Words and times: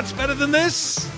What's 0.00 0.14
better 0.14 0.32
than 0.32 0.50
this? 0.50 1.10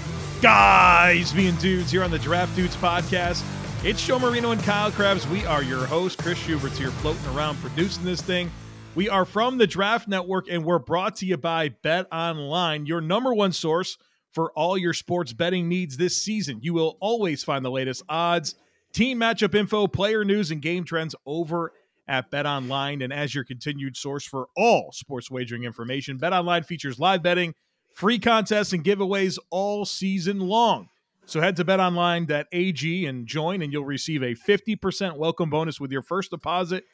Guys 0.42 1.32
being 1.32 1.54
dudes 1.58 1.92
here 1.92 2.02
on 2.02 2.10
the 2.10 2.18
Draft 2.18 2.56
Dudes 2.56 2.74
podcast. 2.74 3.44
It's 3.84 4.04
Joe 4.04 4.18
Marino 4.18 4.50
and 4.50 4.60
Kyle 4.64 4.90
Crabbs. 4.90 5.24
We 5.28 5.46
are 5.46 5.62
your 5.62 5.86
host. 5.86 6.18
Chris 6.18 6.36
Schubert's 6.36 6.78
here 6.78 6.90
floating 6.90 7.24
around 7.26 7.58
producing 7.58 8.04
this 8.04 8.20
thing. 8.20 8.50
We 8.96 9.08
are 9.08 9.24
from 9.24 9.56
the 9.56 9.68
Draft 9.68 10.08
Network 10.08 10.50
and 10.50 10.64
we're 10.64 10.80
brought 10.80 11.14
to 11.18 11.26
you 11.26 11.36
by 11.36 11.68
Bet 11.68 12.08
Online, 12.10 12.84
your 12.84 13.00
number 13.00 13.32
one 13.32 13.52
source 13.52 13.96
for 14.32 14.50
all 14.54 14.76
your 14.76 14.94
sports 14.94 15.32
betting 15.32 15.68
needs 15.68 15.96
this 15.96 16.20
season. 16.20 16.58
You 16.60 16.74
will 16.74 16.98
always 17.00 17.44
find 17.44 17.64
the 17.64 17.70
latest 17.70 18.02
odds, 18.08 18.56
team 18.92 19.20
matchup 19.20 19.54
info, 19.54 19.86
player 19.86 20.24
news, 20.24 20.50
and 20.50 20.60
game 20.60 20.82
trends 20.82 21.14
over 21.24 21.72
at 22.08 22.32
Bet 22.32 22.46
Online. 22.46 23.00
And 23.02 23.12
as 23.12 23.32
your 23.32 23.44
continued 23.44 23.96
source 23.96 24.26
for 24.26 24.48
all 24.56 24.90
sports 24.90 25.30
wagering 25.30 25.62
information, 25.62 26.16
Bet 26.16 26.32
Online 26.32 26.64
features 26.64 26.98
live 26.98 27.22
betting 27.22 27.54
free 27.94 28.18
contests 28.18 28.72
and 28.72 28.84
giveaways 28.84 29.38
all 29.50 29.84
season 29.84 30.40
long. 30.40 30.88
So 31.24 31.40
head 31.40 31.56
to 31.56 31.64
betonline.ag 31.64 33.06
and 33.06 33.26
join, 33.26 33.62
and 33.62 33.72
you'll 33.72 33.84
receive 33.84 34.22
a 34.22 34.34
50% 34.34 35.16
welcome 35.16 35.50
bonus 35.50 35.80
with 35.80 35.92
your 35.92 36.02
first 36.02 36.30
deposit. 36.30 36.84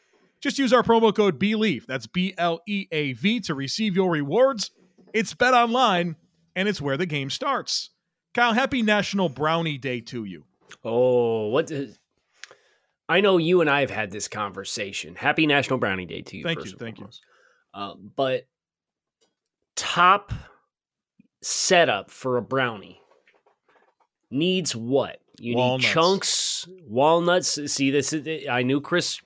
Just 0.40 0.58
use 0.58 0.72
our 0.72 0.82
promo 0.82 1.14
code 1.14 1.40
BLEAV. 1.40 1.86
That's 1.86 2.06
B 2.06 2.34
L 2.38 2.60
E 2.66 2.86
A 2.92 3.14
V 3.14 3.40
to 3.40 3.54
receive 3.54 3.96
your 3.96 4.10
rewards. 4.10 4.70
It's 5.12 5.34
Bet 5.34 5.54
Online, 5.54 6.16
and 6.54 6.68
it's 6.68 6.80
where 6.80 6.96
the 6.96 7.06
game 7.06 7.30
starts. 7.30 7.90
Kyle, 8.34 8.52
happy 8.52 8.82
National 8.82 9.28
Brownie 9.28 9.78
Day 9.78 10.00
to 10.02 10.24
you. 10.24 10.44
Oh, 10.84 11.48
what? 11.48 11.70
Is, 11.70 11.98
I 13.08 13.20
know 13.20 13.38
you 13.38 13.62
and 13.62 13.70
I 13.70 13.80
have 13.80 13.90
had 13.90 14.10
this 14.10 14.28
conversation. 14.28 15.14
Happy 15.14 15.46
National 15.46 15.78
Brownie 15.78 16.06
Day 16.06 16.22
to 16.22 16.36
you. 16.36 16.44
Thank 16.44 16.64
you. 16.64 16.72
Thank 16.78 17.00
you. 17.00 17.08
Uh, 17.72 17.94
but 18.14 18.46
top 19.74 20.32
setup 21.42 22.10
for 22.10 22.36
a 22.36 22.42
brownie 22.42 23.00
needs 24.30 24.74
what? 24.74 25.20
You 25.38 25.56
walnuts. 25.56 25.84
need 25.84 25.92
chunks, 25.92 26.68
walnuts. 26.86 27.72
See, 27.72 27.90
this 27.90 28.12
is, 28.12 28.48
I 28.48 28.62
knew 28.62 28.80
Chris. 28.80 29.20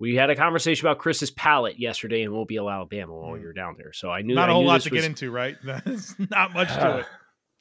We 0.00 0.14
had 0.14 0.30
a 0.30 0.36
conversation 0.36 0.86
about 0.86 0.98
Chris's 0.98 1.30
palate 1.30 1.78
yesterday 1.78 2.22
in 2.22 2.30
Mobile, 2.30 2.70
Alabama, 2.70 3.14
while 3.14 3.32
mm. 3.32 3.40
you 3.40 3.46
were 3.46 3.52
down 3.52 3.74
there. 3.76 3.92
So 3.92 4.10
I 4.10 4.22
knew 4.22 4.34
not 4.34 4.48
a 4.48 4.52
whole 4.52 4.64
lot 4.64 4.80
to 4.82 4.90
was, 4.90 5.00
get 5.00 5.04
into, 5.04 5.30
right? 5.30 5.56
That's 5.64 6.14
not 6.30 6.54
much 6.54 6.68
to 6.68 6.86
uh, 6.86 6.96
it. 6.98 7.06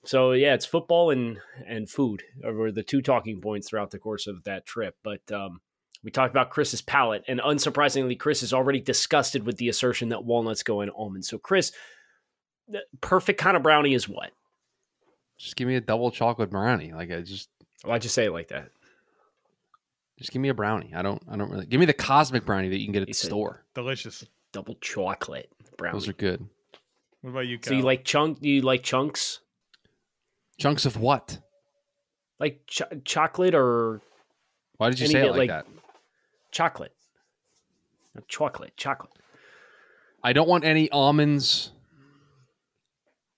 So 0.05 0.31
yeah, 0.31 0.53
it's 0.53 0.65
football 0.65 1.09
and 1.09 1.39
and 1.67 1.89
food 1.89 2.23
were 2.41 2.71
the 2.71 2.83
two 2.83 3.01
talking 3.01 3.41
points 3.41 3.67
throughout 3.67 3.91
the 3.91 3.99
course 3.99 4.25
of 4.25 4.41
that 4.45 4.65
trip. 4.65 4.95
But 5.03 5.29
um, 5.33 5.59
we 6.01 6.11
talked 6.11 6.31
about 6.31 6.49
Chris's 6.49 6.81
palate, 6.81 7.25
and 7.27 7.41
unsurprisingly, 7.41 8.17
Chris 8.17 8.41
is 8.41 8.53
already 8.53 8.79
disgusted 8.79 9.45
with 9.45 9.57
the 9.57 9.67
assertion 9.67 10.09
that 10.09 10.23
walnuts 10.23 10.63
go 10.63 10.79
in 10.79 10.89
almonds. 10.89 11.27
So 11.27 11.37
Chris, 11.37 11.73
the 12.67 12.81
perfect 13.01 13.39
kind 13.39 13.57
of 13.57 13.63
brownie 13.63 13.93
is 13.93 14.07
what? 14.07 14.31
Just 15.37 15.55
give 15.55 15.67
me 15.67 15.75
a 15.75 15.81
double 15.81 16.11
chocolate 16.11 16.49
brownie. 16.49 16.93
Like 16.93 17.11
I 17.11 17.21
just 17.21 17.49
oh, 17.85 17.89
why'd 17.89 18.03
you 18.03 18.09
say 18.09 18.25
it 18.25 18.31
like 18.31 18.49
that? 18.49 18.69
Just 20.17 20.31
give 20.31 20.41
me 20.41 20.49
a 20.49 20.53
brownie. 20.53 20.93
I 20.95 21.01
don't. 21.01 21.21
I 21.29 21.37
don't 21.37 21.51
really. 21.51 21.65
Give 21.65 21.79
me 21.79 21.85
the 21.85 21.93
cosmic 21.93 22.45
brownie 22.45 22.69
that 22.69 22.77
you 22.77 22.85
can 22.85 22.93
get 22.93 23.03
at 23.03 23.07
the 23.07 23.13
store. 23.13 23.63
Delicious. 23.75 24.25
Double 24.51 24.75
chocolate 24.81 25.51
brownie. 25.77 25.95
Those 25.95 26.07
are 26.07 26.13
good. 26.13 26.47
What 27.21 27.31
about 27.31 27.47
you? 27.47 27.59
Kyle? 27.59 27.71
So 27.71 27.75
you 27.75 27.83
like 27.83 28.03
chunk? 28.03 28.41
Do 28.41 28.49
you 28.49 28.61
like 28.61 28.81
chunks? 28.83 29.41
Chunks 30.57 30.85
of 30.85 30.97
what? 30.97 31.39
Like 32.39 32.65
ch- 32.65 32.81
chocolate 33.05 33.53
or? 33.53 34.01
Why 34.77 34.89
did 34.89 34.99
you 34.99 35.07
say 35.07 35.25
it 35.25 35.31
like, 35.31 35.37
like 35.37 35.49
that? 35.49 35.67
Chocolate. 36.51 36.93
Chocolate. 38.27 38.75
Chocolate. 38.75 39.11
I 40.23 40.33
don't 40.33 40.49
want 40.49 40.63
any 40.63 40.89
almonds 40.89 41.71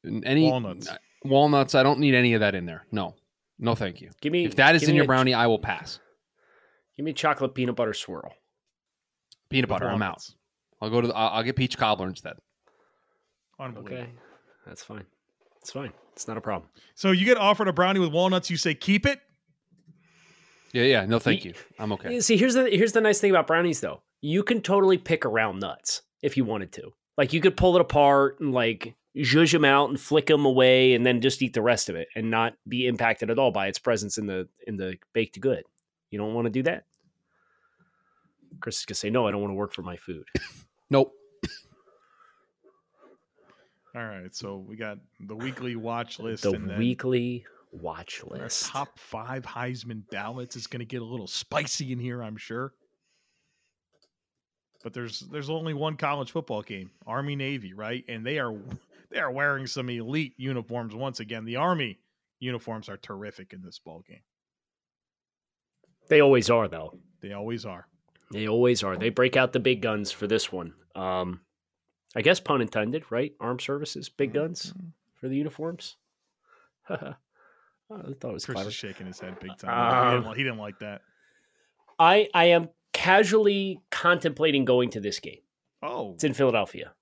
any 0.06 0.50
walnuts. 0.50 0.90
Uh, 0.90 0.98
walnuts. 1.26 1.76
I 1.76 1.84
don't 1.84 2.00
need 2.00 2.16
any 2.16 2.34
of 2.34 2.42
that 2.42 2.56
in 2.56 2.66
there. 2.66 2.86
No, 2.92 3.16
no, 3.58 3.76
thank 3.76 4.02
you. 4.02 4.10
Give 4.22 4.32
me 4.32 4.46
if 4.46 4.56
that 4.56 4.76
is 4.76 4.84
in 4.84 4.96
your 4.96 5.06
brownie, 5.06 5.34
I 5.34 5.48
will 5.48 5.60
pass. 5.60 6.00
Give 6.96 7.06
me 7.06 7.14
chocolate 7.14 7.56
peanut 7.56 7.76
butter 7.76 7.94
swirl. 7.94 8.34
Peanut 9.50 9.70
butter. 9.70 9.90
I'm 9.90 10.02
out. 10.02 10.22
I'll 10.82 10.90
go 10.90 11.02
to. 11.02 11.08
The, 11.08 11.16
I'll, 11.16 11.38
I'll 11.38 11.44
get 11.44 11.56
peach 11.56 11.78
cobbler 11.78 12.08
instead. 12.08 12.34
Okay, 13.62 14.08
that's 14.66 14.84
fine. 14.84 15.06
It's 15.62 15.72
fine. 15.72 15.92
It's 16.14 16.28
not 16.28 16.38
a 16.38 16.42
problem. 16.42 16.70
So 16.96 17.12
you 17.12 17.26
get 17.26 17.38
offered 17.38 17.68
a 17.68 17.74
brownie 17.74 18.00
with 18.00 18.12
walnuts. 18.12 18.50
You 18.50 18.58
say 18.58 18.74
keep 18.74 19.06
it. 19.06 19.20
Yeah, 20.72 20.84
yeah. 20.84 21.06
No, 21.06 21.20
thank 21.20 21.46
you. 21.46 21.54
I'm 21.80 21.92
okay. 21.94 22.20
See, 22.22 22.38
here's 22.38 22.54
the 22.54 22.70
here's 22.70 22.92
the 22.94 23.02
nice 23.02 23.20
thing 23.20 23.32
about 23.32 23.48
brownies, 23.48 23.82
though. 23.82 24.02
You 24.22 24.44
can 24.44 24.62
totally 24.62 24.98
pick 24.98 25.26
around 25.26 25.60
nuts 25.60 26.02
if 26.22 26.38
you 26.38 26.46
wanted 26.46 26.72
to. 26.74 26.92
Like 27.18 27.34
you 27.34 27.42
could 27.42 27.58
pull 27.58 27.76
it 27.76 27.82
apart 27.82 28.40
and 28.40 28.54
like 28.54 28.96
zhuzh 29.16 29.52
them 29.52 29.66
out 29.66 29.90
and 29.90 30.00
flick 30.00 30.28
them 30.28 30.46
away 30.46 30.94
and 30.94 31.06
then 31.06 31.22
just 31.22 31.42
eat 31.42 31.54
the 31.54 31.62
rest 31.62 31.90
of 31.90 31.96
it 31.96 32.08
and 32.16 32.30
not 32.30 32.54
be 32.68 32.88
impacted 32.88 33.30
at 33.30 33.40
all 33.40 33.52
by 33.52 33.68
its 33.68 33.80
presence 33.80 34.18
in 34.18 34.28
the 34.28 34.48
in 34.68 34.78
the 34.78 34.98
baked 35.14 35.40
good. 35.40 35.64
You 36.12 36.20
don't 36.20 36.34
want 36.34 36.46
to 36.46 36.52
do 36.52 36.64
that? 36.64 36.86
Chris 38.60 38.80
is 38.80 38.86
gonna 38.86 38.96
say, 38.96 39.10
no, 39.10 39.28
I 39.28 39.32
don't 39.32 39.42
want 39.42 39.52
to 39.52 39.56
work 39.56 39.74
for 39.74 39.84
my 39.84 39.98
food. 39.98 40.26
nope. 40.90 41.14
All 43.96 44.06
right, 44.06 44.34
so 44.36 44.58
we 44.58 44.76
got 44.76 45.00
the 45.20 45.36
weekly 45.36 45.76
watch 45.76 46.20
list. 46.20 46.44
The 46.44 46.76
weekly 46.78 47.46
watch 47.72 48.24
list. 48.26 48.68
top 48.68 48.98
five 48.98 49.44
Heisman 49.44 50.04
ballots 50.12 50.56
is 50.56 50.68
going 50.68 50.80
to 50.80 50.86
get 50.86 51.02
a 51.02 51.06
little 51.06 51.28
spicy 51.28 51.92
in 51.92 52.00
here, 52.00 52.22
I'm 52.22 52.38
sure. 52.38 52.74
But 54.84 54.94
there's 54.94 55.20
there's 55.20 55.50
only 55.50 55.74
one 55.74 55.98
college 55.98 56.32
football 56.32 56.62
game, 56.62 56.92
Army 57.06 57.36
Navy, 57.36 57.74
right? 57.74 58.06
And 58.08 58.26
they 58.26 58.40
are 58.40 58.58
they 59.12 59.20
are 59.20 59.32
wearing 59.32 59.68
some 59.68 59.90
elite 59.90 60.34
uniforms 60.38 60.96
once 60.96 61.20
again. 61.20 61.46
The 61.46 61.56
Army 61.58 62.00
uniforms 62.40 62.90
are 62.90 62.98
terrific 62.98 63.54
in 63.54 63.62
this 63.62 63.80
ball 63.80 64.04
game. 64.08 64.22
They 66.10 66.22
always 66.22 66.50
are, 66.50 66.68
though. 66.68 66.98
They 67.22 67.34
always 67.34 67.66
are. 67.66 67.88
They 68.32 68.48
always 68.48 68.84
are. 68.84 68.98
They 68.98 69.10
break 69.10 69.36
out 69.36 69.54
the 69.54 69.60
big 69.60 69.82
guns 69.82 70.12
for 70.12 70.28
this 70.28 70.52
one. 70.52 70.74
Um, 70.96 71.42
I 72.16 72.22
guess 72.22 72.40
pun 72.40 72.62
intended, 72.62 73.04
right? 73.12 73.34
Armed 73.40 73.62
services, 73.62 74.10
big 74.10 74.34
guns 74.34 74.74
mm-hmm. 74.74 74.88
for 75.20 75.28
the 75.28 75.36
uniforms. 75.36 75.98
I 76.90 77.16
thought 77.90 78.30
it 78.30 78.34
was 78.34 78.46
Chris 78.46 78.56
clever. 78.56 78.70
is 78.70 78.76
shaking 78.76 79.08
his 79.08 79.20
head 79.20 79.40
big 79.40 79.58
time. 79.58 79.70
Um, 79.72 80.06
he, 80.06 80.22
didn't, 80.22 80.38
he 80.38 80.44
didn't 80.44 80.60
like 80.60 80.80
that. 80.80 81.02
I 81.98 82.28
I 82.34 82.46
am 82.46 82.70
casually 82.94 83.82
contemplating 83.92 84.66
going 84.66 84.92
to 84.92 85.00
this 85.00 85.20
game. 85.20 85.40
Oh, 85.82 86.14
it's 86.14 86.24
in 86.24 86.34
Philadelphia. 86.34 86.94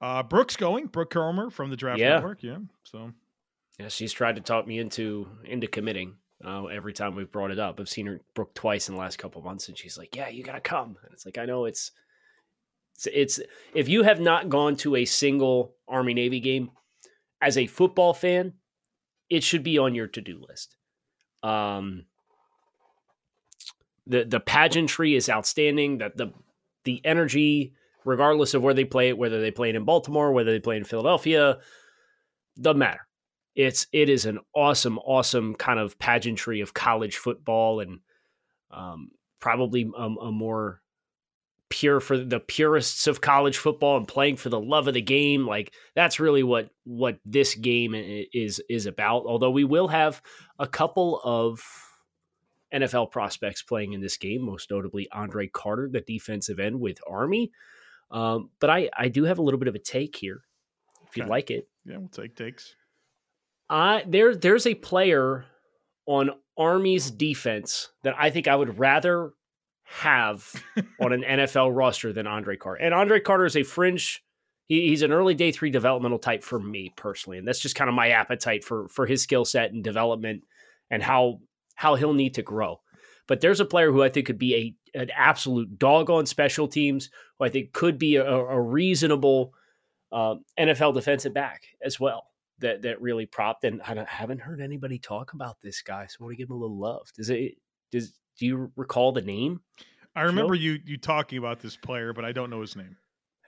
Uh, 0.00 0.22
Brooke's 0.22 0.56
going. 0.56 0.86
Brooke 0.86 1.12
Kromer 1.12 1.52
from 1.52 1.70
the 1.70 1.76
Draft 1.76 2.00
yeah. 2.00 2.14
Network. 2.14 2.42
Yeah. 2.42 2.58
So. 2.84 3.12
Yeah, 3.80 3.88
she's 3.88 4.12
tried 4.12 4.36
to 4.36 4.42
talk 4.42 4.66
me 4.66 4.78
into 4.78 5.26
into 5.44 5.66
committing. 5.66 6.16
Uh, 6.44 6.66
every 6.66 6.92
time 6.92 7.14
we've 7.14 7.32
brought 7.32 7.50
it 7.50 7.58
up, 7.58 7.80
I've 7.80 7.88
seen 7.88 8.06
her 8.06 8.20
Brooke 8.34 8.54
twice 8.54 8.88
in 8.88 8.94
the 8.94 9.00
last 9.00 9.18
couple 9.18 9.40
months, 9.40 9.68
and 9.68 9.78
she's 9.78 9.96
like, 9.96 10.14
"Yeah, 10.14 10.28
you 10.28 10.44
gotta 10.44 10.60
come." 10.60 10.98
And 11.02 11.12
it's 11.12 11.24
like, 11.24 11.38
I 11.38 11.46
know 11.46 11.64
it's, 11.64 11.92
it's, 12.94 13.06
it's 13.06 13.40
if 13.74 13.88
you 13.88 14.02
have 14.02 14.20
not 14.20 14.50
gone 14.50 14.76
to 14.76 14.96
a 14.96 15.06
single 15.06 15.76
Army 15.88 16.12
Navy 16.12 16.40
game 16.40 16.70
as 17.40 17.56
a 17.56 17.66
football 17.66 18.12
fan, 18.12 18.52
it 19.30 19.42
should 19.42 19.62
be 19.62 19.78
on 19.78 19.94
your 19.94 20.08
to 20.08 20.20
do 20.20 20.42
list. 20.46 20.76
Um, 21.42 22.04
the 24.06 24.24
the 24.24 24.40
pageantry 24.40 25.14
is 25.14 25.30
outstanding. 25.30 25.98
That 25.98 26.18
the 26.18 26.34
the 26.84 27.00
energy, 27.02 27.72
regardless 28.04 28.54
of 28.54 28.62
where 28.62 28.74
they 28.74 28.84
play 28.84 29.08
it, 29.08 29.18
whether 29.18 29.40
they 29.40 29.50
play 29.50 29.70
it 29.70 29.76
in 29.76 29.84
Baltimore, 29.84 30.32
whether 30.32 30.52
they 30.52 30.60
play 30.60 30.76
in 30.76 30.84
Philadelphia, 30.84 31.58
doesn't 32.60 32.78
matter. 32.78 33.06
It's 33.54 33.86
it 33.92 34.08
is 34.08 34.26
an 34.26 34.38
awesome, 34.54 34.98
awesome 34.98 35.54
kind 35.54 35.78
of 35.78 35.98
pageantry 35.98 36.60
of 36.60 36.74
college 36.74 37.16
football, 37.16 37.80
and 37.80 38.00
um, 38.70 39.10
probably 39.40 39.90
a, 39.96 40.02
a 40.02 40.32
more 40.32 40.80
pure 41.68 42.00
for 42.00 42.18
the 42.18 42.40
purists 42.40 43.06
of 43.06 43.20
college 43.20 43.56
football 43.56 43.96
and 43.96 44.08
playing 44.08 44.36
for 44.36 44.48
the 44.48 44.60
love 44.60 44.88
of 44.88 44.94
the 44.94 45.00
game. 45.00 45.46
Like 45.46 45.72
that's 45.94 46.20
really 46.20 46.42
what 46.42 46.70
what 46.84 47.18
this 47.24 47.54
game 47.54 47.94
is 47.94 48.60
is 48.68 48.86
about. 48.86 49.24
Although 49.26 49.50
we 49.50 49.64
will 49.64 49.88
have 49.88 50.20
a 50.58 50.66
couple 50.66 51.20
of 51.24 51.62
NFL 52.74 53.10
prospects 53.10 53.62
playing 53.62 53.94
in 53.94 54.00
this 54.00 54.16
game 54.16 54.42
most 54.42 54.70
notably 54.70 55.08
Andre 55.10 55.48
Carter 55.48 55.88
the 55.90 56.00
defensive 56.00 56.60
end 56.60 56.78
with 56.80 56.98
Army 57.08 57.50
um, 58.10 58.50
but 58.60 58.70
I 58.70 58.90
I 58.96 59.08
do 59.08 59.24
have 59.24 59.38
a 59.38 59.42
little 59.42 59.60
bit 59.60 59.68
of 59.68 59.74
a 59.74 59.78
take 59.78 60.16
here 60.16 60.42
if 61.08 61.16
you'd 61.16 61.28
like 61.28 61.50
it 61.50 61.68
yeah 61.84 61.96
we'll 61.98 62.08
take 62.08 62.36
takes 62.36 62.74
uh 63.68 64.00
there 64.06 64.34
there's 64.34 64.66
a 64.66 64.74
player 64.74 65.44
on 66.06 66.30
Army's 66.58 67.10
defense 67.10 67.88
that 68.02 68.14
I 68.18 68.30
think 68.30 68.48
I 68.48 68.56
would 68.56 68.78
rather 68.78 69.32
have 69.84 70.52
on 71.00 71.12
an 71.12 71.22
NFL 71.22 71.74
roster 71.74 72.12
than 72.12 72.26
Andre 72.26 72.56
Carter. 72.56 72.82
And 72.82 72.94
Andre 72.94 73.20
Carter 73.20 73.44
is 73.44 73.56
a 73.56 73.62
fringe. 73.62 74.22
He, 74.66 74.88
he's 74.88 75.02
an 75.02 75.12
early 75.12 75.34
day 75.34 75.52
three 75.52 75.70
developmental 75.70 76.18
type 76.18 76.42
for 76.44 76.58
me 76.58 76.92
personally, 76.96 77.38
and 77.38 77.46
that's 77.46 77.60
just 77.60 77.74
kind 77.74 77.88
of 77.88 77.94
my 77.94 78.10
appetite 78.10 78.64
for 78.64 78.88
for 78.88 79.06
his 79.06 79.22
skill 79.22 79.44
set 79.44 79.72
and 79.72 79.82
development 79.82 80.42
and 80.90 81.02
how 81.02 81.40
how 81.74 81.94
he'll 81.94 82.12
need 82.12 82.34
to 82.34 82.42
grow. 82.42 82.80
But 83.26 83.40
there's 83.40 83.60
a 83.60 83.64
player 83.64 83.90
who 83.90 84.02
I 84.02 84.08
think 84.08 84.26
could 84.26 84.38
be 84.38 84.54
a 84.54 84.74
an 84.94 85.10
absolute 85.14 85.78
dog 85.78 86.10
on 86.10 86.26
special 86.26 86.68
teams, 86.68 87.10
who 87.38 87.44
I 87.44 87.48
think 87.48 87.72
could 87.72 87.98
be 87.98 88.16
a, 88.16 88.24
a 88.24 88.60
reasonable 88.60 89.54
uh, 90.12 90.36
NFL 90.58 90.94
defensive 90.94 91.34
back 91.34 91.62
as 91.82 91.98
well. 91.98 92.26
That 92.58 92.82
that 92.82 93.00
really 93.00 93.24
propped, 93.24 93.64
and 93.64 93.80
I 93.82 94.04
haven't 94.06 94.42
heard 94.42 94.60
anybody 94.60 94.98
talk 94.98 95.32
about 95.32 95.56
this 95.62 95.80
guy, 95.80 96.06
so 96.06 96.16
I 96.20 96.24
want 96.24 96.32
to 96.34 96.36
give 96.36 96.50
him 96.50 96.56
a 96.56 96.60
little 96.60 96.78
love. 96.78 97.08
Does 97.16 97.30
it? 97.30 97.54
Does 97.90 98.12
do 98.38 98.46
you 98.46 98.72
recall 98.76 99.12
the 99.12 99.22
name? 99.22 99.60
I 100.14 100.22
remember 100.22 100.54
you 100.54 100.78
you 100.84 100.98
talking 100.98 101.38
about 101.38 101.60
this 101.60 101.76
player, 101.76 102.12
but 102.12 102.24
I 102.24 102.32
don't 102.32 102.50
know 102.50 102.60
his 102.60 102.76
name. 102.76 102.96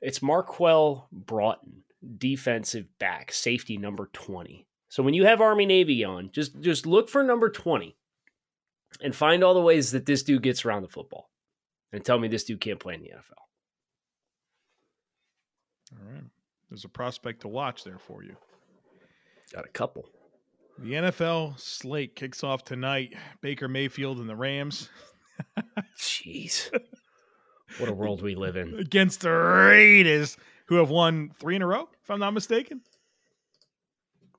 It's 0.00 0.23
Marquel 0.23 1.09
Broughton, 1.12 1.85
defensive 2.19 2.87
back, 2.99 3.33
safety 3.33 3.77
number 3.77 4.09
20. 4.12 4.67
So 4.88 5.03
when 5.03 5.15
you 5.15 5.25
have 5.25 5.41
Army 5.41 5.67
Navy 5.67 6.05
on, 6.05 6.31
just 6.33 6.61
just 6.61 6.87
look 6.87 7.09
for 7.09 7.23
number 7.23 7.50
20 7.50 7.97
and 9.00 9.15
find 9.17 9.43
all 9.43 9.55
the 9.55 9.61
ways 9.61 9.93
that 9.93 10.06
this 10.06 10.23
dude 10.23 10.43
gets 10.43 10.65
around 10.65 10.83
the 10.83 10.88
football. 10.88 11.31
And 11.93 12.05
tell 12.05 12.19
me 12.19 12.29
this 12.29 12.44
dude 12.44 12.61
can't 12.61 12.81
play 12.81 12.94
in 12.94 13.03
the 13.03 13.09
NFL. 13.09 13.43
All 15.93 16.12
right. 16.12 16.25
There's 16.71 16.85
a 16.85 16.89
prospect 16.89 17.43
to 17.43 17.49
watch 17.49 17.85
there 17.85 17.99
for 17.99 18.23
you. 18.23 18.35
Got 19.53 19.67
a 19.67 19.69
couple. 19.69 20.09
The 20.79 20.93
NFL 20.93 21.61
slate 21.61 22.17
kicks 22.17 22.43
off 22.43 22.65
tonight. 22.65 23.15
Baker 23.43 23.69
Mayfield 23.69 24.19
and 24.19 24.29
the 24.29 24.37
Rams. 24.37 24.89
Jeez. 25.99 26.71
What 27.79 27.89
a 27.89 27.95
world 27.95 28.21
we 28.21 28.35
live 28.35 28.56
in. 28.56 28.79
Against 28.79 29.23
the 29.23 29.31
Raiders, 29.31 30.37
who 30.67 30.75
have 30.75 30.91
won 30.91 31.31
three 31.38 31.56
in 31.56 31.62
a 31.62 31.67
row, 31.67 31.88
if 32.03 32.11
I'm 32.11 32.21
not 32.21 32.35
mistaken. 32.35 32.83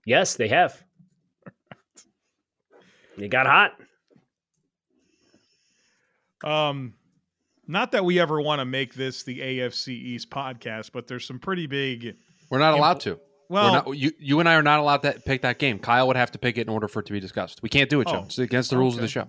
Yes, 0.05 0.35
they 0.35 0.47
have. 0.49 0.83
They 3.17 3.27
got 3.27 3.45
hot. 3.45 3.71
Um, 6.43 6.95
not 7.67 7.91
that 7.91 8.03
we 8.05 8.19
ever 8.19 8.41
want 8.41 8.59
to 8.59 8.65
make 8.65 8.93
this 8.93 9.23
the 9.23 9.39
AFC 9.39 9.89
East 9.89 10.29
podcast, 10.29 10.91
but 10.91 11.07
there's 11.07 11.25
some 11.25 11.39
pretty 11.39 11.67
big. 11.67 12.15
We're 12.49 12.59
not 12.59 12.73
allowed 12.73 12.99
to. 13.01 13.19
Well, 13.49 13.73
not, 13.73 13.97
you 13.97 14.11
you 14.19 14.39
and 14.39 14.49
I 14.49 14.55
are 14.55 14.63
not 14.63 14.79
allowed 14.79 15.03
to 15.03 15.13
pick 15.25 15.41
that 15.43 15.59
game. 15.59 15.79
Kyle 15.79 16.07
would 16.07 16.15
have 16.15 16.31
to 16.31 16.39
pick 16.39 16.57
it 16.57 16.61
in 16.61 16.69
order 16.69 16.87
for 16.87 17.01
it 17.01 17.05
to 17.07 17.13
be 17.13 17.19
discussed. 17.19 17.61
We 17.61 17.69
can't 17.69 17.89
do 17.89 18.01
it, 18.01 18.07
Joe. 18.07 18.21
Oh, 18.21 18.25
it's 18.25 18.39
against 18.39 18.69
the 18.69 18.77
rules 18.77 18.95
okay. 18.95 18.99
of 18.99 19.01
the 19.01 19.07
show. 19.07 19.27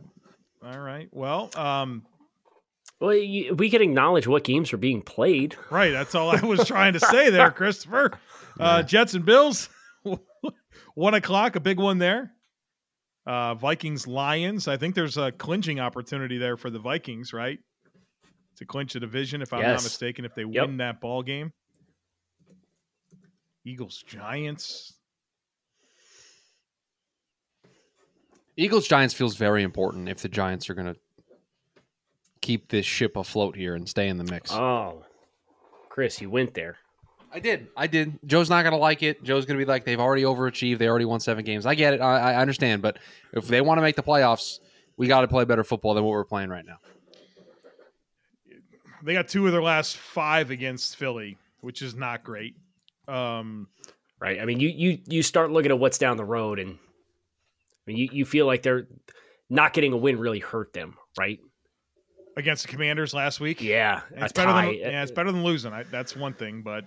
all 0.64 0.78
right. 0.78 1.08
Well, 1.12 1.50
um, 1.56 2.04
Well, 3.00 3.14
you, 3.14 3.54
we 3.54 3.70
can 3.70 3.82
acknowledge 3.82 4.26
what 4.26 4.44
games 4.44 4.72
are 4.72 4.78
being 4.78 5.02
played. 5.02 5.56
right. 5.70 5.92
That's 5.92 6.14
all 6.14 6.30
I 6.30 6.40
was 6.40 6.66
trying 6.66 6.94
to 6.94 7.00
say 7.00 7.30
there, 7.30 7.50
Christopher. 7.52 8.12
Uh, 8.58 8.82
Jets 8.82 9.14
and 9.14 9.24
Bills, 9.24 9.68
one 10.94 11.14
o'clock, 11.14 11.56
a 11.56 11.60
big 11.60 11.78
one 11.78 11.98
there. 11.98 12.32
Uh, 13.26 13.54
Vikings 13.54 14.06
Lions. 14.06 14.68
I 14.68 14.76
think 14.76 14.94
there's 14.94 15.16
a 15.16 15.32
clinching 15.32 15.80
opportunity 15.80 16.38
there 16.38 16.56
for 16.56 16.70
the 16.70 16.78
Vikings, 16.78 17.32
right? 17.32 17.58
To 18.58 18.64
clinch 18.64 18.94
a 18.94 19.00
division, 19.00 19.42
if 19.42 19.52
I'm 19.52 19.62
not 19.62 19.82
mistaken, 19.82 20.24
if 20.24 20.34
they 20.34 20.44
Yep. 20.44 20.66
win 20.68 20.76
that 20.78 21.00
ball 21.00 21.22
game. 21.22 21.52
Eagles 23.64 24.02
Giants. 24.06 24.94
Eagles 28.56 28.86
Giants 28.86 29.14
feels 29.14 29.36
very 29.36 29.62
important 29.62 30.08
if 30.08 30.18
the 30.20 30.28
Giants 30.28 30.70
are 30.70 30.74
going 30.74 30.86
to 30.94 30.96
keep 32.40 32.68
this 32.68 32.86
ship 32.86 33.16
afloat 33.16 33.56
here 33.56 33.74
and 33.74 33.88
stay 33.88 34.08
in 34.08 34.18
the 34.18 34.24
mix. 34.24 34.52
Oh, 34.52 35.04
Chris, 35.88 36.20
you 36.20 36.30
went 36.30 36.54
there. 36.54 36.76
I 37.32 37.40
did. 37.40 37.66
I 37.76 37.88
did. 37.88 38.16
Joe's 38.26 38.48
not 38.48 38.62
going 38.62 38.74
to 38.74 38.78
like 38.78 39.02
it. 39.02 39.24
Joe's 39.24 39.44
going 39.44 39.58
to 39.58 39.64
be 39.64 39.68
like, 39.68 39.84
they've 39.84 39.98
already 39.98 40.22
overachieved. 40.22 40.78
They 40.78 40.86
already 40.86 41.04
won 41.04 41.18
seven 41.18 41.44
games. 41.44 41.66
I 41.66 41.74
get 41.74 41.94
it. 41.94 42.00
I, 42.00 42.34
I 42.34 42.36
understand. 42.36 42.80
But 42.82 42.98
if 43.32 43.48
they 43.48 43.60
want 43.60 43.78
to 43.78 43.82
make 43.82 43.96
the 43.96 44.04
playoffs, 44.04 44.60
we 44.96 45.08
got 45.08 45.22
to 45.22 45.28
play 45.28 45.44
better 45.44 45.64
football 45.64 45.94
than 45.94 46.04
what 46.04 46.10
we're 46.10 46.24
playing 46.24 46.50
right 46.50 46.64
now. 46.64 46.76
They 49.04 49.12
got 49.12 49.28
two 49.28 49.46
of 49.46 49.52
their 49.52 49.62
last 49.62 49.96
five 49.96 50.50
against 50.50 50.96
Philly, 50.96 51.36
which 51.60 51.82
is 51.82 51.94
not 51.94 52.24
great. 52.24 52.56
Um, 53.06 53.68
Right. 54.20 54.40
I 54.40 54.46
mean, 54.46 54.58
you 54.58 54.68
you 54.70 54.98
you 55.06 55.22
start 55.22 55.50
looking 55.50 55.70
at 55.70 55.78
what's 55.78 55.98
down 55.98 56.16
the 56.16 56.24
road, 56.24 56.58
and 56.58 56.70
I 56.70 57.82
mean, 57.86 57.98
you, 57.98 58.08
you 58.10 58.24
feel 58.24 58.46
like 58.46 58.62
they're 58.62 58.86
not 59.50 59.74
getting 59.74 59.92
a 59.92 59.98
win 59.98 60.18
really 60.18 60.38
hurt 60.38 60.72
them, 60.72 60.94
right? 61.18 61.40
against 62.36 62.66
the 62.66 62.68
Commanders 62.68 63.14
last 63.14 63.40
week. 63.40 63.60
Yeah, 63.60 64.00
it's 64.12 64.32
better 64.32 64.50
tie. 64.50 64.66
than 64.66 64.74
yeah, 64.74 65.02
it's 65.02 65.12
better 65.12 65.30
than 65.30 65.44
losing. 65.44 65.72
I, 65.72 65.84
that's 65.84 66.16
one 66.16 66.34
thing, 66.34 66.62
but 66.62 66.84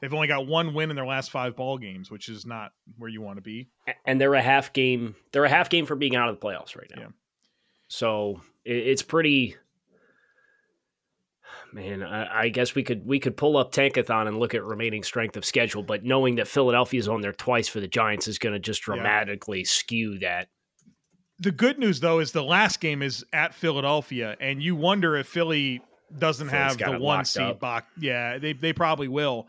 they've 0.00 0.12
only 0.12 0.28
got 0.28 0.46
one 0.46 0.74
win 0.74 0.90
in 0.90 0.96
their 0.96 1.06
last 1.06 1.30
five 1.30 1.56
ball 1.56 1.78
games, 1.78 2.10
which 2.10 2.28
is 2.28 2.46
not 2.46 2.72
where 2.98 3.10
you 3.10 3.20
want 3.20 3.36
to 3.36 3.42
be. 3.42 3.68
and 4.04 4.20
they're 4.20 4.34
a 4.34 4.42
half 4.42 4.72
game. 4.72 5.14
They're 5.32 5.44
a 5.44 5.50
half 5.50 5.70
game 5.70 5.86
for 5.86 5.96
being 5.96 6.16
out 6.16 6.28
of 6.28 6.38
the 6.38 6.46
playoffs 6.46 6.76
right 6.76 6.90
now. 6.94 7.02
Yeah. 7.02 7.08
So 7.88 8.40
it, 8.64 8.76
it's 8.76 9.02
pretty. 9.02 9.56
Man, 11.74 12.04
I, 12.04 12.42
I 12.42 12.48
guess 12.50 12.76
we 12.76 12.84
could 12.84 13.04
we 13.04 13.18
could 13.18 13.36
pull 13.36 13.56
up 13.56 13.72
Tankathon 13.72 14.28
and 14.28 14.38
look 14.38 14.54
at 14.54 14.62
remaining 14.64 15.02
strength 15.02 15.36
of 15.36 15.44
schedule, 15.44 15.82
but 15.82 16.04
knowing 16.04 16.36
that 16.36 16.46
Philadelphia's 16.46 17.08
on 17.08 17.20
there 17.20 17.32
twice 17.32 17.66
for 17.66 17.80
the 17.80 17.88
Giants 17.88 18.28
is 18.28 18.38
going 18.38 18.52
to 18.52 18.60
just 18.60 18.86
Yeah. 18.86 18.94
dramatically 18.94 19.64
skew 19.64 20.20
that. 20.20 20.48
The 21.40 21.50
good 21.50 21.80
news 21.80 21.98
though 21.98 22.20
is 22.20 22.30
the 22.30 22.44
last 22.44 22.78
game 22.80 23.02
is 23.02 23.24
at 23.32 23.54
Philadelphia, 23.54 24.36
and 24.38 24.62
you 24.62 24.76
wonder 24.76 25.16
if 25.16 25.26
Philly 25.26 25.82
doesn't 26.16 26.48
Philly's 26.48 26.76
have 26.76 26.92
the 26.92 26.98
one 27.00 27.24
seed 27.24 27.58
box. 27.58 27.86
Yeah, 27.98 28.38
they 28.38 28.52
they 28.52 28.72
probably 28.72 29.08
will. 29.08 29.48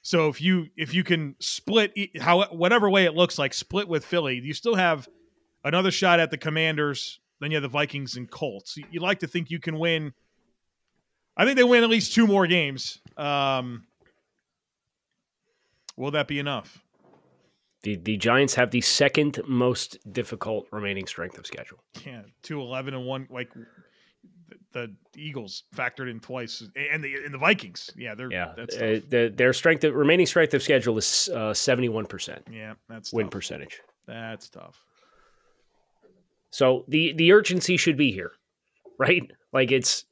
So 0.00 0.28
if 0.28 0.40
you 0.40 0.68
if 0.78 0.94
you 0.94 1.04
can 1.04 1.34
split 1.40 1.92
how 2.18 2.46
whatever 2.46 2.88
way 2.88 3.04
it 3.04 3.14
looks 3.14 3.38
like, 3.38 3.52
split 3.52 3.86
with 3.86 4.02
Philly, 4.02 4.40
you 4.42 4.54
still 4.54 4.76
have 4.76 5.06
another 5.62 5.90
shot 5.90 6.20
at 6.20 6.30
the 6.30 6.38
Commanders. 6.38 7.20
Then 7.38 7.50
you 7.50 7.56
have 7.56 7.62
the 7.62 7.68
Vikings 7.68 8.16
and 8.16 8.30
Colts. 8.30 8.78
You 8.90 9.00
like 9.00 9.18
to 9.18 9.26
think 9.26 9.50
you 9.50 9.60
can 9.60 9.78
win. 9.78 10.14
I 11.36 11.44
think 11.44 11.56
they 11.56 11.64
win 11.64 11.82
at 11.82 11.90
least 11.90 12.14
two 12.14 12.26
more 12.26 12.46
games. 12.46 12.98
Um, 13.16 13.86
will 15.96 16.10
that 16.12 16.28
be 16.28 16.38
enough? 16.38 16.82
The 17.82 17.96
the 17.96 18.16
Giants 18.16 18.54
have 18.54 18.70
the 18.70 18.80
second 18.80 19.40
most 19.46 19.98
difficult 20.12 20.66
remaining 20.72 21.06
strength 21.06 21.38
of 21.38 21.46
schedule. 21.46 21.78
Yeah, 22.04 22.22
two 22.42 22.60
eleven 22.60 22.94
and 22.94 23.04
one. 23.04 23.28
Like 23.30 23.50
the, 24.72 24.94
the 25.12 25.22
Eagles 25.22 25.64
factored 25.74 26.10
in 26.10 26.20
twice, 26.20 26.62
and 26.74 27.04
the 27.04 27.14
and 27.24 27.32
the 27.32 27.38
Vikings. 27.38 27.90
Yeah, 27.96 28.14
they're 28.14 28.30
Yeah, 28.30 28.52
That's 28.56 28.76
uh, 28.76 29.00
the, 29.08 29.32
their 29.34 29.52
strength 29.52 29.84
of, 29.84 29.94
remaining 29.94 30.26
strength 30.26 30.54
of 30.54 30.62
schedule 30.62 30.96
is 30.98 31.30
seventy 31.52 31.88
one 31.88 32.06
percent 32.06 32.42
yeah, 32.50 32.74
that's 32.88 33.12
win 33.12 33.26
tough. 33.26 33.32
percentage. 33.32 33.80
That's 34.06 34.48
tough. 34.48 34.82
So 36.50 36.84
the 36.88 37.12
the 37.12 37.32
urgency 37.32 37.76
should 37.76 37.96
be 37.96 38.10
here, 38.10 38.32
right? 38.98 39.30
Like 39.52 39.70
it's 39.70 40.06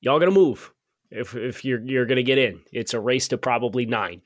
y'all 0.00 0.18
gonna 0.18 0.30
move 0.30 0.72
if 1.10 1.34
if 1.34 1.64
you're 1.64 1.80
you're 1.84 2.06
gonna 2.06 2.22
get 2.22 2.38
in. 2.38 2.60
It's 2.72 2.94
a 2.94 3.00
race 3.00 3.28
to 3.28 3.38
probably 3.38 3.86
nine 3.86 4.22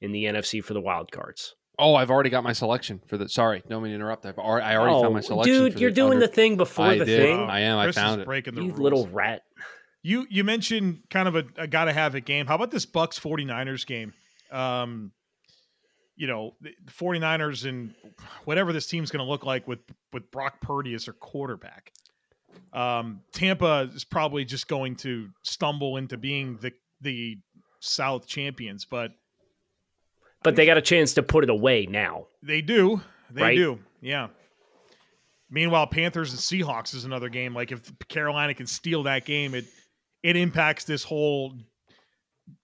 in 0.00 0.12
the 0.12 0.24
NFC 0.24 0.62
for 0.62 0.74
the 0.74 0.80
wild 0.80 1.10
cards. 1.12 1.54
Oh, 1.78 1.96
I've 1.96 2.10
already 2.10 2.30
got 2.30 2.44
my 2.44 2.52
selection 2.52 3.00
for 3.08 3.18
the. 3.18 3.28
Sorry, 3.28 3.62
don't 3.68 3.82
mean 3.82 3.90
to 3.90 3.96
interrupt. 3.96 4.24
I've 4.26 4.38
already, 4.38 4.64
I 4.66 4.76
already 4.76 5.02
found 5.02 5.14
my 5.14 5.20
selection. 5.20 5.54
Oh, 5.54 5.58
dude, 5.64 5.72
for 5.74 5.78
you're 5.80 5.90
the 5.90 5.94
doing 5.96 6.12
under- 6.14 6.26
the 6.28 6.32
thing 6.32 6.56
before 6.56 6.86
I 6.86 6.98
the 6.98 7.04
did. 7.04 7.20
thing. 7.20 7.40
I 7.40 7.60
am. 7.60 7.78
I 7.78 7.84
Chris 7.86 7.96
found 7.96 8.20
is 8.20 8.22
it. 8.22 8.26
breaking 8.26 8.54
the 8.54 8.62
you 8.62 8.68
rules. 8.68 8.80
little 8.80 9.06
rat. 9.08 9.42
You 10.02 10.26
you 10.30 10.44
mentioned 10.44 11.00
kind 11.10 11.26
of 11.26 11.34
a, 11.34 11.44
a 11.56 11.66
gotta 11.66 11.92
have 11.92 12.14
it 12.14 12.24
game. 12.26 12.46
How 12.46 12.54
about 12.54 12.70
this 12.70 12.86
Bucks 12.86 13.18
49ers 13.18 13.86
game? 13.86 14.12
Um, 14.52 15.10
you 16.14 16.28
know, 16.28 16.52
the 16.60 16.70
49ers 16.92 17.68
and 17.68 17.92
whatever 18.44 18.72
this 18.72 18.86
team's 18.86 19.10
going 19.10 19.24
to 19.24 19.28
look 19.28 19.44
like 19.44 19.66
with 19.66 19.80
with 20.12 20.30
Brock 20.30 20.60
Purdy 20.60 20.94
as 20.94 21.06
their 21.06 21.14
quarterback. 21.14 21.90
Um, 22.72 23.20
Tampa 23.32 23.90
is 23.94 24.04
probably 24.04 24.44
just 24.44 24.68
going 24.68 24.96
to 24.96 25.28
stumble 25.42 25.96
into 25.96 26.16
being 26.16 26.58
the 26.60 26.72
the 27.00 27.38
South 27.80 28.26
champions, 28.26 28.84
but 28.84 29.12
but 30.42 30.56
they 30.56 30.66
got 30.66 30.76
a 30.76 30.82
chance 30.82 31.14
to 31.14 31.22
put 31.22 31.44
it 31.44 31.50
away 31.50 31.86
now. 31.86 32.26
They 32.42 32.60
do. 32.60 33.00
They 33.30 33.42
right? 33.42 33.56
do. 33.56 33.78
Yeah. 34.00 34.28
Meanwhile, 35.50 35.86
Panthers 35.86 36.30
and 36.32 36.40
Seahawks 36.40 36.94
is 36.94 37.04
another 37.04 37.28
game. 37.28 37.54
Like 37.54 37.72
if 37.72 37.92
Carolina 38.08 38.54
can 38.54 38.66
steal 38.66 39.04
that 39.04 39.24
game, 39.24 39.54
it 39.54 39.66
it 40.22 40.36
impacts 40.36 40.84
this 40.84 41.04
whole 41.04 41.54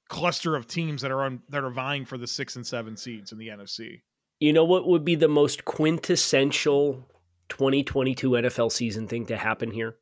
cluster 0.08 0.56
of 0.56 0.66
teams 0.66 1.02
that 1.02 1.10
are 1.10 1.22
on 1.22 1.42
that 1.50 1.64
are 1.64 1.70
vying 1.70 2.04
for 2.04 2.18
the 2.18 2.26
six 2.26 2.56
and 2.56 2.66
seven 2.66 2.96
seeds 2.96 3.32
in 3.32 3.38
the 3.38 3.48
NFC. 3.48 4.00
You 4.40 4.52
know 4.52 4.64
what 4.64 4.88
would 4.88 5.04
be 5.04 5.14
the 5.14 5.28
most 5.28 5.64
quintessential 5.64 7.06
2022 7.50 8.30
NFL 8.30 8.72
season 8.72 9.06
thing 9.08 9.26
to 9.26 9.36
happen 9.36 9.70
here? 9.70 9.96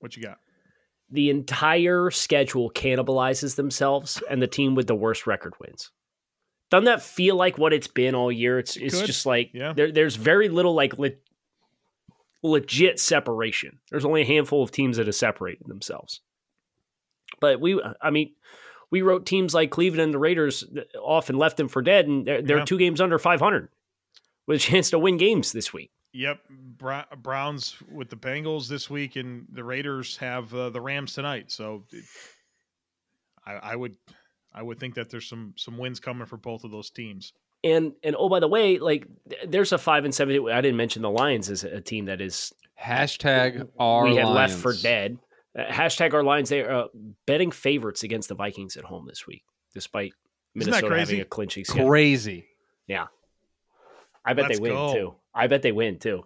What 0.00 0.16
you 0.16 0.22
got? 0.22 0.38
The 1.10 1.30
entire 1.30 2.10
schedule 2.10 2.70
cannibalizes 2.70 3.54
themselves, 3.56 4.22
and 4.28 4.42
the 4.42 4.46
team 4.46 4.74
with 4.74 4.86
the 4.86 4.94
worst 4.94 5.26
record 5.26 5.54
wins. 5.60 5.90
Doesn't 6.70 6.86
that 6.86 7.02
feel 7.02 7.36
like 7.36 7.56
what 7.58 7.72
it's 7.72 7.86
been 7.86 8.14
all 8.14 8.32
year? 8.32 8.58
It's 8.58 8.76
it's 8.76 9.00
just 9.02 9.24
like 9.26 9.50
Yeah. 9.54 9.72
there, 9.74 9.92
there's 9.92 10.16
very 10.16 10.48
little 10.48 10.74
like 10.74 10.98
le- 10.98 11.10
legit 12.42 12.98
separation. 13.00 13.78
There's 13.90 14.04
only 14.04 14.22
a 14.22 14.26
handful 14.26 14.62
of 14.62 14.70
teams 14.70 14.96
that 14.96 15.06
have 15.06 15.14
separated 15.14 15.66
themselves. 15.66 16.20
But 17.40 17.60
we, 17.60 17.80
I 18.00 18.10
mean, 18.10 18.32
we 18.90 19.02
wrote 19.02 19.26
teams 19.26 19.54
like 19.54 19.70
Cleveland 19.70 20.02
and 20.02 20.14
the 20.14 20.18
Raiders 20.18 20.64
off 21.00 21.28
and 21.28 21.38
left 21.38 21.56
them 21.56 21.68
for 21.68 21.82
dead, 21.82 22.06
and 22.06 22.26
they're, 22.26 22.42
they're 22.42 22.58
Yeah. 22.58 22.64
two 22.64 22.78
games 22.78 23.00
under 23.00 23.18
500 23.18 23.68
with 24.46 24.56
a 24.56 24.60
chance 24.60 24.90
to 24.90 24.98
win 24.98 25.16
games 25.16 25.52
this 25.52 25.72
week. 25.72 25.90
Yep, 26.14 26.38
Bra- 26.78 27.04
Browns 27.22 27.76
with 27.90 28.08
the 28.08 28.16
Bengals 28.16 28.68
this 28.68 28.88
week, 28.88 29.16
and 29.16 29.46
the 29.52 29.64
Raiders 29.64 30.16
have 30.18 30.54
uh, 30.54 30.70
the 30.70 30.80
Rams 30.80 31.12
tonight. 31.12 31.50
So, 31.50 31.84
I, 33.44 33.54
I 33.54 33.76
would, 33.76 33.96
I 34.54 34.62
would 34.62 34.78
think 34.78 34.94
that 34.94 35.10
there's 35.10 35.28
some 35.28 35.54
some 35.56 35.76
wins 35.76 35.98
coming 35.98 36.24
for 36.26 36.36
both 36.36 36.62
of 36.62 36.70
those 36.70 36.88
teams. 36.88 37.32
And 37.64 37.94
and 38.04 38.14
oh 38.16 38.28
by 38.28 38.38
the 38.38 38.46
way, 38.46 38.78
like 38.78 39.06
there's 39.46 39.72
a 39.72 39.78
five 39.78 40.04
and 40.04 40.14
seven. 40.14 40.48
I 40.50 40.60
didn't 40.60 40.76
mention 40.76 41.02
the 41.02 41.10
Lions 41.10 41.50
as 41.50 41.64
a 41.64 41.80
team 41.80 42.04
that 42.04 42.20
is 42.20 42.52
Hashtag 42.80 43.68
our 43.78 44.04
we 44.04 44.16
had 44.16 44.26
Lions. 44.26 44.52
left 44.52 44.62
for 44.62 44.74
dead. 44.74 45.18
Uh, 45.58 45.64
hashtag 45.64 46.14
our 46.14 46.22
Lions. 46.22 46.48
They 46.48 46.60
are 46.60 46.84
uh, 46.84 46.86
betting 47.26 47.50
favorites 47.50 48.04
against 48.04 48.28
the 48.28 48.34
Vikings 48.36 48.76
at 48.76 48.84
home 48.84 49.06
this 49.06 49.26
week, 49.26 49.42
despite 49.72 50.12
Isn't 50.54 50.70
that 50.70 50.82
Minnesota 50.82 51.00
having 51.00 51.20
a 51.20 51.24
clinching 51.24 51.64
schedule. 51.64 51.88
Crazy. 51.88 52.46
I 54.24 54.32
bet 54.34 54.46
Let's 54.46 54.58
they 54.58 54.62
win 54.62 54.72
go. 54.72 54.92
too. 54.94 55.14
I 55.34 55.46
bet 55.46 55.62
they 55.62 55.72
win 55.72 55.98
too. 55.98 56.24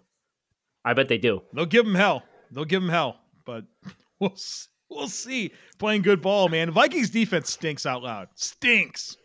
I 0.85 0.93
bet 0.93 1.07
they 1.09 1.17
do. 1.17 1.41
They'll 1.53 1.65
give 1.65 1.85
them 1.85 1.95
hell. 1.95 2.23
They'll 2.51 2.65
give 2.65 2.81
them 2.81 2.89
hell, 2.89 3.19
but 3.45 3.65
we'll 4.19 4.31
s- 4.33 4.69
we'll 4.89 5.07
see. 5.09 5.51
Playing 5.77 6.01
good 6.03 6.21
ball, 6.21 6.47
man. 6.49 6.71
Vikings 6.71 7.09
defense 7.09 7.51
stinks 7.51 7.85
out 7.85 8.01
loud. 8.03 8.29
Stinks. 8.35 9.17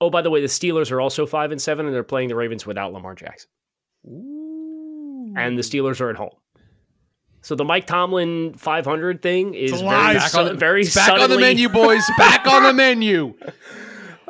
Oh, 0.00 0.10
by 0.10 0.22
the 0.22 0.30
way, 0.30 0.40
the 0.40 0.46
Steelers 0.46 0.92
are 0.92 1.00
also 1.00 1.26
five 1.26 1.50
and 1.52 1.60
seven, 1.60 1.84
and 1.86 1.94
they're 1.94 2.04
playing 2.04 2.28
the 2.28 2.36
Ravens 2.36 2.64
without 2.64 2.92
Lamar 2.92 3.14
Jackson. 3.16 3.50
And 5.36 5.58
the 5.58 5.62
Steelers 5.62 6.00
are 6.00 6.08
at 6.10 6.16
home. 6.16 6.30
So 7.42 7.54
the 7.54 7.64
Mike 7.64 7.86
Tomlin 7.86 8.54
500 8.54 9.22
thing 9.22 9.54
is 9.54 9.72
very. 9.72 9.84
Back, 9.86 10.30
su- 10.30 10.38
on, 10.38 10.44
the, 10.46 10.54
very 10.54 10.84
back 10.94 11.20
on 11.20 11.30
the 11.30 11.38
menu, 11.38 11.68
boys. 11.68 12.02
Back 12.16 12.46
on 12.46 12.62
the 12.62 12.72
menu. 12.72 13.34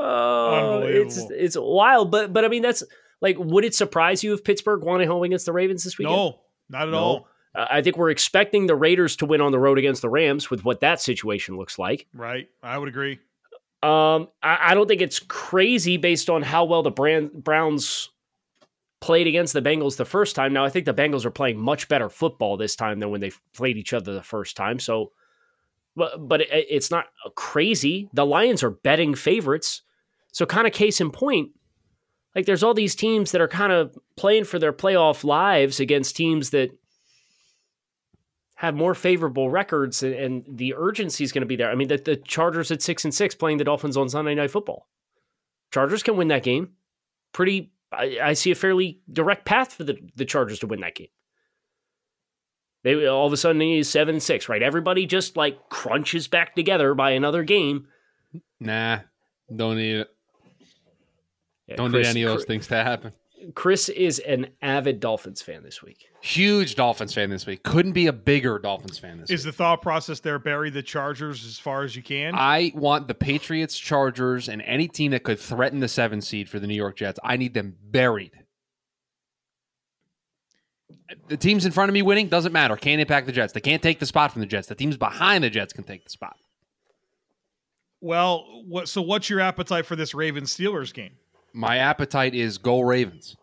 Oh, 0.00 0.83
it's 0.85 1.18
it's 1.30 1.57
wild, 1.59 2.12
but 2.12 2.33
but 2.33 2.45
I 2.45 2.49
mean 2.49 2.62
that's 2.62 2.85
like, 3.20 3.37
would 3.38 3.64
it 3.64 3.75
surprise 3.75 4.22
you 4.22 4.32
if 4.34 4.44
Pittsburgh 4.44 4.82
won 4.82 5.00
at 5.00 5.08
home 5.08 5.22
against 5.22 5.46
the 5.46 5.52
Ravens 5.52 5.84
this 5.84 5.98
weekend? 5.98 6.16
No, 6.16 6.40
not 6.68 6.82
at 6.82 6.90
No. 6.90 6.98
all. 6.98 7.28
Uh, 7.54 7.66
I 7.70 7.82
think 7.82 7.96
we're 7.96 8.10
expecting 8.10 8.66
the 8.66 8.76
Raiders 8.76 9.16
to 9.16 9.26
win 9.26 9.40
on 9.40 9.52
the 9.52 9.58
road 9.58 9.78
against 9.78 10.02
the 10.02 10.08
Rams 10.10 10.50
with 10.50 10.64
what 10.64 10.80
that 10.80 11.00
situation 11.00 11.56
looks 11.56 11.78
like. 11.78 12.06
Right. 12.12 12.48
I 12.62 12.76
would 12.78 12.88
agree. 12.88 13.18
Um, 13.82 14.28
I, 14.42 14.58
I 14.70 14.75
don't 14.75 14.87
think 14.88 15.00
it's 15.00 15.18
crazy 15.18 15.96
based 15.96 16.28
on 16.28 16.42
how 16.42 16.64
well 16.64 16.82
the 16.82 16.90
Brand, 16.90 17.32
Browns 17.32 18.10
played 19.00 19.26
against 19.28 19.52
the 19.52 19.62
Bengals 19.62 19.96
the 19.96 20.04
first 20.04 20.34
time. 20.37 20.52
Now, 20.52 20.64
I 20.64 20.68
think 20.68 20.84
the 20.84 20.92
Bengals 20.94 21.25
are 21.25 21.30
playing 21.30 21.58
much 21.58 21.88
better 21.88 22.08
football 22.08 22.56
this 22.56 22.75
time 22.76 22.98
than 22.98 23.10
when 23.10 23.20
they 23.20 23.30
played 23.54 23.76
each 23.76 23.92
other 23.92 24.12
the 24.12 24.22
first 24.22 24.56
time. 24.56 24.78
So, 24.80 25.12
but 25.96 26.28
but 26.28 26.40
it, 26.42 26.48
it's 26.50 26.90
not 26.90 27.06
crazy. 27.37 28.10
The 28.12 28.26
Lions 28.26 28.62
are 28.62 28.70
betting 28.70 29.14
favorites. 29.14 29.82
So, 30.32 30.44
kind 30.44 30.66
of 30.66 30.72
case 30.72 31.00
in 31.00 31.10
point, 31.12 31.50
like 32.35 32.47
there's 32.47 32.62
all 32.62 32.75
these 32.75 32.94
teams 32.94 33.32
that 33.32 33.40
are 33.40 33.49
kind 33.49 33.73
of 33.73 33.99
playing 34.16 34.44
for 34.44 34.58
their 34.58 34.73
playoff 34.73 35.25
lives 35.25 35.80
against 35.80 36.16
teams 36.16 36.50
that 36.50 36.70
have 38.56 38.75
more 38.75 38.94
favorable 38.94 39.50
records, 39.50 40.02
and, 40.02 40.14
and 40.14 40.44
the 40.49 40.75
urgency 40.75 41.23
is 41.23 41.32
going 41.32 41.42
to 41.42 41.47
be 41.47 41.56
there. 41.56 41.70
I 41.70 41.75
mean, 41.76 41.88
the, 41.88 41.97
the 41.97 42.16
Chargers 42.16 42.70
at 42.70 42.82
six 42.82 43.04
and 43.04 43.14
six 43.14 43.35
playing 43.35 43.58
the 43.58 43.64
Dolphins 43.64 43.97
on 43.97 44.08
Sunday 44.08 44.35
Night 44.35 44.50
Football. 44.50 44.88
Chargers 45.70 46.02
can 46.02 46.16
win 46.16 46.28
that 46.28 46.42
game. 46.42 46.70
Pretty, 47.32 47.70
I, 47.92 48.18
I 48.23 48.32
see 48.32 48.50
a 48.50 48.56
fairly 48.56 49.00
direct 49.12 49.44
path 49.44 49.73
for 49.75 49.85
the, 49.85 49.99
the 50.16 50.25
Chargers 50.25 50.58
to 50.61 50.66
win 50.66 50.80
that 50.80 50.97
game. 50.97 51.08
They 52.82 53.06
all 53.06 53.26
of 53.26 53.32
a 53.32 53.37
sudden 53.37 53.58
need 53.58 53.85
seven 53.87 54.16
and 54.16 54.23
six, 54.23 54.49
right? 54.49 54.62
Everybody 54.62 55.06
just 55.06 55.37
like 55.37 55.68
crunches 55.68 56.26
back 56.26 56.54
together 56.54 56.94
by 56.94 57.11
another 57.11 57.42
game. 57.42 57.87
Nah, 58.61 59.00
don't 59.54 59.76
need 59.76 59.99
it. 59.99 60.08
Yeah, 61.68 61.76
Don't 61.76 61.90
Chris, 61.90 62.06
need 62.06 62.10
any 62.10 62.22
of 62.22 62.30
those 62.30 62.38
Chris- 62.40 62.46
things 62.46 62.66
to 62.68 62.76
happen. 62.76 63.12
Chris 63.54 63.88
is 63.88 64.18
an 64.18 64.48
avid 64.62 64.98
Dolphins 64.98 65.42
fan 65.42 65.62
this 65.62 65.80
week. 65.80 66.06
Huge 66.20 66.75
Dolphins 66.75 67.14
fan 67.14 67.30
this 67.30 67.46
week. 67.46 67.62
Couldn't 67.62 67.92
be 67.92 68.08
a 68.08 68.12
bigger 68.12 68.58
Dolphins 68.58 68.98
fan 68.98 69.20
this 69.20 69.30
Is 69.30 69.44
week. 69.44 69.52
the 69.54 69.56
thought 69.56 69.80
process 69.80 70.18
there 70.18 70.40
bury 70.40 70.70
the 70.70 70.82
Chargers 70.82 71.44
as 71.46 71.56
far 71.56 71.84
as 71.84 71.94
you 71.94 72.02
can? 72.02 72.34
I 72.34 72.72
want 72.75 73.06
the 73.06 73.14
Patriots, 73.14 73.78
Chargers, 73.78 74.48
and 74.48 74.60
any 74.62 74.88
team 74.88 75.12
that 75.12 75.22
could 75.22 75.38
threaten 75.38 75.78
the 75.78 75.87
seven 75.87 76.20
seed 76.20 76.48
for 76.48 76.58
the 76.58 76.66
New 76.66 76.75
York 76.75 76.96
Jets. 76.96 77.20
I 77.22 77.37
need 77.37 77.54
them 77.54 77.76
buried. 77.80 78.32
The 81.28 81.37
teams 81.37 81.64
in 81.64 81.70
front 81.70 81.88
of 81.90 81.94
me 81.94 82.02
winning 82.02 82.28
doesn't 82.28 82.52
matter. 82.52 82.76
Can't 82.76 83.00
impact 83.00 83.26
the 83.26 83.32
Jets. 83.32 83.52
They 83.52 83.60
can't 83.60 83.82
take 83.82 84.00
the 84.00 84.06
spot 84.06 84.32
from 84.32 84.40
the 84.40 84.46
Jets. 84.46 84.66
The 84.66 84.75
teams 84.75 84.96
behind 84.96 85.44
the 85.44 85.50
Jets 85.50 85.72
can 85.72 85.84
take 85.84 86.02
the 86.04 86.10
spot. 86.10 86.37
well, 88.00 88.64
what? 88.66 88.88
So, 88.88 89.00
what's 89.02 89.30
your 89.30 89.40
appetite 89.40 89.87
for 89.87 89.94
this 89.96 90.12
Ravens 90.14 90.54
Steelers 90.56 90.92
game? 90.92 91.12
My 91.52 91.78
appetite 91.78 92.35
is 92.35 92.59
go 92.59 92.81
Ravens. 92.81 93.37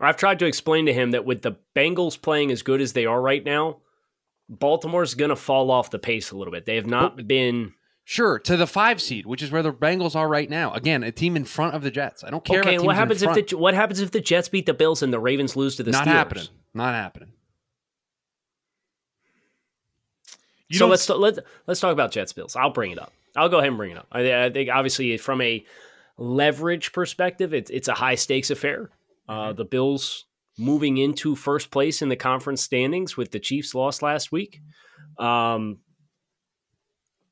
I've 0.00 0.16
tried 0.16 0.38
to 0.40 0.46
explain 0.46 0.86
to 0.86 0.92
him 0.92 1.12
that 1.12 1.24
with 1.24 1.42
the 1.42 1.56
Bengals 1.74 2.20
playing 2.20 2.50
as 2.50 2.62
good 2.62 2.80
as 2.80 2.92
they 2.92 3.06
are 3.06 3.20
right 3.20 3.44
now, 3.44 3.78
Baltimore's 4.48 5.14
going 5.14 5.30
to 5.30 5.36
fall 5.36 5.70
off 5.70 5.90
the 5.90 5.98
pace 5.98 6.30
a 6.30 6.36
little 6.36 6.52
bit. 6.52 6.66
They 6.66 6.76
have 6.76 6.86
not 6.86 7.26
been 7.26 7.72
Sure, 8.08 8.38
to 8.38 8.56
the 8.56 8.68
five 8.68 9.02
seed, 9.02 9.26
which 9.26 9.42
is 9.42 9.50
where 9.50 9.64
the 9.64 9.72
Bengals 9.72 10.14
are 10.14 10.28
right 10.28 10.48
now. 10.48 10.72
Again, 10.74 11.02
a 11.02 11.10
team 11.10 11.34
in 11.34 11.44
front 11.44 11.74
of 11.74 11.82
the 11.82 11.90
Jets. 11.90 12.22
I 12.22 12.30
don't 12.30 12.44
care 12.44 12.60
okay. 12.60 12.78
what 12.78 12.94
happens 12.94 13.20
if 13.20 13.48
the 13.48 13.56
what 13.56 13.74
happens 13.74 13.98
if 13.98 14.12
the 14.12 14.20
Jets 14.20 14.48
beat 14.48 14.64
the 14.64 14.74
Bills 14.74 15.02
and 15.02 15.12
the 15.12 15.18
Ravens 15.18 15.56
lose 15.56 15.74
to 15.74 15.82
the 15.82 15.90
Not 15.90 16.06
Steelers? 16.06 16.12
happening. 16.12 16.46
Not 16.72 16.94
happening. 16.94 17.32
You 20.68 20.78
so 20.78 20.86
let's 20.86 21.08
let's 21.08 21.40
let's 21.66 21.80
talk 21.80 21.92
about 21.92 22.12
Jets 22.12 22.32
Bills. 22.32 22.54
I'll 22.54 22.70
bring 22.70 22.92
it 22.92 23.00
up. 23.00 23.12
I'll 23.34 23.48
go 23.48 23.58
ahead 23.58 23.70
and 23.70 23.76
bring 23.76 23.90
it 23.90 23.98
up. 23.98 24.06
I, 24.12 24.44
I 24.44 24.50
think 24.50 24.70
obviously 24.70 25.16
from 25.16 25.40
a 25.40 25.64
leverage 26.18 26.92
perspective, 26.92 27.54
it's 27.54 27.70
it's 27.70 27.88
a 27.88 27.94
high 27.94 28.14
stakes 28.14 28.50
affair. 28.50 28.90
Uh, 29.28 29.52
the 29.52 29.64
Bills 29.64 30.26
moving 30.58 30.98
into 30.98 31.36
first 31.36 31.70
place 31.70 32.02
in 32.02 32.08
the 32.08 32.16
conference 32.16 32.62
standings 32.62 33.16
with 33.16 33.30
the 33.30 33.40
Chiefs 33.40 33.74
lost 33.74 34.02
last 34.02 34.32
week. 34.32 34.60
Um, 35.18 35.78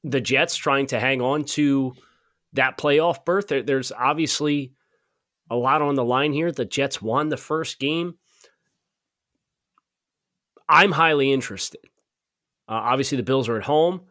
the 0.03 0.21
Jets 0.21 0.57
trying 0.57 0.87
to 0.89 1.01
hang 1.01 1.23
on 1.23 1.45
to 1.45 1.95
that 2.53 2.77
playoff 2.77 3.25
berth. 3.25 3.49
There, 3.49 3.63
there's 3.63 3.93
obviously 3.93 4.73
a 5.51 5.57
lot 5.57 5.83
on 5.83 5.95
the 5.95 6.05
line 6.05 6.33
here. 6.33 6.53
The 6.53 6.65
Jets 6.65 7.01
won 7.01 7.29
the 7.29 7.37
first 7.37 7.79
game. 7.79 8.17
I'm 10.69 10.93
highly 10.93 11.33
interested. 11.33 11.81
Uh, 12.69 12.73
obviously, 12.73 13.17
the 13.17 13.23
Bills 13.23 13.49
are 13.49 13.59
at 13.59 13.65
home. 13.65 14.03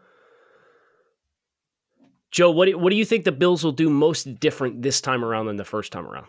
Joe, 2.34 2.52
what 2.52 2.66
do, 2.66 2.78
what 2.78 2.90
do 2.90 2.98
you 2.98 3.06
think 3.06 3.24
the 3.24 3.32
Bills 3.32 3.64
will 3.64 3.72
do 3.72 3.90
most 3.90 4.40
different 4.40 4.82
this 4.82 5.00
time 5.00 5.24
around 5.24 5.46
than 5.46 5.56
the 5.56 5.64
first 5.64 5.94
time 5.94 6.06
around? 6.06 6.28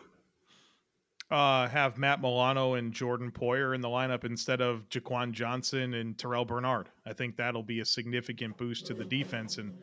uh, 1.31 1.69
have 1.69 1.99
Matt 1.99 2.21
Milano 2.21 2.75
and 2.75 2.93
Jordan 2.93 3.31
Poyer 3.31 3.75
in 3.75 3.81
the 3.81 3.89
lineup 3.89 4.25
instead 4.25 4.61
of 4.61 4.89
Jaquan 4.89 5.33
Johnson 5.33 5.95
and 5.95 6.17
Terrel 6.17 6.47
Bernard. 6.47 6.91
I 7.07 7.13
think 7.13 7.37
that'll 7.37 7.63
be 7.63 7.81
a 7.81 7.85
significant 7.85 8.57
boost 8.57 8.87
to 8.87 8.95
the 8.95 9.05
defense. 9.05 9.59
And 9.59 9.75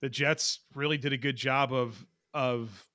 the 0.00 0.08
Jets 0.08 0.60
really 0.74 0.98
did 0.98 1.12
a 1.12 1.16
good 1.16 1.36
job 1.36 1.72
of 1.72 2.04
of 2.34 2.86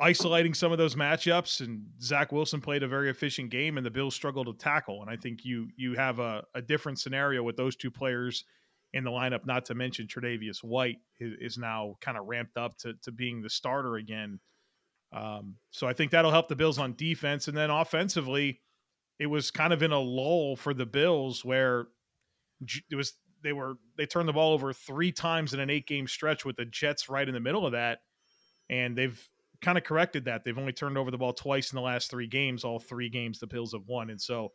isolating 0.00 0.54
some 0.54 0.72
of 0.72 0.78
those 0.78 0.94
matchups. 0.94 1.60
And 1.60 1.84
Zach 2.00 2.32
Wilson 2.32 2.60
played 2.60 2.82
a 2.82 2.88
very 2.88 3.10
efficient 3.10 3.50
game, 3.50 3.76
and 3.76 3.86
the 3.86 3.90
Bills 3.90 4.14
struggled 4.14 4.46
to 4.46 4.52
tackle. 4.54 5.02
And 5.02 5.10
I 5.10 5.16
think 5.16 5.44
you 5.44 5.68
you 5.76 5.94
have 5.94 6.18
a, 6.18 6.44
a 6.54 6.62
different 6.62 6.98
scenario 6.98 7.42
with 7.42 7.56
those 7.56 7.76
two 7.76 7.90
players 7.90 8.44
in 8.92 9.04
the 9.04 9.10
lineup. 9.10 9.46
Not 9.46 9.64
to 9.66 9.74
mention 9.74 10.06
Tre'Davious 10.06 10.64
White 10.64 10.98
is, 11.20 11.58
now 11.58 11.96
kind 12.00 12.18
of 12.18 12.26
ramped 12.26 12.56
up 12.56 12.78
to 12.78 12.94
to 13.02 13.12
being 13.12 13.42
the 13.42 13.50
starter 13.50 13.96
again 13.96 14.40
Um, 15.12 15.56
so 15.70 15.86
I 15.86 15.92
think 15.94 16.10
that'll 16.10 16.30
help 16.30 16.48
the 16.48 16.56
Bills 16.56 16.78
on 16.78 16.94
defense. 16.94 17.48
And 17.48 17.56
then 17.56 17.70
offensively, 17.70 18.60
it 19.18 19.26
was 19.26 19.50
kind 19.50 19.72
of 19.72 19.82
in 19.82 19.92
a 19.92 19.98
lull 19.98 20.56
for 20.56 20.74
the 20.74 20.86
Bills 20.86 21.44
where 21.44 21.88
it 22.90 22.96
was 22.96 23.14
they 23.42 23.52
were 23.52 23.74
they 23.96 24.06
turned 24.06 24.28
the 24.28 24.32
ball 24.32 24.52
over 24.52 24.72
three 24.72 25.12
times 25.12 25.54
in 25.54 25.60
an 25.60 25.70
eight 25.70 25.86
game 25.86 26.06
stretch 26.08 26.44
with 26.44 26.56
the 26.56 26.64
Jets 26.66 27.08
right 27.08 27.26
in 27.28 27.34
the 27.34 27.40
middle 27.40 27.64
of 27.66 27.72
that, 27.72 28.00
and 28.70 28.96
they've 28.96 29.20
kind 29.62 29.78
of 29.78 29.84
corrected 29.84 30.24
that. 30.26 30.44
They've 30.44 30.58
only 30.58 30.72
turned 30.72 30.98
over 30.98 31.10
the 31.10 31.18
ball 31.18 31.32
twice 31.32 31.72
in 31.72 31.76
the 31.76 31.82
last 31.82 32.10
three 32.10 32.26
games. 32.26 32.64
All 32.64 32.80
three 32.80 33.08
games 33.08 33.38
the 33.38 33.46
Bills 33.46 33.72
have 33.72 33.86
won, 33.86 34.10
and 34.10 34.20
so 34.20 34.52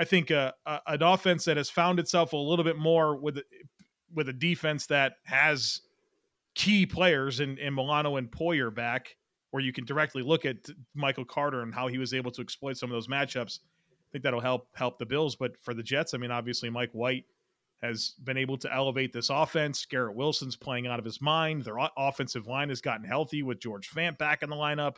I 0.00 0.04
think 0.04 0.30
uh, 0.30 0.52
uh, 0.64 0.78
an 0.86 1.02
offense 1.02 1.44
that 1.44 1.58
has 1.58 1.68
found 1.68 2.00
itself 2.00 2.32
a 2.32 2.36
little 2.36 2.64
bit 2.64 2.78
more 2.78 3.16
with 3.16 3.38
with 4.14 4.30
a 4.30 4.32
defense 4.32 4.86
that 4.86 5.16
has 5.24 5.82
key 6.54 6.86
players 6.86 7.40
in, 7.40 7.58
in 7.58 7.74
Milano 7.74 8.16
and 8.16 8.30
Poyer 8.30 8.74
back, 8.74 9.14
where 9.50 9.62
you 9.62 9.74
can 9.74 9.84
directly 9.84 10.22
look 10.22 10.46
at 10.46 10.56
Michael 10.94 11.26
Carter 11.26 11.60
and 11.60 11.74
how 11.74 11.86
he 11.86 11.98
was 11.98 12.14
able 12.14 12.30
to 12.30 12.40
exploit 12.40 12.78
some 12.78 12.90
of 12.90 12.94
those 12.94 13.08
matchups. 13.08 13.58
I 13.60 14.08
think 14.10 14.24
that'll 14.24 14.40
help 14.40 14.68
help 14.74 14.98
the 14.98 15.04
Bills. 15.04 15.36
But 15.36 15.52
for 15.60 15.74
the 15.74 15.82
Jets, 15.82 16.14
I 16.14 16.16
mean, 16.16 16.30
obviously 16.30 16.70
Mike 16.70 16.92
White 16.92 17.26
has 17.82 18.14
been 18.24 18.38
able 18.38 18.56
to 18.56 18.74
elevate 18.74 19.12
this 19.12 19.28
offense. 19.28 19.84
Garrett 19.84 20.16
Wilson's 20.16 20.56
playing 20.56 20.86
out 20.86 20.98
of 20.98 21.04
his 21.04 21.20
mind. 21.20 21.62
Their 21.62 21.76
offensive 21.98 22.46
line 22.46 22.70
has 22.70 22.80
gotten 22.80 23.04
healthy 23.04 23.42
with 23.42 23.60
George 23.60 23.90
Fant 23.90 24.16
back 24.16 24.42
in 24.42 24.48
the 24.48 24.56
lineup. 24.56 24.96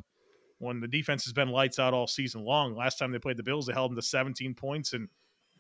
When 0.63 0.79
the 0.79 0.87
defense 0.87 1.25
has 1.25 1.33
been 1.33 1.49
lights 1.49 1.81
out 1.81 1.93
all 1.93 2.07
season 2.07 2.45
long, 2.45 2.77
last 2.77 2.97
time 2.97 3.11
they 3.11 3.19
played 3.19 3.37
the 3.37 3.43
Bills, 3.43 3.67
they 3.67 3.73
held 3.73 3.91
them 3.91 3.97
to 3.97 4.03
17 4.03 4.55
points 4.55 4.93
and 4.93 5.09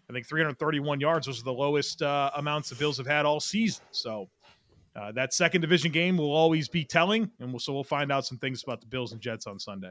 I 0.08 0.12
think 0.12 0.28
331 0.28 1.00
yards. 1.00 1.26
Those 1.26 1.40
are 1.40 1.44
the 1.44 1.52
lowest 1.52 2.02
uh, 2.02 2.30
amounts 2.36 2.68
the 2.68 2.76
Bills 2.76 2.98
have 2.98 3.06
had 3.06 3.26
all 3.26 3.40
season. 3.40 3.82
So 3.90 4.30
uh, 4.94 5.10
that 5.12 5.34
second 5.34 5.60
division 5.60 5.90
game 5.90 6.16
will 6.16 6.30
always 6.30 6.68
be 6.68 6.84
telling, 6.84 7.28
and 7.40 7.50
we'll, 7.50 7.58
so 7.58 7.72
we'll 7.72 7.82
find 7.82 8.12
out 8.12 8.24
some 8.26 8.38
things 8.38 8.62
about 8.62 8.80
the 8.80 8.86
Bills 8.86 9.10
and 9.10 9.20
Jets 9.20 9.48
on 9.48 9.58
Sunday. 9.58 9.90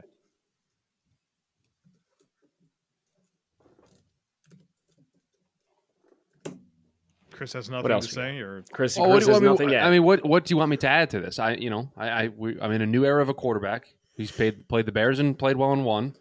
Chris 7.32 7.52
has 7.52 7.68
nothing 7.68 7.90
to 7.90 8.00
say, 8.00 8.38
or 8.38 8.64
Chris, 8.72 8.96
oh, 8.96 9.04
Chris 9.04 9.26
what, 9.26 9.28
has 9.28 9.28
I 9.28 9.40
mean, 9.40 9.44
nothing 9.44 9.68
yet. 9.70 9.84
I 9.84 9.90
mean, 9.90 10.04
what 10.04 10.24
what 10.24 10.46
do 10.46 10.54
you 10.54 10.58
want 10.58 10.70
me 10.70 10.76
to 10.78 10.88
add 10.88 11.10
to 11.10 11.20
this? 11.20 11.38
I, 11.38 11.54
you 11.54 11.68
know, 11.68 11.90
I, 11.96 12.08
I 12.08 12.28
we, 12.28 12.58
I'm 12.60 12.70
in 12.72 12.80
a 12.80 12.86
new 12.86 13.04
era 13.04 13.20
of 13.20 13.28
a 13.28 13.34
quarterback. 13.34 13.92
He's 14.22 14.30
played 14.30 14.68
played 14.68 14.86
the 14.86 14.92
Bears 14.92 15.18
and 15.18 15.36
played 15.36 15.56
well 15.56 15.72
and 15.72 15.84
won. 15.84 16.14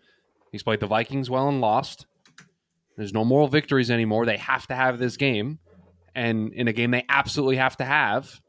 He's 0.52 0.64
played 0.64 0.80
the 0.80 0.88
Vikings 0.88 1.30
well 1.30 1.48
and 1.48 1.62
lost. 1.62 2.08
There's 2.98 3.14
no 3.14 3.24
moral 3.24 3.48
victories 3.48 3.92
anymore. 3.92 4.26
They 4.26 4.38
have 4.38 4.66
to 4.68 4.76
have 4.76 4.98
this 4.98 5.18
game, 5.18 5.60
and 6.16 6.52
in 6.52 6.68
a 6.68 6.74
game 6.74 6.90
they 6.90 7.06
absolutely 7.08 7.58
have 7.58 7.78
to 7.78 7.86
have. 7.86 8.42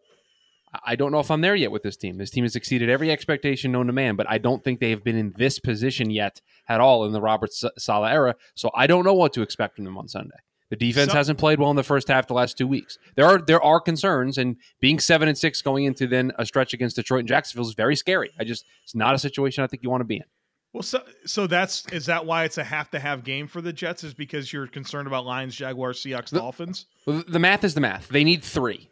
I 0.87 0.97
don't 0.97 1.12
know 1.12 1.21
if 1.21 1.30
I'm 1.30 1.42
there 1.42 1.54
yet 1.54 1.71
with 1.71 1.82
this 1.82 1.99
team. 1.99 2.16
This 2.16 2.30
team 2.30 2.44
has 2.44 2.56
exceeded 2.56 2.88
every 2.88 3.11
expectation 3.11 3.73
known 3.73 3.88
to 3.88 3.92
man, 3.92 4.16
but 4.16 4.26
I 4.26 4.38
don't 4.38 4.64
think 4.64 4.80
they 4.80 4.88
have 4.88 5.04
been 5.04 5.18
in 5.18 5.35
this 5.37 5.59
position 5.59 6.09
yet 6.09 6.40
at 6.66 6.80
all 6.80 7.04
in 7.04 7.12
the 7.12 7.21
Robert 7.21 7.50
Saleh 7.52 8.11
era. 8.11 8.37
So 8.54 8.71
I 8.75 8.87
don't 8.87 9.04
know 9.04 9.12
what 9.12 9.35
to 9.35 9.42
expect 9.42 9.76
from 9.76 9.85
them 9.85 9.99
on 9.99 10.09
Sunday. 10.09 10.38
The 10.73 10.76
defense 10.76 11.12
so, 11.12 11.19
hasn't 11.19 11.38
played 11.38 11.59
well 11.59 11.69
in 11.69 11.76
the 11.76 11.83
first 11.83 12.09
half 12.09 12.29
the 12.29 12.33
last 12.33 12.57
two 12.57 12.67
weeks. 12.67 12.97
There 13.14 13.26
are 13.26 13.37
there 13.37 13.62
are 13.62 13.79
concerns, 13.79 14.38
and 14.38 14.57
being 14.81 15.00
seven 15.00 15.29
and 15.29 15.37
six 15.37 15.61
going 15.61 15.85
into 15.85 16.07
then 16.07 16.33
a 16.38 16.47
stretch 16.47 16.73
against 16.73 16.97
Detroit 16.97 17.19
and 17.19 17.29
Jacksonville 17.29 17.69
is 17.69 17.75
very 17.75 17.95
scary. 17.95 18.31
I 18.41 18.45
just 18.45 18.64
it's 18.83 18.95
not 18.95 19.14
a 19.14 19.19
situation 19.19 19.62
I 19.62 19.67
think 19.67 19.83
you 19.83 19.91
want 19.91 20.00
to 20.00 20.07
be 20.07 20.17
in. 20.17 20.25
Well, 20.73 20.83
so 20.83 21.02
so 21.26 21.47
that's 21.47 21.85
is 21.93 22.07
that 22.07 22.25
why 22.25 22.45
it's 22.45 22.57
a 22.57 22.64
have 22.64 22.91
to 22.93 22.99
have 22.99 23.23
game 23.23 23.49
for 23.49 23.61
the 23.61 23.71
Jets? 23.71 24.02
Is 24.02 24.14
because 24.14 24.50
you're 24.50 24.67
concerned 24.67 25.07
about 25.07 25.26
Lions, 25.26 25.55
Jaguars, 25.55 26.02
Seahawks, 26.02 26.31
the, 26.31 26.38
Dolphins? 26.38 26.87
The 27.07 27.38
math 27.38 27.64
is 27.64 27.75
the 27.75 27.83
math. 27.83 28.09
They 28.09 28.25
need 28.25 28.43
three, 28.43 28.88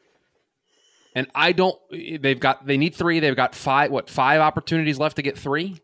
and 1.14 1.28
I 1.34 1.52
don't. 1.52 1.78
Eh, 1.94 2.18
they've 2.20 2.38
got 2.38 2.66
they 2.66 2.76
need 2.76 2.94
three. 2.94 3.20
They've 3.20 3.34
got 3.34 3.54
five. 3.54 3.90
What 3.90 4.10
five 4.10 4.42
opportunities 4.42 4.98
left 4.98 5.16
to 5.16 5.22
get 5.22 5.38
three? 5.38 5.80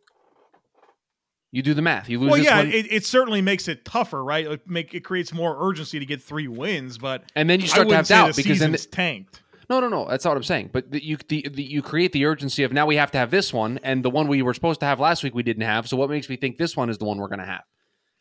You 1.53 1.63
do 1.63 1.75
the 1.75 1.83
math. 1.83 2.09
You 2.09 2.19
lose. 2.19 2.31
Well, 2.31 2.41
yeah, 2.41 2.61
it, 2.63 2.87
it 2.91 3.07
certainly 3.07 3.41
makes 3.41 3.69
it 3.69 3.85
tougher, 3.85 4.23
right? 4.23 4.47
It 4.47 4.69
make 4.69 4.95
it 4.95 5.01
creates 5.01 5.33
more 5.33 5.57
urgency 5.69 5.99
to 5.99 6.05
get 6.05 6.23
three 6.23 6.49
wins, 6.49 6.99
but 6.99 7.25
and 7.35 7.49
then 7.49 7.61
you 7.61 7.69
start 7.69 7.89
to 7.89 7.97
have 7.97 8.07
doubt 8.07 8.35
the 8.35 8.43
because 8.43 8.59
then 8.59 8.75
it's 8.75 8.87
tanked. 8.87 9.43
No, 9.69 9.81
no, 9.81 9.89
no. 9.89 10.07
That's 10.09 10.25
not 10.25 10.31
what 10.31 10.37
I'm 10.37 10.43
saying. 10.45 10.71
But 10.73 10.91
the, 10.91 11.05
you 11.05 11.17
the, 11.29 11.49
the, 11.49 11.63
you 11.63 11.83
create 11.83 12.13
the 12.13 12.25
urgency 12.27 12.63
of 12.63 12.73
now 12.73 12.87
we 12.87 12.97
have 12.97 13.11
to 13.13 13.19
have 13.19 13.31
this 13.31 13.53
one, 13.53 13.79
and 13.83 14.05
the 14.05 14.11
one 14.11 14.29
we 14.29 14.43
were 14.43 14.55
supposed 14.55 14.81
to 14.81 14.87
have 14.87 15.01
last 15.01 15.25
week 15.25 15.35
we 15.35 15.43
didn't 15.43 15.65
have. 15.65 15.89
So 15.89 15.97
what 15.97 16.11
makes 16.11 16.29
me 16.29 16.37
think 16.37 16.59
this 16.59 16.77
one 16.77 16.91
is 16.91 16.99
the 16.99 17.05
one 17.05 17.19
we're 17.19 17.29
going 17.29 17.41
to 17.41 17.47
have? 17.47 17.63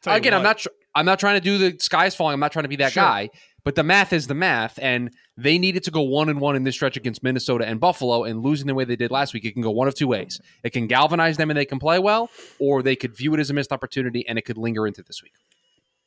Again, 0.08 0.34
I'm 0.34 0.44
not. 0.44 0.60
Tr- 0.60 0.70
I'm 0.94 1.06
not 1.06 1.20
trying 1.20 1.36
to 1.36 1.42
do 1.42 1.58
the 1.58 1.78
sky's 1.80 2.16
falling. 2.16 2.36
I'm 2.36 2.40
not 2.40 2.52
trying 2.52 2.64
to 2.64 2.70
be 2.70 2.78
that 2.78 2.94
sure. 2.94 3.04
guy. 3.04 3.30
But 3.66 3.74
the 3.74 3.84
math 3.84 4.14
is 4.14 4.28
the 4.28 4.36
math, 4.36 4.78
and 4.80 5.10
they 5.36 5.58
needed 5.58 5.84
to 5.86 5.92
go 5.92 6.02
one 6.02 6.30
and 6.30 6.40
one 6.40 6.56
in 6.56 6.64
this 6.64 6.76
stretch 6.76 6.98
against 6.98 7.24
Minnesota 7.24 7.68
and 7.68 7.80
Buffalo, 7.80 8.24
and 8.24 8.44
losing 8.44 8.68
the 8.68 8.76
way 8.76 8.86
they 8.86 8.96
did 8.96 9.10
last 9.10 9.34
week, 9.34 9.44
it 9.44 9.54
can 9.54 9.64
go 9.64 9.72
one 9.72 9.88
of 9.88 9.96
two 9.96 10.08
ways. 10.08 10.40
It 10.64 10.70
can 10.70 10.86
galvanize 10.86 11.38
them 11.38 11.50
and 11.50 11.58
they 11.58 11.66
can 11.66 11.80
play 11.80 11.98
well, 11.98 12.30
or 12.60 12.84
they 12.84 12.96
could 12.96 13.18
view 13.18 13.34
it 13.34 13.40
as 13.40 13.50
a 13.50 13.54
missed 13.54 13.72
opportunity 13.72 14.26
and 14.28 14.38
it 14.38 14.44
could 14.44 14.58
linger 14.58 14.86
into 14.86 15.02
this 15.02 15.24
week. 15.24 15.34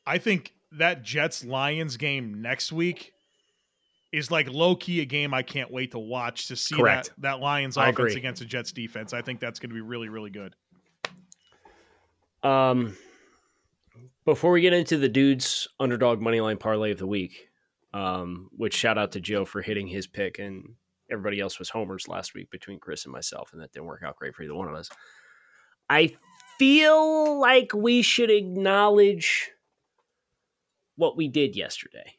I 0.07 0.17
think 0.19 0.53
that 0.71 1.03
Jets 1.03 1.43
Lions 1.43 1.97
game 1.97 2.41
next 2.41 2.71
week 2.71 3.11
is 4.13 4.31
like 4.31 4.49
low 4.49 4.75
key 4.75 5.01
a 5.01 5.05
game 5.05 5.33
I 5.33 5.43
can't 5.43 5.69
wait 5.69 5.91
to 5.91 5.99
watch 5.99 6.47
to 6.47 6.55
see 6.55 6.77
Correct. 6.77 7.09
that 7.17 7.21
that 7.21 7.39
Lions 7.41 7.75
offense 7.75 8.15
against 8.15 8.39
the 8.39 8.45
Jets 8.45 8.71
defense. 8.71 9.13
I 9.13 9.21
think 9.21 9.41
that's 9.41 9.59
going 9.59 9.69
to 9.69 9.75
be 9.75 9.81
really 9.81 10.07
really 10.07 10.31
good. 10.31 10.55
Um, 12.41 12.95
before 14.23 14.51
we 14.51 14.61
get 14.61 14.71
into 14.71 14.97
the 14.97 15.09
dudes 15.09 15.67
underdog 15.79 16.21
moneyline 16.21 16.57
parlay 16.57 16.91
of 16.91 16.97
the 16.97 17.05
week, 17.05 17.48
um, 17.93 18.49
which 18.55 18.75
shout 18.75 18.97
out 18.97 19.13
to 19.13 19.19
Joe 19.19 19.45
for 19.45 19.61
hitting 19.61 19.87
his 19.87 20.07
pick, 20.07 20.39
and 20.39 20.75
everybody 21.11 21.39
else 21.39 21.59
was 21.59 21.69
homers 21.69 22.07
last 22.07 22.33
week 22.33 22.49
between 22.51 22.79
Chris 22.79 23.05
and 23.05 23.11
myself, 23.11 23.51
and 23.53 23.61
that 23.61 23.71
didn't 23.71 23.87
work 23.87 24.03
out 24.05 24.15
great 24.15 24.35
for 24.35 24.43
either 24.43 24.55
one 24.55 24.67
of 24.67 24.75
us. 24.75 24.89
I 25.89 26.15
feel 26.59 27.39
like 27.39 27.73
we 27.73 28.01
should 28.01 28.29
acknowledge 28.29 29.51
what 30.95 31.17
we 31.17 31.27
did 31.27 31.55
yesterday. 31.55 32.15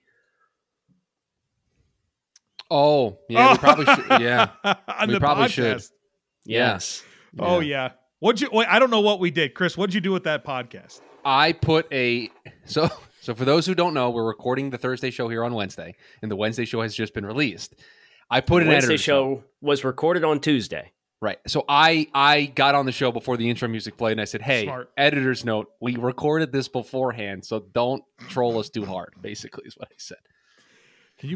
Oh, 2.70 3.18
yeah, 3.28 3.52
we 3.52 3.58
probably 3.58 3.84
should. 3.84 4.04
Yeah, 4.20 4.50
we 5.06 5.18
probably 5.18 5.44
podcast. 5.46 5.50
should. 5.50 5.82
Yes. 6.44 7.02
Yeah. 7.34 7.44
Oh 7.44 7.60
yeah. 7.60 7.90
What'd 8.20 8.40
you? 8.40 8.48
Wait, 8.52 8.66
I 8.68 8.78
don't 8.78 8.90
know 8.90 9.00
what 9.00 9.20
we 9.20 9.30
did, 9.30 9.54
Chris. 9.54 9.76
What'd 9.76 9.94
you 9.94 10.00
do 10.00 10.12
with 10.12 10.24
that 10.24 10.44
podcast? 10.44 11.00
I 11.24 11.52
put 11.52 11.92
a 11.92 12.30
so 12.64 12.88
so 13.20 13.34
for 13.34 13.44
those 13.44 13.66
who 13.66 13.74
don't 13.74 13.94
know, 13.94 14.10
we're 14.10 14.26
recording 14.26 14.70
the 14.70 14.78
Thursday 14.78 15.10
show 15.10 15.28
here 15.28 15.44
on 15.44 15.54
Wednesday, 15.54 15.94
and 16.22 16.30
the 16.30 16.36
Wednesday 16.36 16.64
show 16.64 16.82
has 16.82 16.94
just 16.94 17.14
been 17.14 17.26
released. 17.26 17.74
I 18.30 18.40
put 18.40 18.60
the 18.60 18.66
an 18.66 18.68
Wednesday 18.68 18.96
show 18.96 19.28
note. 19.34 19.44
was 19.60 19.84
recorded 19.84 20.24
on 20.24 20.40
Tuesday. 20.40 20.92
Right. 21.22 21.38
So 21.46 21.64
I 21.68 22.06
I 22.14 22.46
got 22.46 22.74
on 22.74 22.86
the 22.86 22.92
show 22.92 23.12
before 23.12 23.36
the 23.36 23.50
intro 23.50 23.68
music 23.68 23.98
played, 23.98 24.12
and 24.12 24.20
I 24.22 24.24
said, 24.24 24.40
"Hey, 24.40 24.64
Smart. 24.64 24.90
editor's 24.96 25.44
note: 25.44 25.68
we 25.80 25.96
recorded 25.96 26.50
this 26.50 26.66
beforehand, 26.68 27.44
so 27.44 27.60
don't 27.60 28.02
troll 28.28 28.58
us 28.58 28.70
too 28.70 28.86
hard." 28.86 29.12
Basically, 29.20 29.64
is 29.66 29.76
what 29.76 29.88
I 29.90 29.94
said. 29.98 30.16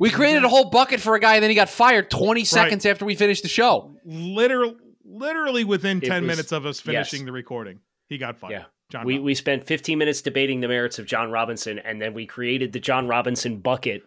We 0.01 0.09
created 0.09 0.43
that? 0.43 0.47
a 0.47 0.49
whole 0.49 0.71
bucket 0.71 1.01
for 1.01 1.15
a 1.15 1.21
guy, 1.21 1.35
and 1.35 1.43
then 1.43 1.51
he 1.51 1.55
got 1.55 1.69
fired 1.69 2.09
20 2.11 2.45
seconds 2.45 2.87
after 2.87 3.05
we 3.05 3.15
finished 3.15 3.43
the 3.43 3.51
show. 3.51 3.95
Literally, 4.07 4.77
literally 5.05 5.65
within 5.65 5.99
It 5.99 6.05
ten 6.07 6.23
was- 6.23 6.29
minutes 6.29 6.53
of 6.53 6.65
us 6.65 6.81
finishing 6.81 7.21
yes. 7.21 7.27
the 7.27 7.33
recording, 7.33 7.81
he 8.09 8.17
got 8.17 8.39
fired. 8.39 8.53
Yeah. 8.53 8.65
Jon. 8.95 9.05
We 9.05 9.15
Robinson. 9.15 9.25
we 9.25 9.35
spent 9.35 9.67
15 9.67 9.99
minutes 9.99 10.23
debating 10.23 10.61
the 10.61 10.69
merits 10.69 10.99
of 10.99 11.07
Jon 11.07 11.31
Robinson, 11.31 11.79
and 11.79 12.01
then 12.01 12.15
we 12.15 12.27
created 12.27 12.73
the 12.73 12.81
Jon 12.81 13.07
Robinson 13.09 13.59
bucket 13.59 14.03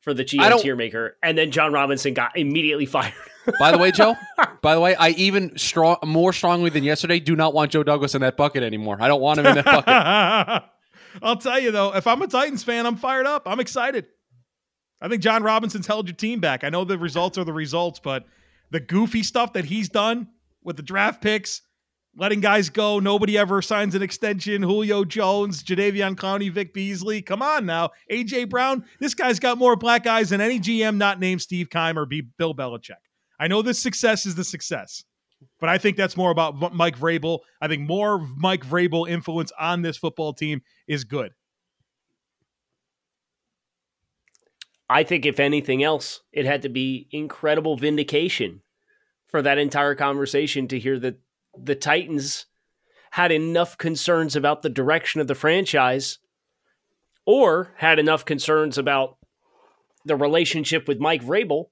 for 0.00 0.14
the 0.14 0.22
I 0.22 0.26
GM 0.26 0.48
don't- 0.50 0.62
tier 0.62 0.76
maker, 0.76 1.16
and 1.22 1.36
then 1.36 1.50
Jon 1.50 1.72
Robinson 1.72 2.14
got 2.14 2.36
immediately 2.36 2.86
fired. 2.86 3.12
By 3.58 3.72
the 3.72 3.78
way, 3.78 3.90
Joe. 3.90 4.14
by 4.62 4.74
the 4.74 4.80
way, 4.80 4.94
I 4.94 5.10
even 5.10 5.58
strong 5.58 5.96
more 6.04 6.32
strongly 6.32 6.70
than 6.70 6.84
yesterday 6.84 7.18
do 7.18 7.34
not 7.34 7.52
want 7.54 7.72
Joe 7.72 7.82
Douglas 7.82 8.14
in 8.14 8.20
that 8.22 8.36
bucket 8.36 8.62
anymore. 8.62 8.96
I 9.00 9.08
don't 9.08 9.20
want 9.20 9.40
him 9.40 9.46
in 9.46 9.54
that 9.56 9.64
bucket. 9.64 10.62
I'll 11.22 11.36
tell 11.36 11.58
you 11.58 11.72
though, 11.72 11.94
if 11.94 12.06
I'm 12.06 12.22
a 12.22 12.26
Titans 12.28 12.62
fan, 12.64 12.86
I'm 12.86 12.96
fired 12.96 13.26
up. 13.26 13.42
I'm 13.46 13.58
excited. 13.60 14.06
I 15.00 15.08
think 15.08 15.20
Jon 15.20 15.42
Robinson's 15.42 15.86
held 15.88 16.06
your 16.06 16.14
team 16.14 16.38
back. 16.38 16.62
I 16.62 16.68
know 16.68 16.84
the 16.84 16.96
results 16.96 17.36
are 17.36 17.42
the 17.44 17.52
results, 17.52 17.98
but 17.98 18.24
the 18.70 18.78
goofy 18.80 19.24
stuff 19.24 19.52
that 19.54 19.64
he's 19.64 19.88
done 19.88 20.28
with 20.62 20.76
the 20.76 20.82
draft 20.84 21.20
picks, 21.20 21.62
letting 22.16 22.40
guys 22.40 22.68
go, 22.68 22.98
nobody 22.98 23.38
ever 23.38 23.62
signs 23.62 23.94
an 23.94 24.02
extension. 24.02 24.62
Julio 24.62 25.04
Jones, 25.04 25.62
Jadeveon 25.62 26.14
Clowney, 26.14 26.50
Vic 26.50 26.74
Beasley. 26.74 27.22
Come 27.22 27.42
on 27.42 27.66
now, 27.66 27.90
AJ 28.10 28.50
Brown. 28.50 28.84
This 29.00 29.14
guy's 29.14 29.38
got 29.38 29.58
more 29.58 29.76
black 29.76 30.06
eyes 30.06 30.30
than 30.30 30.40
any 30.40 30.60
GM 30.60 30.96
not 30.96 31.20
named 31.20 31.40
Steve 31.40 31.70
Keim 31.70 31.98
or 31.98 32.06
Bill 32.06 32.54
Belichick. 32.54 32.92
I 33.40 33.48
know 33.48 33.62
this 33.62 33.80
success 33.80 34.26
is 34.26 34.34
the 34.34 34.44
success, 34.44 35.04
but 35.58 35.68
I 35.68 35.78
think 35.78 35.96
that's 35.96 36.16
more 36.16 36.30
about 36.30 36.74
Mike 36.74 36.98
Vrabel. 36.98 37.40
I 37.60 37.68
think 37.68 37.82
more 37.82 38.26
Mike 38.36 38.64
Vrabel 38.64 39.08
influence 39.08 39.50
on 39.58 39.82
this 39.82 39.96
football 39.96 40.32
team 40.32 40.62
is 40.86 41.04
good. 41.04 41.32
I 44.88 45.04
think, 45.04 45.24
if 45.24 45.40
anything 45.40 45.82
else, 45.82 46.20
it 46.32 46.44
had 46.44 46.60
to 46.62 46.68
be 46.68 47.08
incredible 47.10 47.78
vindication 47.78 48.60
for 49.26 49.40
that 49.40 49.56
entire 49.56 49.94
conversation 49.94 50.68
to 50.68 50.78
hear 50.78 50.98
that 50.98 51.18
the 51.58 51.74
Titans 51.74 52.46
had 53.12 53.30
enough 53.32 53.76
concerns 53.78 54.34
about 54.36 54.62
the 54.62 54.70
direction 54.70 55.20
of 55.20 55.26
the 55.26 55.34
franchise 55.34 56.18
or 57.26 57.72
had 57.76 57.98
enough 57.98 58.24
concerns 58.24 58.78
about 58.78 59.16
the 60.04 60.16
relationship 60.16 60.88
with 60.88 60.98
Mike 60.98 61.22
Vrabel 61.22 61.66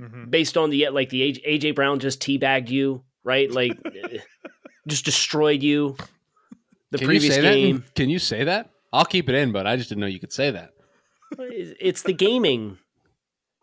Mhm. 0.00 0.30
based 0.30 0.56
on 0.56 0.70
the 0.70 0.88
like 0.90 1.08
the 1.10 1.22
AJ 1.44 1.74
Brown 1.74 1.98
just 1.98 2.20
teabagged 2.20 2.68
you, 2.70 3.02
right? 3.24 3.50
Like 3.50 3.72
just 4.86 5.04
destroyed 5.04 5.62
you. 5.62 5.96
The 6.92 6.98
Can 6.98 7.06
previous 7.08 7.36
you 7.36 7.42
game. 7.42 7.78
that? 7.80 7.94
Can 7.96 8.08
you 8.08 8.18
say 8.20 8.44
that? 8.44 8.70
I'll 8.92 9.04
keep 9.04 9.28
it 9.28 9.34
in, 9.34 9.50
but 9.52 9.66
I 9.66 9.76
just 9.76 9.88
didn't 9.88 10.00
know 10.02 10.06
you 10.06 10.20
could 10.20 10.32
say 10.32 10.50
that. 10.52 10.70
It's 11.38 12.02
the 12.02 12.12
gaming, 12.14 12.78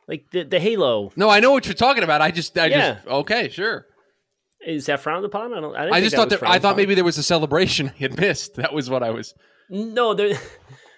like 0.08 0.30
the 0.32 0.44
the 0.44 0.60
Halo. 0.60 1.12
No, 1.16 1.30
I 1.30 1.40
know 1.40 1.52
what 1.52 1.66
you're 1.66 1.74
talking 1.74 2.04
about. 2.04 2.22
I 2.22 2.30
just, 2.32 2.56
I 2.60 2.68
Yeah. 2.68 2.94
just, 2.96 3.08
okay, 3.08 3.50
sure. 3.50 3.88
Is 4.66 4.88
that 4.88 5.00
frowned 5.00 5.26
upon? 5.26 5.54
I 5.54 5.60
don't. 5.62 5.76
I, 5.76 5.82
didn't 5.84 5.94
I 5.94 6.02
just 6.02 6.16
thought 6.16 6.30
was 6.30 6.40
that 6.40 6.50
I 6.50 6.60
thought 6.60 6.70
upon. 6.70 6.78
maybe 6.78 6.96
there 6.96 7.04
was 7.04 7.18
a 7.18 7.24
celebration 7.24 7.90
I 7.96 8.00
had 8.00 8.20
missed. 8.20 8.56
That 8.56 8.74
was 8.74 8.90
what 8.90 9.04
I 9.04 9.12
was. 9.12 9.34
no 9.70 10.14
there. 10.14 10.38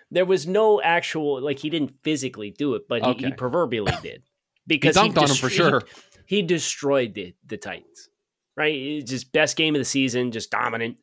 There 0.09 0.25
was 0.25 0.47
no 0.47 0.81
actual 0.81 1.41
like 1.41 1.59
he 1.59 1.69
didn't 1.69 1.91
physically 2.01 2.49
do 2.49 2.75
it, 2.75 2.83
but 2.87 3.03
he, 3.03 3.25
he 3.25 3.31
proverbially 3.33 3.91
did 4.01 4.23
because 4.65 4.95
he 4.95 5.01
dunked 5.01 5.17
on 5.17 5.29
him 5.29 5.35
for 5.35 5.49
sure. 5.49 5.81
He, 6.25 6.37
he 6.37 6.41
destroyed 6.43 7.13
the 7.13 7.35
the 7.45 7.57
Titans. 7.57 8.07
Right, 8.55 8.73
it's 8.73 9.11
just 9.11 9.33
best 9.33 9.57
game 9.57 9.75
of 9.75 9.79
the 9.79 9.85
season, 9.85 10.31
just 10.31 10.49
dominant, 10.49 10.95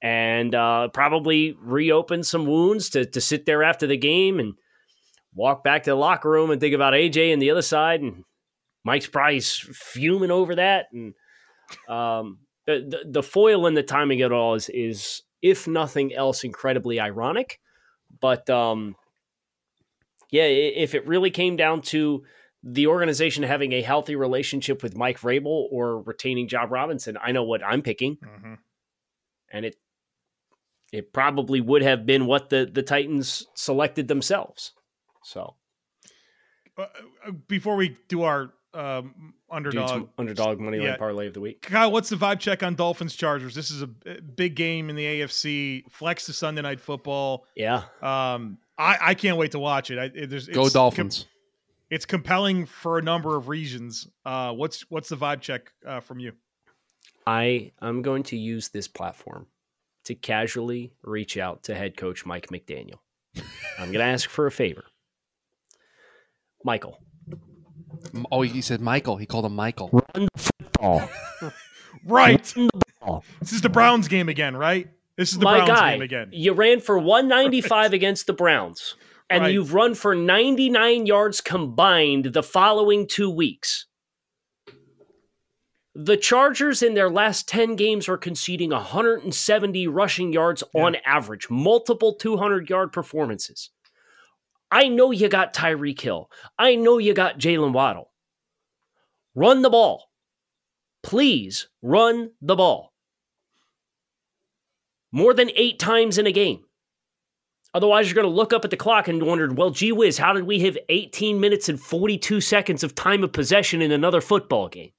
and 0.00 0.54
uh, 0.54 0.86
probably 0.94 1.56
reopened 1.60 2.26
some 2.26 2.46
wounds 2.46 2.90
to 2.90 3.04
to 3.04 3.20
sit 3.20 3.44
there 3.44 3.64
after 3.64 3.88
the 3.88 3.96
game 3.96 4.38
and 4.38 4.54
walk 5.34 5.64
back 5.64 5.82
to 5.82 5.90
the 5.90 5.96
locker 5.96 6.30
room 6.30 6.52
and 6.52 6.60
think 6.60 6.76
about 6.76 6.94
AJ 6.94 7.32
and 7.32 7.42
the 7.42 7.50
other 7.50 7.60
side, 7.60 8.02
and 8.02 8.22
Mike's 8.84 9.08
probably 9.08 9.40
fuming 9.40 10.30
over 10.30 10.54
that, 10.54 10.86
and 10.92 11.14
um, 11.88 12.38
the, 12.66 13.02
the 13.06 13.22
foil 13.22 13.66
in 13.66 13.74
the 13.74 13.82
timing 13.82 14.22
at 14.22 14.32
all 14.32 14.54
is 14.54 14.68
is 14.70 15.22
if 15.42 15.66
nothing 15.68 16.14
else 16.14 16.44
incredibly 16.44 16.98
ironic, 16.98 17.60
but 18.20 18.48
um, 18.48 18.96
yeah, 20.30 20.44
if 20.44 20.94
it 20.94 21.06
really 21.06 21.30
came 21.30 21.56
down 21.56 21.82
to 21.82 22.24
the 22.62 22.86
organization 22.86 23.42
having 23.42 23.72
a 23.72 23.82
healthy 23.82 24.16
relationship 24.16 24.82
with 24.82 24.96
Mike 24.96 25.20
Vrabel 25.20 25.66
or 25.70 26.00
retaining 26.00 26.48
Jon 26.48 26.70
Robinson, 26.70 27.18
I 27.22 27.32
know 27.32 27.44
what 27.44 27.62
I'm 27.62 27.82
picking, 27.82 28.16
Mhm. 28.16 28.58
and 29.50 29.64
it 29.66 29.76
it 30.92 31.12
probably 31.12 31.60
would 31.60 31.82
have 31.82 32.06
been 32.06 32.24
what 32.26 32.48
the 32.48 32.64
the 32.72 32.82
Titans 32.82 33.46
selected 33.54 34.08
themselves. 34.08 34.72
So 35.22 35.56
Uh, 36.76 36.86
uh, 37.26 37.30
before 37.46 37.76
we 37.76 37.96
do 38.08 38.22
our 38.22 38.54
um, 38.74 39.14
dude's 39.16 39.34
underdog, 39.50 40.08
underdog 40.18 40.60
money 40.60 40.78
line 40.78 40.88
Yeah. 40.88 40.96
parlay 40.96 41.26
of 41.28 41.34
the 41.34 41.40
week. 41.40 41.62
Kyle, 41.62 41.90
what's 41.92 42.08
the 42.08 42.16
vibe 42.16 42.40
check 42.40 42.62
on 42.62 42.74
Dolphins 42.74 43.14
Chargers? 43.14 43.54
This 43.54 43.70
is 43.70 43.82
a 43.82 43.86
big 43.86 44.54
game 44.56 44.90
in 44.90 44.96
the 44.96 45.04
AFC. 45.04 45.84
Flex 45.90 46.26
to 46.26 46.32
Sunday 46.32 46.62
Night 46.62 46.80
Football. 46.80 47.46
Yeah, 47.54 47.84
Um, 48.02 48.58
I, 48.76 48.98
I 49.00 49.14
can't 49.14 49.36
wait 49.36 49.52
to 49.52 49.58
watch 49.58 49.90
it. 49.90 49.98
I, 49.98 50.04
it 50.14 50.30
there's, 50.30 50.48
Go 50.48 50.64
it's 50.64 50.72
Dolphins. 50.74 51.20
com- 51.20 51.28
it's 51.90 52.04
compelling 52.06 52.66
for 52.66 52.98
a 52.98 53.02
number 53.02 53.36
of 53.36 53.48
reasons. 53.48 54.08
Uh, 54.24 54.52
what's 54.52 54.82
what's 54.90 55.08
the 55.08 55.16
vibe 55.16 55.40
check 55.40 55.70
uh, 55.86 56.00
from 56.00 56.18
you? 56.18 56.32
I 57.26 57.70
I'm 57.80 58.02
going 58.02 58.24
to 58.24 58.36
use 58.36 58.68
this 58.70 58.88
platform 58.88 59.46
to 60.04 60.14
casually 60.16 60.92
reach 61.02 61.36
out 61.38 61.62
to 61.64 61.74
head 61.74 61.96
coach 61.96 62.26
Mike 62.26 62.48
McDaniel. 62.48 62.98
I'm 63.78 63.86
going 63.92 63.94
to 63.94 64.02
ask 64.04 64.28
for 64.28 64.46
a 64.46 64.50
favor. 64.50 64.84
Michael, 66.64 66.98
oh, 68.32 68.42
he 68.42 68.60
said 68.60 68.80
Michael. 68.80 69.16
He 69.16 69.26
called 69.26 69.44
him 69.46 69.54
Michael. 69.56 69.90
ball. 70.72 71.08
Right. 72.06 72.52
ball. 73.00 73.24
This 73.40 73.52
is 73.52 73.62
the 73.62 73.68
Browns 73.70 74.08
game 74.08 74.28
again, 74.28 74.56
right? 74.56 74.88
This 75.16 75.32
is 75.32 75.38
the 75.38 75.44
My 75.44 75.64
Browns 75.64 75.70
guy, 75.80 75.92
game 75.92 76.02
again. 76.02 76.28
you 76.32 76.52
ran 76.52 76.80
for 76.80 76.98
195 76.98 77.92
against 77.94 78.26
the 78.26 78.32
Browns, 78.34 78.96
and 79.30 79.42
Right. 79.44 79.52
you've 79.54 79.72
run 79.72 79.94
for 79.94 80.14
99 80.14 81.06
yards 81.06 81.40
combined 81.40 82.26
the 82.34 82.42
following 82.42 83.06
two 83.06 83.30
weeks. 83.30 83.86
The 85.94 86.16
Chargers 86.16 86.82
in 86.82 86.94
their 86.94 87.08
last 87.08 87.46
10 87.48 87.76
games 87.76 88.08
are 88.08 88.16
conceding 88.18 88.70
170 88.70 89.86
rushing 89.86 90.32
yards 90.32 90.64
on 90.74 90.96
average, 91.06 91.48
multiple 91.48 92.14
200 92.16 92.68
yard 92.68 92.92
performances. 92.92 93.70
I 94.70 94.88
know 94.88 95.10
you 95.10 95.28
got 95.28 95.54
Tyreek 95.54 96.00
Hill. 96.00 96.30
I 96.58 96.74
know 96.74 96.98
you 96.98 97.14
got 97.14 97.38
Jaylen 97.38 97.72
Waddle. 97.72 98.10
Run 99.34 99.62
the 99.62 99.70
ball. 99.70 100.10
Please 101.02 101.68
run 101.82 102.30
the 102.40 102.56
ball. 102.56 102.92
More 105.12 105.34
than 105.34 105.50
eight 105.54 105.78
times 105.78 106.18
in 106.18 106.26
a 106.26 106.32
game. 106.32 106.64
Otherwise, 107.74 108.06
you're 108.06 108.14
going 108.14 108.24
to 108.24 108.34
look 108.34 108.52
up 108.52 108.64
at 108.64 108.70
the 108.70 108.76
clock 108.76 109.08
and 109.08 109.22
wonder, 109.22 109.52
well, 109.52 109.70
gee 109.70 109.90
whiz, 109.90 110.16
how 110.16 110.32
did 110.32 110.44
we 110.44 110.60
have 110.60 110.78
18 110.88 111.40
minutes 111.40 111.68
and 111.68 111.80
42 111.80 112.40
seconds 112.40 112.84
of 112.84 112.94
time 112.94 113.24
of 113.24 113.32
possession 113.32 113.82
in 113.82 113.90
another 113.90 114.20
football 114.20 114.68
game? 114.68 114.92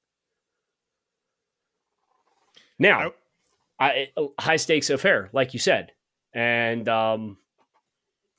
Now, 2.77 3.13
I, 3.79 4.09
high 4.37 4.57
stakes 4.57 4.89
affair, 4.89 5.29
like 5.31 5.53
you 5.53 5.59
said. 5.59 5.93
And 6.33 6.89
um, 6.89 7.37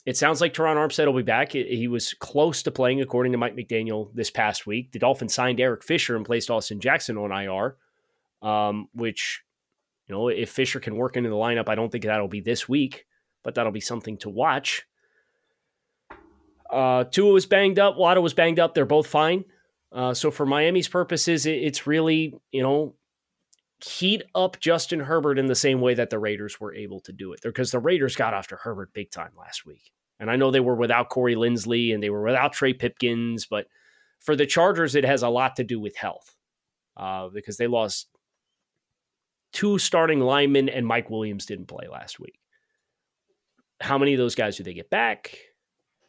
it 0.06 0.16
sounds 0.16 0.40
like 0.40 0.54
Terron 0.54 0.76
Armstead 0.76 1.06
will 1.06 1.14
be 1.14 1.22
back. 1.22 1.50
He, 1.50 1.88
was 1.88 2.14
close 2.14 2.62
to 2.62 2.70
playing, 2.70 3.00
according 3.00 3.32
to 3.32 3.38
Mike 3.38 3.56
McDaniel, 3.56 4.14
this 4.14 4.30
past 4.30 4.64
week. 4.64 4.92
The 4.92 5.00
Dolphins 5.00 5.34
signed 5.34 5.60
Eric 5.60 5.82
Fisher 5.82 6.14
and 6.14 6.24
placed 6.24 6.48
Austin 6.48 6.78
Jackson 6.78 7.18
on 7.18 7.32
IR, 7.32 7.76
um, 8.40 8.88
which, 8.94 9.42
you 10.06 10.14
know, 10.14 10.28
if 10.28 10.50
Fisher 10.50 10.78
can 10.78 10.94
work 10.94 11.16
into 11.16 11.28
the 11.28 11.34
lineup, 11.34 11.68
I 11.68 11.74
don't 11.74 11.90
think 11.90 12.04
that'll 12.04 12.28
be 12.28 12.40
this 12.40 12.68
week, 12.68 13.04
but 13.42 13.56
that'll 13.56 13.72
be 13.72 13.80
something 13.80 14.16
to 14.18 14.30
watch. 14.30 14.86
Uh, 16.70 17.02
Tua 17.02 17.32
was 17.32 17.46
banged 17.46 17.80
up. 17.80 17.96
Waddle 17.96 18.22
was 18.22 18.34
banged 18.34 18.60
up. 18.60 18.74
They're 18.74 18.86
both 18.86 19.08
fine. 19.08 19.44
Uh, 19.90 20.14
so 20.14 20.30
for 20.30 20.46
Miami's 20.46 20.88
purposes, 20.88 21.46
it, 21.46 21.56
it's 21.56 21.84
really, 21.88 22.32
you 22.52 22.62
know, 22.62 22.94
heat 23.84 24.22
up 24.34 24.58
Justin 24.60 25.00
Herbert 25.00 25.38
in 25.38 25.46
the 25.46 25.54
same 25.54 25.80
way 25.80 25.94
that 25.94 26.10
the 26.10 26.18
Raiders 26.18 26.60
were 26.60 26.74
able 26.74 27.00
to 27.00 27.12
do 27.12 27.32
it. 27.32 27.40
Because 27.42 27.70
the 27.70 27.78
Raiders 27.78 28.16
got 28.16 28.34
after 28.34 28.56
Herbert 28.56 28.92
big 28.92 29.10
time 29.10 29.32
last 29.36 29.66
week. 29.66 29.92
And 30.18 30.30
I 30.30 30.36
know 30.36 30.50
they 30.50 30.60
were 30.60 30.74
without 30.74 31.10
Corey 31.10 31.34
Linsley 31.34 31.92
and 31.92 32.02
they 32.02 32.10
were 32.10 32.22
without 32.22 32.54
Trey 32.54 32.72
Pipkins, 32.72 33.46
but 33.46 33.66
for 34.20 34.34
the 34.34 34.46
Chargers, 34.46 34.94
it 34.94 35.04
has 35.04 35.22
a 35.22 35.28
lot 35.28 35.56
to 35.56 35.64
do 35.64 35.78
with 35.78 35.96
health 35.96 36.34
uh, 36.96 37.28
because 37.28 37.58
they 37.58 37.66
lost 37.66 38.08
two 39.52 39.78
starting 39.78 40.20
linemen 40.20 40.68
and 40.68 40.86
Mike 40.86 41.10
Williams 41.10 41.46
didn't 41.46 41.66
play 41.66 41.86
last 41.90 42.18
week. 42.18 42.38
How 43.80 43.98
many 43.98 44.14
of 44.14 44.18
those 44.18 44.34
guys 44.34 44.56
do 44.56 44.62
they 44.62 44.72
get 44.72 44.88
back? 44.88 45.36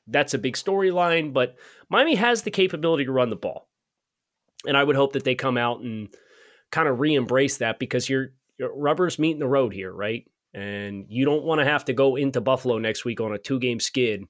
That's 0.08 0.34
a 0.34 0.40
big 0.40 0.56
storyline, 0.56 1.34
but 1.34 1.56
Miami 1.90 2.16
has 2.16 2.42
the 2.42 2.52
capability 2.52 3.06
to 3.06 3.12
run 3.12 3.30
the 3.30 3.36
ball. 3.36 3.68
And 4.66 4.78
I 4.78 4.84
would 4.84 4.96
hope 4.96 5.14
that 5.14 5.26
they 5.26 5.36
come 5.36 5.58
out 5.58 5.82
and 5.82 6.08
kind 6.72 6.88
of 6.88 7.00
re-embrace 7.00 7.58
that 7.58 7.80
because 7.80 8.10
you're, 8.10 8.30
you're 8.58 8.76
rubber's 8.76 9.20
meeting 9.20 9.40
the 9.40 9.48
road 9.48 9.74
here, 9.74 9.92
right? 9.92 10.30
And 10.54 11.06
you 11.10 11.26
don't 11.26 11.44
want 11.44 11.60
to 11.60 11.66
have 11.66 11.86
to 11.86 11.94
go 11.94 12.16
into 12.16 12.42
Buffalo 12.42 12.78
next 12.80 13.06
week 13.06 13.22
on 13.22 13.34
a 13.34 13.38
two-game 13.38 13.80
skid, 13.80 14.24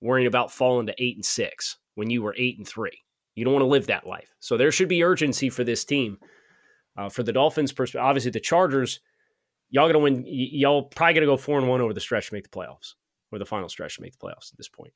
worrying 0.00 0.26
about 0.26 0.52
falling 0.52 0.86
to 0.86 0.94
eight 0.98 1.16
and 1.16 1.24
six 1.24 1.76
when 1.94 2.10
you 2.10 2.22
were 2.22 2.34
eight 2.38 2.56
and 2.58 2.66
three. 2.66 3.02
You 3.34 3.44
don't 3.44 3.52
want 3.54 3.62
to 3.62 3.68
live 3.68 3.86
that 3.88 4.06
life. 4.06 4.30
So 4.40 4.56
there 4.56 4.72
should 4.72 4.88
be 4.88 5.02
urgency 5.04 5.50
for 5.50 5.64
this 5.64 5.84
team. 5.84 6.18
Uh, 6.96 7.10
for 7.10 7.22
the 7.22 7.32
Dolphins, 7.32 7.72
pers- 7.72 7.94
obviously 7.94 8.30
the 8.30 8.40
Chargers, 8.40 9.00
y'all 9.68 9.86
gonna 9.86 9.98
win. 9.98 10.22
y- 10.22 10.48
Y'all 10.52 10.84
probably 10.84 11.12
gonna 11.14 11.26
go 11.26 11.36
four 11.36 11.58
and 11.58 11.68
one 11.68 11.82
over 11.82 11.92
the 11.92 12.00
stretch 12.00 12.28
to 12.28 12.34
make 12.34 12.44
the 12.44 12.48
playoffs, 12.58 12.94
or 13.30 13.38
the 13.38 13.44
final 13.44 13.68
stretch 13.68 13.96
to 13.96 14.02
make 14.02 14.12
the 14.18 14.26
playoffs 14.26 14.50
at 14.50 14.56
this 14.56 14.68
point. 14.70 14.94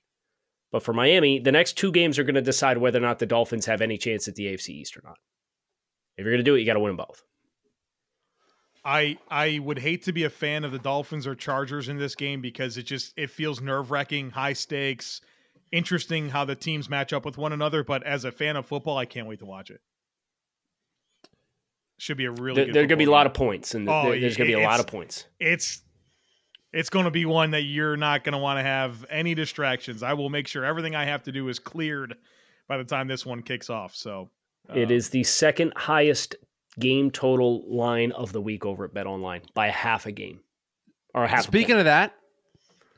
But 0.72 0.82
for 0.82 0.94
Miami, 0.94 1.40
the 1.40 1.52
next 1.52 1.76
two 1.76 1.92
games 1.92 2.18
are 2.18 2.24
going 2.24 2.36
to 2.36 2.40
decide 2.40 2.78
whether 2.78 2.98
or 2.98 3.02
not 3.02 3.18
the 3.18 3.26
Dolphins 3.26 3.66
have 3.66 3.80
any 3.82 3.98
chance 3.98 4.28
at 4.28 4.36
the 4.36 4.46
AFC 4.46 4.68
East 4.70 4.96
or 4.96 5.02
not. 5.04 5.18
If 6.20 6.24
you're 6.24 6.32
going 6.34 6.44
to 6.44 6.50
do 6.50 6.54
it, 6.54 6.60
you 6.60 6.66
got 6.66 6.74
to 6.74 6.80
win 6.80 6.90
them 6.96 7.04
both. 7.06 7.22
I 8.84 9.18
I 9.30 9.58
would 9.58 9.78
hate 9.78 10.04
to 10.04 10.12
be 10.12 10.24
a 10.24 10.30
fan 10.30 10.64
of 10.64 10.72
the 10.72 10.78
Dolphins 10.78 11.26
or 11.26 11.34
Chargers 11.34 11.88
in 11.88 11.98
this 11.98 12.14
game 12.14 12.40
because 12.40 12.78
it 12.78 12.84
just 12.84 13.12
it 13.16 13.30
feels 13.30 13.60
nerve 13.60 13.90
wracking, 13.90 14.30
high 14.30 14.54
stakes, 14.54 15.20
interesting 15.72 16.28
how 16.28 16.44
the 16.44 16.54
teams 16.54 16.88
match 16.88 17.12
up 17.12 17.24
with 17.24 17.36
one 17.36 17.52
another. 17.52 17.84
But 17.84 18.02
as 18.04 18.24
a 18.24 18.32
fan 18.32 18.56
of 18.56 18.66
football, 18.66 18.96
I 18.96 19.04
can't 19.04 19.26
wait 19.26 19.40
to 19.40 19.46
watch 19.46 19.70
it. 19.70 19.80
Should 21.98 22.16
be 22.16 22.24
a 22.24 22.30
really 22.30 22.54
There, 22.56 22.64
good 22.66 22.74
there 22.74 22.82
going 22.84 22.88
to 22.90 22.96
be 22.96 23.04
a 23.04 23.08
oh, 23.08 23.12
lot 23.12 23.26
of 23.26 23.34
points, 23.34 23.74
and 23.74 23.86
Oh, 23.88 24.10
there's 24.10 24.36
going 24.36 24.50
to 24.50 24.56
be 24.56 24.62
a 24.62 24.66
lot 24.66 24.80
of 24.80 24.86
points. 24.86 25.26
it's 25.38 25.82
it's 26.72 26.88
going 26.88 27.04
to 27.04 27.10
be 27.10 27.26
one 27.26 27.50
that 27.50 27.62
you're 27.62 27.96
not 27.96 28.24
going 28.24 28.32
to 28.32 28.38
want 28.38 28.58
to 28.58 28.62
have 28.62 29.04
any 29.10 29.34
distractions. 29.34 30.02
I 30.02 30.14
will 30.14 30.30
make 30.30 30.46
sure 30.48 30.64
everything 30.64 30.94
I 30.94 31.04
have 31.04 31.22
to 31.24 31.32
do 31.32 31.48
is 31.48 31.58
cleared 31.58 32.16
by 32.68 32.78
the 32.78 32.84
time 32.84 33.08
this 33.08 33.26
one 33.26 33.42
kicks 33.42 33.68
off. 33.68 33.94
So 33.94 34.30
It 34.74 34.90
uh, 34.90 34.94
the 35.08 35.24
second 35.24 35.72
highest 35.76 36.36
game 36.78 37.10
total 37.10 37.64
line 37.74 38.12
of 38.12 38.32
the 38.32 38.40
week 38.40 38.64
over 38.64 38.84
at 38.84 38.94
Bet 38.94 39.06
Online 39.06 39.42
by 39.54 39.68
half 39.68 40.06
a 40.06 40.12
game, 40.12 40.40
or 41.14 41.24
a 41.24 41.28
half. 41.28 41.42
Speaking 41.42 41.76
of 41.76 41.84
that, 41.86 42.14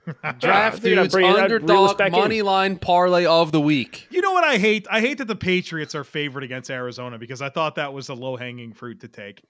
I 0.22 0.32
draft 0.32 0.80
figured 0.82 0.98
I'd 0.98 1.02
dudes 1.04 1.14
bring 1.14 1.26
it- 1.26 1.30
I'd 1.36 1.50
reel 1.50 1.84
us 1.84 1.90
underdog 1.92 1.98
back 1.98 2.12
in. 2.12 2.18
money 2.18 2.42
line 2.42 2.76
parlay 2.78 3.24
of 3.24 3.52
the 3.52 3.60
week. 3.60 4.06
You 4.10 4.20
know 4.20 4.32
what 4.32 4.44
I 4.44 4.58
hate? 4.58 4.86
I 4.90 5.00
hate 5.00 5.18
that 5.18 5.26
the 5.28 5.36
Patriots 5.36 5.94
are 5.94 6.04
favored 6.04 6.42
against 6.42 6.70
Arizona 6.70 7.18
because 7.18 7.40
I 7.40 7.48
thought 7.48 7.76
that 7.76 7.92
was 7.92 8.08
a 8.08 8.14
low 8.14 8.36
hanging 8.36 8.72
fruit 8.74 9.00
to 9.00 9.08
take, 9.08 9.42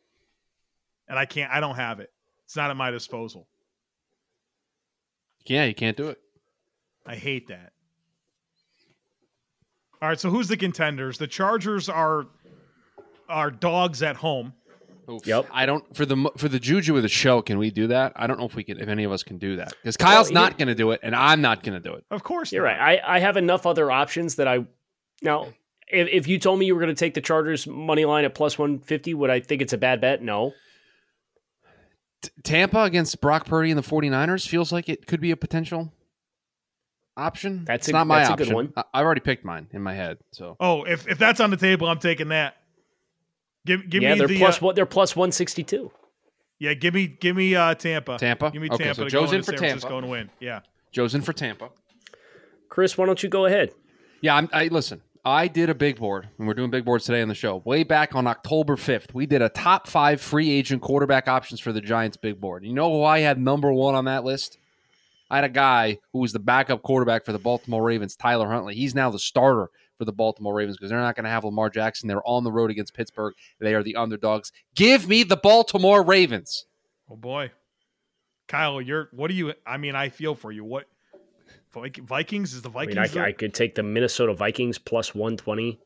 and 1.09 1.19
I 1.19 1.25
can't. 1.25 1.51
I 1.51 1.59
don't 1.61 1.77
have 1.77 1.99
it. 2.01 2.11
It's 2.45 2.55
not 2.57 2.71
at 2.71 2.77
my 2.77 2.91
disposal. 2.91 3.49
Yeah, 5.47 5.65
you 5.65 5.75
can't 5.75 5.97
do 5.97 6.09
it. 6.09 6.19
I 7.05 7.17
hate 7.17 7.49
that. 7.49 7.72
All 10.03 10.09
right, 10.09 10.19
so 10.19 10.29
who's 10.31 10.49
the 10.49 10.57
contenders? 10.57 11.17
The 11.17 11.29
Chargers 11.29 11.89
are 11.89 12.27
are 13.29 13.51
dogs 13.51 14.03
at 14.03 14.17
home. 14.17 14.53
Oof. 15.09 15.27
Yep. 15.27 15.47
I 15.53 15.65
don't 15.65 15.97
for 15.97 16.05
the 16.05 16.31
for 16.37 16.49
the 16.49 16.59
juju 16.59 16.97
of 16.97 17.03
the 17.03 17.09
show. 17.09 17.41
Can 17.41 17.57
we 17.59 17.71
do 17.71 17.87
that? 17.87 18.13
I 18.17 18.27
don't 18.27 18.39
know 18.39 18.47
if 18.47 18.55
we 18.57 18.65
can. 18.65 18.79
If 18.81 18.89
any 18.89 19.05
of 19.05 19.13
us 19.13 19.23
can 19.23 19.39
do 19.39 19.57
that, 19.57 19.73
because 19.81 19.97
Kyle's 19.97 20.33
Well, 20.33 20.43
not 20.43 20.59
going 20.59 20.69
to 20.69 20.75
do 20.75 20.91
it, 20.91 21.01
and 21.03 21.15
I'm 21.15 21.41
not 21.41 21.63
going 21.63 21.81
to 21.81 21.89
do 21.89 21.95
it. 21.95 22.05
Of 22.11 22.23
course, 22.25 22.53
You're 22.53 22.65
not. 22.65 22.79
right. 22.79 23.01
I, 23.05 23.17
I 23.17 23.19
have 23.21 23.37
enough 23.37 23.65
other 23.65 23.91
options 23.91 24.35
that 24.37 24.49
I 24.49 24.65
now. 25.23 25.49
If, 25.89 26.09
if 26.09 26.27
you 26.29 26.39
told 26.39 26.59
me 26.59 26.67
you 26.67 26.75
were 26.75 26.81
going 26.81 26.95
to 26.95 26.99
take 26.99 27.15
the 27.15 27.21
Chargers 27.21 27.67
money 27.67 28.05
line 28.05 28.25
at 28.25 28.35
plus 28.35 28.59
one 28.59 28.81
fifty, 28.81 29.15
would 29.15 29.31
I 29.31 29.41
think 29.41 29.63
it's 29.63 29.73
a 29.73 29.79
bad 29.79 30.01
bet? 30.01 30.21
No. 30.23 30.53
T- 32.23 32.31
Tampa 32.43 32.83
against 32.83 33.21
Brock 33.21 33.47
Purdy 33.47 33.71
and 33.71 33.79
the 33.79 33.83
49ers 33.83 34.49
feels 34.49 34.73
like 34.73 34.89
it 34.89 35.07
could 35.07 35.21
be 35.21 35.31
a 35.33 35.37
potential 35.37 35.93
option. 37.17 37.65
That's 37.65 37.87
It's 37.87 37.89
a- 37.91 37.93
not 37.93 38.07
my 38.07 38.19
that's 38.21 38.31
a 38.31 38.33
option. 38.35 38.49
good 38.49 38.55
one. 38.55 38.73
I, 38.77 38.85
I've 38.95 39.05
already 39.05 39.21
picked 39.21 39.45
mine 39.45 39.69
in 39.73 39.83
my 39.83 39.95
head. 39.95 40.19
So 40.33 40.57
Oh, 40.61 40.85
if 40.85 41.07
if 41.09 41.19
that's 41.19 41.41
on 41.41 41.51
the 41.51 41.57
table, 41.57 41.89
I'm 41.89 41.99
taking 41.99 42.29
that. 42.29 42.57
Give 43.67 43.89
give 43.89 44.03
yeah, 44.03 44.13
me 44.15 44.19
they're 44.19 44.29
the 44.29 44.39
plus 44.39 44.57
uh, 44.57 44.67
what? 44.67 44.77
They're 44.77 44.87
plus 44.87 45.15
one 45.15 45.31
sixty 45.33 45.63
two. 45.63 45.93
yeah. 46.59 46.75
Give 46.75 46.95
me 46.95 47.07
give 47.07 47.37
me 47.37 47.55
uh, 47.55 47.75
Tampa. 47.75 48.19
Tampa? 48.19 48.51
Give 48.51 48.61
me 48.63 48.69
Okay, 48.71 48.85
Tampa. 48.85 49.03
so 49.03 49.09
Joe's 49.09 49.33
in 49.33 49.43
for 49.43 49.53
San 49.57 49.61
Tampa. 49.81 49.89
Going 49.89 50.03
to 50.05 50.09
win. 50.11 50.31
Yeah. 50.41 50.61
Joe's 50.91 51.15
in 51.15 51.23
for 51.23 51.33
Tampa. 51.33 51.71
Chris, 52.69 52.97
why 52.99 53.07
don't 53.07 53.23
you 53.23 53.29
go 53.29 53.47
ahead? 53.47 53.71
Yeah, 54.21 54.35
I'm, 54.37 54.49
I 54.53 54.69
listen. 54.69 55.03
I 55.25 55.47
did 55.47 55.71
a 55.71 55.75
big 55.75 55.99
board, 56.01 56.29
and 56.39 56.49
we're 56.49 56.55
doing 56.55 56.71
big 56.71 56.85
boards 56.85 57.05
today 57.05 57.23
on 57.23 57.29
the 57.29 57.35
show. 57.35 57.63
Way 57.65 57.85
back 57.85 58.15
on 58.17 58.27
October 58.27 58.75
5th, 58.75 59.15
we 59.15 59.25
did 59.27 59.41
a 59.41 59.49
top 59.49 59.87
five 59.87 60.21
free 60.21 60.51
agent 60.51 60.83
quarterback 60.83 61.29
options 61.29 61.61
for 61.61 61.73
the 61.73 61.81
Giants 61.81 62.17
big 62.17 62.41
board. 62.41 62.65
You 62.65 62.73
know 62.73 62.91
who 62.91 63.05
I 63.05 63.21
had 63.21 63.39
number 63.39 63.73
one 63.73 63.95
on 63.95 64.07
that 64.07 64.25
list? 64.25 64.59
I 65.33 65.37
had 65.37 65.45
a 65.45 65.49
guy 65.49 65.99
who 66.13 66.19
was 66.19 66.35
the 66.35 66.39
backup 66.39 66.83
quarterback 66.83 67.25
for 67.25 67.33
the 67.33 67.39
Baltimore 67.39 67.83
Ravens, 67.83 68.15
Tyler 68.15 68.49
Huntley. 68.49 68.75
He's 68.75 68.95
now 68.95 69.09
the 69.09 69.19
starter 69.19 69.71
for 69.97 70.05
the 70.05 70.13
Baltimore 70.13 70.55
Ravens 70.55 70.77
because 70.77 70.91
they're 70.91 71.01
not 71.01 71.17
going 71.17 71.25
to 71.25 71.31
have 71.31 71.43
Lamar 71.43 71.71
Jackson. 71.71 72.07
They're 72.07 72.27
on 72.29 72.45
the 72.45 72.53
road 72.53 72.71
against 72.71 72.93
Pittsburgh. 72.93 73.33
They 73.59 73.75
are 73.75 73.83
the 73.83 73.97
underdogs. 73.97 74.53
Give 74.75 75.09
me 75.09 75.23
the 75.23 75.39
Baltimore 75.39 76.03
Ravens. 76.03 76.67
Oh 77.11 77.17
boy, 77.17 77.51
Kyle, 78.47 78.83
you're. 78.83 79.09
What 79.13 79.29
do 79.29 79.35
you? 79.35 79.55
I 79.67 79.79
mean, 79.79 79.97
I 79.97 80.11
feel 80.11 80.35
for 80.35 80.53
you. 80.53 80.65
What? 80.65 80.85
Vikings 81.75 82.53
is 82.53 82.61
the 82.61 82.69
I 82.69 82.73
Vikings. 82.73 83.15
mean, 83.15 83.25
I, 83.25 83.29
I 83.29 83.33
could 83.33 83.55
take 83.55 83.75
the 83.75 83.83
Minnesota 83.83 84.35
Vikings 84.35 84.77
plus 84.77 85.15
one 85.15 85.39
twenty. 85.39 85.81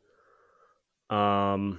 Um, 1.09 1.78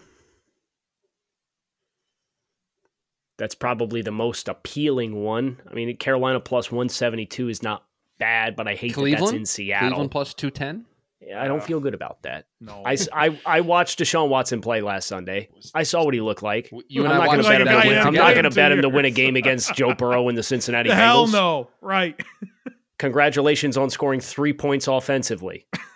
that's 3.38 3.56
probably 3.56 4.02
the 4.02 4.12
most 4.12 4.47
appealing 4.47 5.15
one. 5.23 5.60
I 5.69 5.73
mean, 5.73 5.95
Carolina 5.97 6.39
plus 6.39 6.71
one 6.71 6.89
seventy 6.89 7.26
two 7.26 7.50
is 7.50 7.63
not 7.63 7.84
bad, 8.19 8.56
but 8.56 8.67
I 8.67 8.76
hate 8.76 8.95
that 8.95 9.17
that's 9.19 9.32
in 9.32 9.45
Seattle. 9.45 9.89
Cleveland 9.89 10.12
plus 10.12 10.34
210. 10.34 10.86
Yeah, 11.19 11.41
I 11.41 11.47
don't 11.47 11.63
feel 11.63 11.80
good 11.80 11.93
about 11.93 12.21
that. 12.23 12.45
no. 12.62 12.84
I, 12.86 12.95
I, 13.12 13.39
I 13.45 13.62
watched 13.62 14.00
Deshaun 14.00 14.30
Watson 14.30 14.62
play 14.62 14.82
last 14.82 15.08
Sunday. 15.08 15.50
I 15.73 15.84
saw 15.84 16.06
what 16.06 16.13
he 16.13 16.21
looked 16.21 16.43
like. 16.43 16.71
You 16.88 17.04
and 17.04 17.12
I'm 17.12 17.19
not 17.19 17.26
going 17.28 17.41
to 17.41 17.43
bet 17.43 17.62
him. 17.62 17.67
To 17.67 17.88
win, 17.88 17.97
I'm 17.97 18.13
not 18.13 18.34
going 18.34 18.43
to 18.43 18.52
bet 18.52 18.71
him 18.71 18.82
to 18.84 18.89
win 18.89 19.06
a 19.06 19.10
game 19.12 19.36
against 19.36 19.73
Joe 19.76 19.93
Burrow 19.93 20.30
and 20.30 20.38
the 20.38 20.43
Cincinnati 20.43 20.89
the 20.89 20.95
hell 20.95 21.28
Bengals. 21.28 21.34
no. 21.34 21.69
Right. 21.82 22.19
Congratulations 23.00 23.78
on 23.78 23.89
scoring 23.89 24.19
three 24.19 24.54
points 24.54 24.88
offensively. 24.88 25.67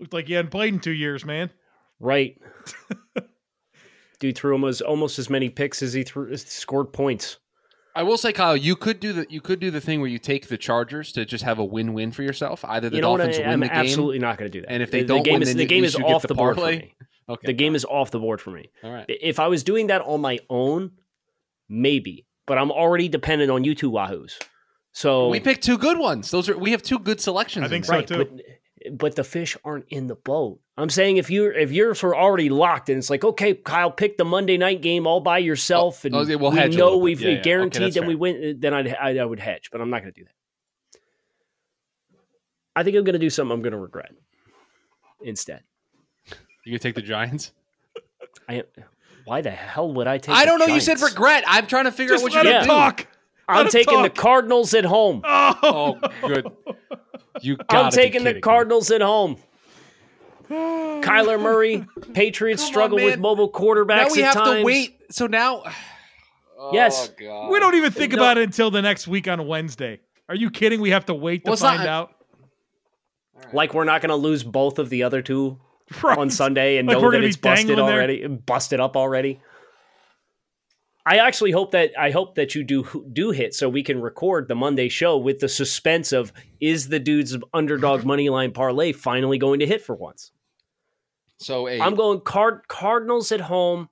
Looked 0.00 0.12
like 0.12 0.28
you 0.28 0.36
hadn't 0.36 0.50
played 0.50 0.74
in 0.74 0.80
two 0.80 0.90
years, 0.90 1.24
man. 1.24 1.50
Right. 2.00 2.40
Dude 4.22 4.38
threw 4.38 4.54
him 4.54 4.62
as 4.64 4.80
almost 4.80 5.18
as 5.18 5.28
many 5.28 5.50
picks 5.50 5.82
as 5.82 5.94
he 5.94 6.04
threw, 6.04 6.36
scored 6.36 6.92
points. 6.92 7.38
I 7.96 8.04
will 8.04 8.16
say, 8.16 8.32
Kyle, 8.32 8.56
you 8.56 8.76
could 8.76 9.00
do 9.00 9.12
the 9.12 9.26
you 9.28 9.40
could 9.40 9.58
do 9.58 9.72
the 9.72 9.80
thing 9.80 10.00
where 10.00 10.08
you 10.08 10.20
take 10.20 10.46
the 10.46 10.56
Chargers 10.56 11.10
to 11.14 11.24
just 11.24 11.42
have 11.42 11.58
a 11.58 11.64
win 11.64 11.92
win 11.92 12.12
for 12.12 12.22
yourself. 12.22 12.64
Either 12.64 12.88
the 12.88 12.96
you 12.96 13.02
know? 13.02 13.16
Dolphins 13.16 13.38
I, 13.38 13.40
win 13.40 13.50
I'm 13.50 13.60
the 13.60 13.66
game, 13.66 13.76
absolutely 13.76 14.20
not 14.20 14.38
going 14.38 14.48
to 14.48 14.56
do 14.56 14.60
that. 14.60 14.70
and 14.70 14.80
if 14.80 14.92
they 14.92 15.00
the, 15.02 15.08
don't 15.08 15.18
the 15.24 15.24
game 15.24 15.40
win, 15.40 15.42
is 15.42 15.54
the 15.56 15.66
game 15.66 15.82
is 15.82 15.96
off 15.96 16.22
the 16.22 16.28
the 16.28 16.34
board 16.36 16.56
for 16.56 16.66
me. 16.66 16.94
Okay, 17.28 17.46
The 17.46 17.52
game 17.52 17.74
is 17.74 17.84
off 17.84 18.12
the 18.12 18.20
board 18.20 18.40
for 18.40 18.50
me. 18.50 18.70
all 18.84 18.92
right. 18.92 19.06
If 19.08 19.40
I 19.40 19.48
was 19.48 19.64
doing 19.64 19.88
that 19.88 20.02
on 20.02 20.20
my 20.20 20.38
own, 20.50 20.92
maybe, 21.68 22.26
but 22.46 22.58
I'm 22.58 22.70
already 22.70 23.08
dependent 23.08 23.50
on 23.50 23.64
you 23.64 23.74
two 23.74 23.90
wahoos. 23.90 24.40
So 24.92 25.30
We 25.30 25.40
picked 25.40 25.64
two 25.64 25.78
good 25.78 25.98
ones. 25.98 26.30
Those 26.30 26.48
are 26.48 26.56
we 26.56 26.70
have 26.70 26.82
two 26.82 27.00
good 27.00 27.20
selections. 27.20 27.66
I 27.66 27.68
think 27.68 27.84
so, 27.86 27.94
right, 27.94 28.06
too. 28.06 28.18
but 28.18 28.28
but 28.90 29.16
the 29.16 29.24
fish 29.24 29.56
aren't 29.64 29.86
in 29.88 30.06
the 30.06 30.14
boat. 30.14 30.60
I'm 30.76 30.90
saying 30.90 31.18
if 31.18 31.30
you're 31.30 31.52
if 31.52 31.70
yours 31.70 32.02
were 32.02 32.16
already 32.16 32.48
locked 32.48 32.88
and 32.88 32.98
it's 32.98 33.10
like 33.10 33.24
okay, 33.24 33.54
Kyle, 33.54 33.90
pick 33.90 34.16
the 34.16 34.24
Monday 34.24 34.56
night 34.56 34.80
game 34.80 35.06
all 35.06 35.20
by 35.20 35.38
yourself, 35.38 36.04
oh, 36.04 36.06
and 36.06 36.16
oh, 36.16 36.22
yeah, 36.22 36.36
we'll 36.36 36.50
we 36.50 36.68
know 36.68 36.96
we've 36.96 37.20
Yeah, 37.20 37.28
yeah. 37.28 37.34
Okay, 37.36 37.42
guaranteed 37.42 37.82
that's 37.82 37.94
that 37.96 38.06
we 38.06 38.14
fair. 38.14 38.18
win. 38.18 38.36
Uh, 38.36 38.52
then 38.58 38.74
I'd, 38.74 38.88
I 38.94 39.18
I 39.18 39.24
would 39.24 39.40
hedge, 39.40 39.70
but 39.70 39.80
I'm 39.80 39.90
not 39.90 40.02
going 40.02 40.12
to 40.12 40.20
do 40.20 40.24
that. 40.24 40.34
I 42.74 42.82
think 42.82 42.96
I'm 42.96 43.04
going 43.04 43.12
to 43.12 43.18
do 43.18 43.30
something 43.30 43.52
I'm 43.52 43.60
going 43.60 43.72
to 43.72 43.78
regret 43.78 44.12
instead. 45.22 45.62
You 46.64 46.72
gonna 46.72 46.78
take 46.78 46.94
the 46.94 47.02
Giants? 47.02 47.52
I 48.48 48.62
why 49.24 49.40
the 49.40 49.50
hell 49.50 49.92
would 49.94 50.06
I 50.06 50.18
take? 50.18 50.34
I 50.34 50.44
don't 50.44 50.58
know. 50.58 50.66
You 50.66 50.80
said 50.80 51.00
regret. 51.00 51.44
I'm 51.46 51.66
trying 51.66 51.84
to 51.84 51.92
figure 51.92 52.14
Just 52.14 52.22
out 52.22 52.24
what 52.24 52.32
you're 52.32 52.44
him 52.44 52.66
gonna 52.66 52.66
talk. 52.66 53.06
Do. 53.54 53.58
I'm 53.60 53.64
Let 53.66 53.74
him 53.74 53.80
taking 53.84 54.02
the. 54.02 54.10
Cardinals 54.10 54.74
at 54.74 54.84
home. 54.84 55.22
Oh, 55.24 55.98
Oh, 56.02 56.28
good. 56.28 56.50
You 57.40 57.56
gotta 57.56 57.84
I'm 57.86 57.90
taking 57.90 58.24
the 58.24 58.30
kidding 58.30 58.34
me. 58.36 58.40
Cardinals 58.40 58.90
at 58.90 59.00
home. 59.00 59.36
Kyler 60.50 61.40
Murray, 61.40 61.86
Patriots 62.14 62.62
Come 62.62 62.66
on, 62.68 62.72
struggle 62.72 62.96
with 62.96 63.18
mobile 63.18 63.50
quarterbacks. 63.50 64.08
Now 64.08 64.08
we 64.12 64.22
at 64.22 64.34
have 64.34 64.44
times. 64.44 64.58
to 64.60 64.64
wait. 64.64 65.00
So 65.10 65.26
now, 65.26 65.62
Yes. 66.72 67.10
Oh, 67.24 67.50
we 67.50 67.58
don't 67.58 67.74
even 67.74 67.90
think 67.90 68.12
No. 68.12 68.18
about 68.18 68.38
it 68.38 68.44
until 68.44 68.70
the 68.70 68.82
next 68.82 69.08
week 69.08 69.26
on 69.28 69.46
Wednesday. 69.48 69.98
Are 70.28 70.34
you 70.36 70.50
kidding? 70.50 70.80
We 70.80 70.90
have 70.90 71.06
to 71.06 71.14
wait 71.14 71.44
to 71.44 71.48
Well, 71.50 71.54
it's 71.54 71.62
not- 71.62 71.76
find 71.78 71.88
out. 71.88 72.12
Like 73.52 73.74
we're 73.74 73.84
not 73.84 74.00
going 74.00 74.10
to 74.10 74.14
lose 74.16 74.44
both 74.44 74.78
of 74.78 74.88
the 74.88 75.02
other 75.02 75.20
two 75.22 75.58
Right. 76.02 76.16
on 76.16 76.30
Sunday 76.30 76.76
and 76.76 76.86
Like 76.86 76.98
know 77.00 77.10
that 77.10 77.24
it's 77.24 77.36
busted 77.36 77.66
dangling 77.68 77.86
there? 77.86 77.96
already, 77.96 78.26
busted 78.28 78.78
up 78.78 78.96
already. 78.96 79.40
I 81.04 81.16
actually 81.16 81.50
hope 81.50 81.72
that 81.72 81.92
I 81.98 82.10
hope 82.10 82.36
that 82.36 82.54
you 82.54 82.62
do 82.62 83.08
do 83.12 83.30
hit 83.32 83.54
so 83.54 83.68
we 83.68 83.82
can 83.82 84.00
record 84.00 84.46
the 84.46 84.54
Monday 84.54 84.88
show 84.88 85.18
with 85.18 85.40
the 85.40 85.48
suspense 85.48 86.12
of 86.12 86.32
is 86.60 86.88
the 86.88 87.00
dude's 87.00 87.36
underdog 87.52 88.04
money 88.04 88.28
line 88.28 88.52
parlay 88.52 88.92
finally 88.92 89.38
going 89.38 89.60
to 89.60 89.66
hit 89.66 89.82
for 89.82 89.96
once. 89.96 90.30
So 91.38 91.68
I'm 91.68 91.96
going 91.96 92.20
Card- 92.20 92.68
Cardinals 92.68 93.32
at 93.32 93.40
home. 93.40 93.88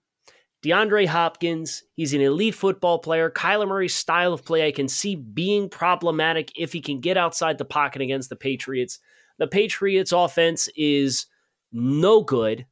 DeAndre 0.62 1.06
Hopkins, 1.06 1.84
he's 1.96 2.12
an 2.12 2.20
elite 2.20 2.54
football 2.54 2.98
player. 2.98 3.30
Kyler 3.30 3.66
Murray's 3.66 3.94
style 3.94 4.34
of 4.34 4.44
play 4.44 4.66
I 4.66 4.72
can 4.72 4.88
see 4.88 5.16
being 5.16 5.70
problematic 5.70 6.52
if 6.56 6.72
he 6.72 6.82
can 6.82 7.00
get 7.00 7.16
outside 7.16 7.56
the 7.56 7.64
pocket 7.64 8.02
against 8.02 8.28
the 8.28 8.36
Patriots. 8.36 8.98
The 9.38 9.46
Patriots 9.46 10.12
offense 10.12 10.68
is 10.76 11.26
no 11.72 12.22
good, 12.22 12.66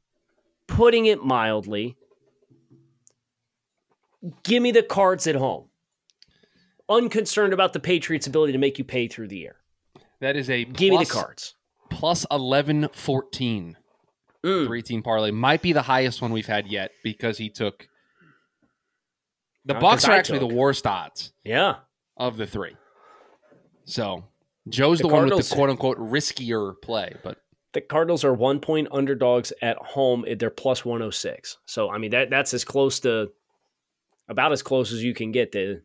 putting 0.67 1.07
it 1.07 1.25
mildly. 1.25 1.97
Give 4.45 4.63
me 4.63 4.71
the 4.73 4.83
cards 4.83 5.27
at 5.27 5.35
home. 5.37 5.67
Unconcerned 6.89 7.53
about 7.53 7.73
the 7.73 7.81
Patriots' 7.81 8.27
ability 8.27 8.53
to 8.53 8.59
make 8.59 8.79
you 8.79 8.85
pay 8.85 9.09
through 9.09 9.29
the 9.29 9.37
year. 9.39 9.57
that 10.21 10.37
is 10.37 10.51
a 10.51 10.65
Give 10.65 10.91
me 10.91 10.99
the 10.99 11.05
cards. 11.11 11.55
plus 11.91 12.27
11 12.31 12.89
14 12.93 13.77
Mm. 14.45 14.67
three 14.67 14.83
team 14.83 15.03
parlay 15.03 15.33
might 15.33 15.63
be 15.63 15.73
the 15.73 15.83
highest 15.83 16.23
one 16.23 16.31
we've 16.33 16.47
had 16.47 16.69
yet 16.69 16.93
because 17.03 17.39
he 17.39 17.49
took 17.51 17.89
the 19.65 19.75
Not 19.75 19.83
bucks 19.83 20.05
are 20.07 20.13
I 20.13 20.17
actually 20.19 20.39
took. 20.39 20.49
the 20.51 20.55
worst 20.55 20.87
odds 20.87 21.33
Yeah. 21.45 21.77
of 22.17 22.37
the 22.37 22.47
three 22.47 22.77
so 23.85 24.25
joe's 24.69 24.99
The 24.99 25.09
the, 25.09 25.15
one 25.15 25.29
with 25.29 25.49
the 25.49 25.55
quote 25.55 25.71
unquote 25.71 25.99
riskier 25.99 26.81
play 26.81 27.17
but 27.25 27.39
The 27.75 27.81
Cardinals 27.81 28.25
are 28.25 28.33
one 28.33 28.61
point 28.61 28.89
underdogs 28.93 29.53
at 29.61 29.77
home. 29.79 30.25
They're 30.39 30.51
plus 30.51 30.85
106. 30.85 31.59
So, 31.67 31.91
I 31.91 31.99
mean, 31.99 32.11
that 32.13 32.31
that's 32.31 32.55
as 32.55 32.65
close 32.65 32.99
to, 33.01 33.31
about 34.29 34.53
as 34.53 34.63
close 34.63 34.93
as 34.93 35.03
you 35.03 35.15
can 35.15 35.33
get 35.33 35.53
to, 35.53 35.81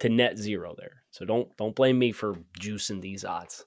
to 0.00 0.08
net 0.08 0.38
zero 0.38 0.74
there. 0.78 1.02
So 1.10 1.24
don't 1.24 1.54
don't 1.56 1.74
blame 1.74 1.98
me 1.98 2.12
for 2.12 2.36
juicing 2.60 3.00
these 3.00 3.24
odds. 3.24 3.64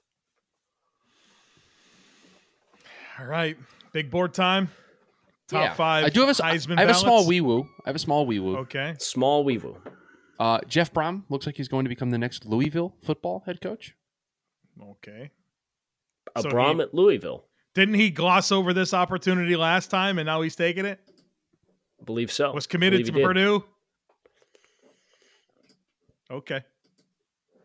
All 3.18 3.26
right, 3.26 3.56
big 3.92 4.10
board 4.10 4.34
time. 4.34 4.70
Top 5.46 5.62
yeah. 5.62 5.74
five. 5.74 6.04
i 6.06 6.08
do 6.08 6.20
have 6.20 6.28
a, 6.28 6.30
s- 6.30 6.40
Heisman 6.40 6.78
I 6.78 6.82
have 6.82 6.90
a 6.90 6.94
small 6.94 7.10
ballots. 7.18 7.28
wee 7.28 7.42
woo 7.42 7.68
i 7.84 7.88
have 7.90 7.94
a 7.96 7.98
small 7.98 8.24
wee 8.24 8.38
woo 8.40 8.56
Okay. 8.60 8.94
Small 8.98 9.44
weevil. 9.44 9.78
uh, 10.40 10.58
jeff 10.66 10.90
brohm 10.90 11.22
looks 11.28 11.44
like 11.44 11.54
he's 11.54 11.68
going 11.68 11.84
to 11.84 11.90
become 11.90 12.08
the 12.10 12.16
next 12.16 12.46
louisville 12.46 12.94
football 13.02 13.42
head 13.44 13.60
coach 13.60 13.94
Okay. 14.90 15.30
A 16.34 16.40
So 16.42 16.48
Brohm 16.50 16.76
he- 16.76 16.80
at 16.80 16.94
Louisville. 16.94 17.44
Didn't 17.74 17.94
he 17.94 18.08
gloss 18.10 18.50
over 18.50 18.72
this 18.72 18.92
opportunity 18.94 19.54
last 19.54 19.88
time, 19.90 20.18
and 20.18 20.26
now 20.26 20.40
he's 20.40 20.56
taking 20.56 20.84
it? 20.86 20.98
I 22.04 22.06
believe 22.06 22.30
so. 22.30 22.52
Was 22.52 22.66
committed 22.66 23.06
to. 23.06 23.12
Purdue. 23.12 23.64
Okay. 26.30 26.62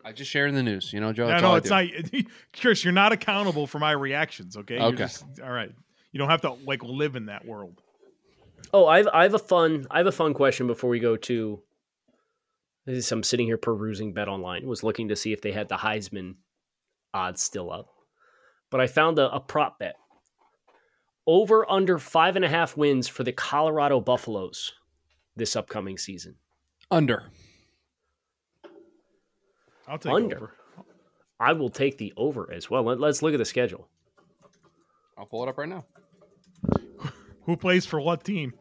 i 0.05 0.11
just 0.13 0.29
sharing 0.31 0.53
the 0.53 0.63
news 0.63 0.91
you 0.93 0.99
know 0.99 1.11
joe 1.11 1.27
No, 1.29 1.39
no, 1.39 1.47
all 1.47 1.53
I 1.55 1.57
it's 1.57 1.69
not. 1.69 1.85
Chris, 2.59 2.83
you're 2.83 2.93
not 2.93 3.11
accountable 3.11 3.67
for 3.67 3.79
my 3.79 3.91
reactions. 3.91 4.55
Okay. 4.57 4.75
You're 4.75 4.83
Okay. 4.83 4.97
just- 4.97 5.25
all 5.43 5.51
right. 5.51 5.71
You 6.11 6.17
don't 6.19 6.29
have 6.29 6.41
to 6.41 6.51
like 6.65 6.81
live 6.83 7.15
in 7.15 7.25
that 7.27 7.45
world. 7.45 7.81
Oh, 8.73 8.85
I've 8.87 9.07
I 9.13 9.23
have 9.23 9.33
a 9.33 9.39
fun 9.39 9.87
I 9.91 9.97
have 9.97 10.07
a 10.07 10.11
fun 10.11 10.33
question 10.33 10.67
before 10.67 10.89
we 10.89 10.99
go 10.99 11.15
to. 11.17 11.61
This 12.85 12.97
is 12.97 13.11
I'm 13.11 13.23
sitting 13.23 13.45
here 13.47 13.57
perusing 13.57 14.13
Bet 14.13 14.27
Online. 14.29 14.65
Was 14.67 14.83
looking 14.83 15.09
to 15.09 15.15
see 15.15 15.33
if 15.33 15.41
they 15.41 15.51
had 15.51 15.67
the 15.69 15.75
Heisman 15.77 16.35
odds 17.13 17.41
still 17.41 17.71
up, 17.71 17.89
but 18.71 18.79
I 18.81 18.87
found 18.87 19.19
a, 19.19 19.31
a 19.33 19.39
prop 19.39 19.79
bet. 19.79 19.95
Over 21.31 21.69
under 21.69 21.99
five 21.99 22.35
and 22.37 22.43
a 22.43 22.49
half 22.49 22.75
wins 22.75 23.07
for 23.07 23.23
the 23.23 23.31
Colorado 23.31 23.99
Buffaloes 24.01 24.73
this 25.35 25.55
upcoming 25.55 25.95
season. 25.95 26.33
Under. 26.89 27.25
I'll 29.87 29.99
take 29.99 30.11
Under. 30.11 30.35
over. 30.37 30.53
I 31.39 31.53
will 31.53 31.69
take 31.69 31.99
the 31.99 32.11
over 32.17 32.51
as 32.51 32.67
well. 32.71 32.81
Let, 32.81 32.99
us 33.03 33.21
look 33.21 33.33
at 33.33 33.37
the 33.37 33.45
schedule. 33.45 33.87
I'll 35.19 35.27
pull 35.27 35.43
it 35.43 35.49
up 35.49 35.59
right 35.59 35.69
now. 35.69 35.85
Who 37.43 37.55
plays 37.55 37.85
for 37.85 38.01
what 38.01 38.23
team? 38.23 38.51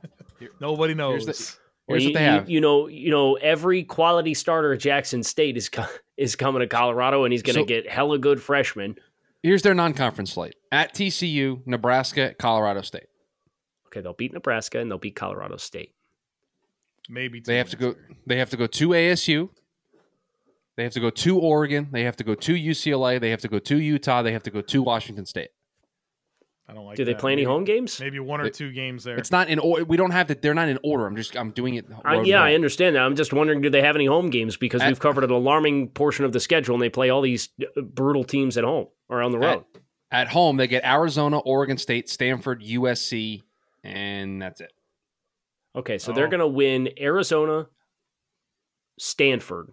Nobody 0.60 0.92
knows. 0.92 1.24
Here's 1.24 1.38
the- 1.38 1.56
Well, 1.88 1.94
Here's 1.94 2.04
you, 2.04 2.10
what 2.10 2.18
they 2.18 2.24
you- 2.26 2.30
have. 2.32 2.50
You, 2.50 2.60
know, 2.60 2.86
you 2.88 3.10
know, 3.10 3.36
every 3.36 3.82
quality 3.82 4.34
starter 4.34 4.74
at 4.74 4.80
Jackson 4.80 5.22
State 5.22 5.56
is 5.56 5.70
co- 5.70 5.86
is 6.18 6.36
coming 6.36 6.60
to 6.60 6.66
Colorado, 6.66 7.24
and 7.24 7.32
he's 7.32 7.42
going 7.42 7.54
to 7.54 7.62
So- 7.62 7.64
get 7.66 7.88
hella 7.88 8.18
good 8.18 8.42
freshmen. 8.42 8.96
Here's 9.42 9.62
their 9.62 9.74
non-conference 9.74 10.32
slate: 10.32 10.56
at 10.72 10.94
TCU, 10.94 11.66
Nebraska, 11.66 12.34
Colorado 12.38 12.82
State. 12.82 13.06
Okay, 13.86 14.00
they'll 14.00 14.12
beat 14.12 14.32
Nebraska 14.32 14.78
and 14.80 14.90
they'll 14.90 14.98
beat 14.98 15.16
Colorado 15.16 15.56
State. 15.56 15.94
Maybe 17.08 17.40
They 17.40 17.56
have 17.56 17.70
to 17.70 17.76
go. 17.76 17.94
They 18.26 18.38
have 18.38 18.50
to 18.50 18.56
go 18.56 18.66
to 18.66 18.88
ASU. 18.90 19.48
They 20.76 20.84
have 20.84 20.92
to 20.92 21.00
go 21.00 21.10
to 21.10 21.38
Oregon. 21.40 21.88
They 21.90 22.04
have 22.04 22.16
to 22.16 22.24
go 22.24 22.34
to 22.34 22.54
UCLA. 22.54 23.18
They 23.20 23.30
have 23.30 23.40
to 23.40 23.48
go 23.48 23.58
to 23.58 23.76
Utah. 23.78 24.22
They 24.22 24.32
have 24.32 24.42
to 24.44 24.50
go 24.50 24.60
to 24.60 24.82
Washington 24.82 25.24
State. 25.26 25.48
I 26.68 26.74
don't 26.74 26.84
like. 26.84 26.96
Do 26.96 27.04
they 27.06 27.14
that. 27.14 27.20
play 27.20 27.32
any 27.32 27.42
Maybe- 27.42 27.46
home 27.50 27.64
games? 27.64 27.98
Maybe 27.98 28.20
one 28.20 28.42
or 28.42 28.46
It- 28.46 28.54
two 28.54 28.70
games 28.72 29.02
there. 29.04 29.16
It's 29.16 29.30
not 29.30 29.48
in 29.48 29.58
order. 29.58 29.84
We 29.86 29.96
don't 29.96 30.10
have 30.10 30.28
that. 30.28 30.42
They're 30.42 30.52
not 30.54 30.68
in 30.68 30.78
order. 30.84 31.06
I'm 31.06 31.16
just. 31.16 31.34
I'm 31.34 31.50
doing 31.52 31.76
it. 31.76 31.86
I, 32.04 32.20
yeah. 32.20 32.42
I 32.42 32.54
understand 32.54 32.94
that. 32.94 33.02
I'm 33.02 33.16
just 33.16 33.32
wondering, 33.32 33.62
do 33.62 33.70
they 33.70 33.80
have 33.80 33.96
any 33.96 34.04
home 34.06 34.28
games? 34.28 34.58
Because 34.58 34.82
At- 34.82 34.88
we've 34.88 35.00
covered 35.00 35.24
an 35.24 35.30
alarming 35.30 35.88
portion 35.88 36.26
of 36.26 36.32
the 36.34 36.40
schedule, 36.40 36.74
and 36.74 36.82
they 36.82 36.90
play 36.90 37.08
all 37.08 37.22
these 37.22 37.48
uh, 37.62 37.80
brutal 37.80 38.22
teams 38.24 38.58
at 38.58 38.64
home 38.64 38.88
or 39.08 39.22
on 39.22 39.30
the 39.32 39.38
road. 39.38 39.64
At 40.10 40.28
home, 40.28 40.56
they 40.56 40.66
get 40.66 40.84
Arizona, 40.84 41.38
Oregon 41.38 41.76
State, 41.76 42.08
Stanford, 42.08 42.62
USC, 42.62 43.42
and 43.84 44.40
that's 44.40 44.60
it. 44.60 44.72
Okay, 45.76 45.98
so 45.98 46.12
they're 46.12 46.26
Oh. 46.26 46.30
going 46.30 46.40
to 46.40 46.46
win 46.48 46.88
Arizona, 46.98 47.68
Stanford, 48.98 49.72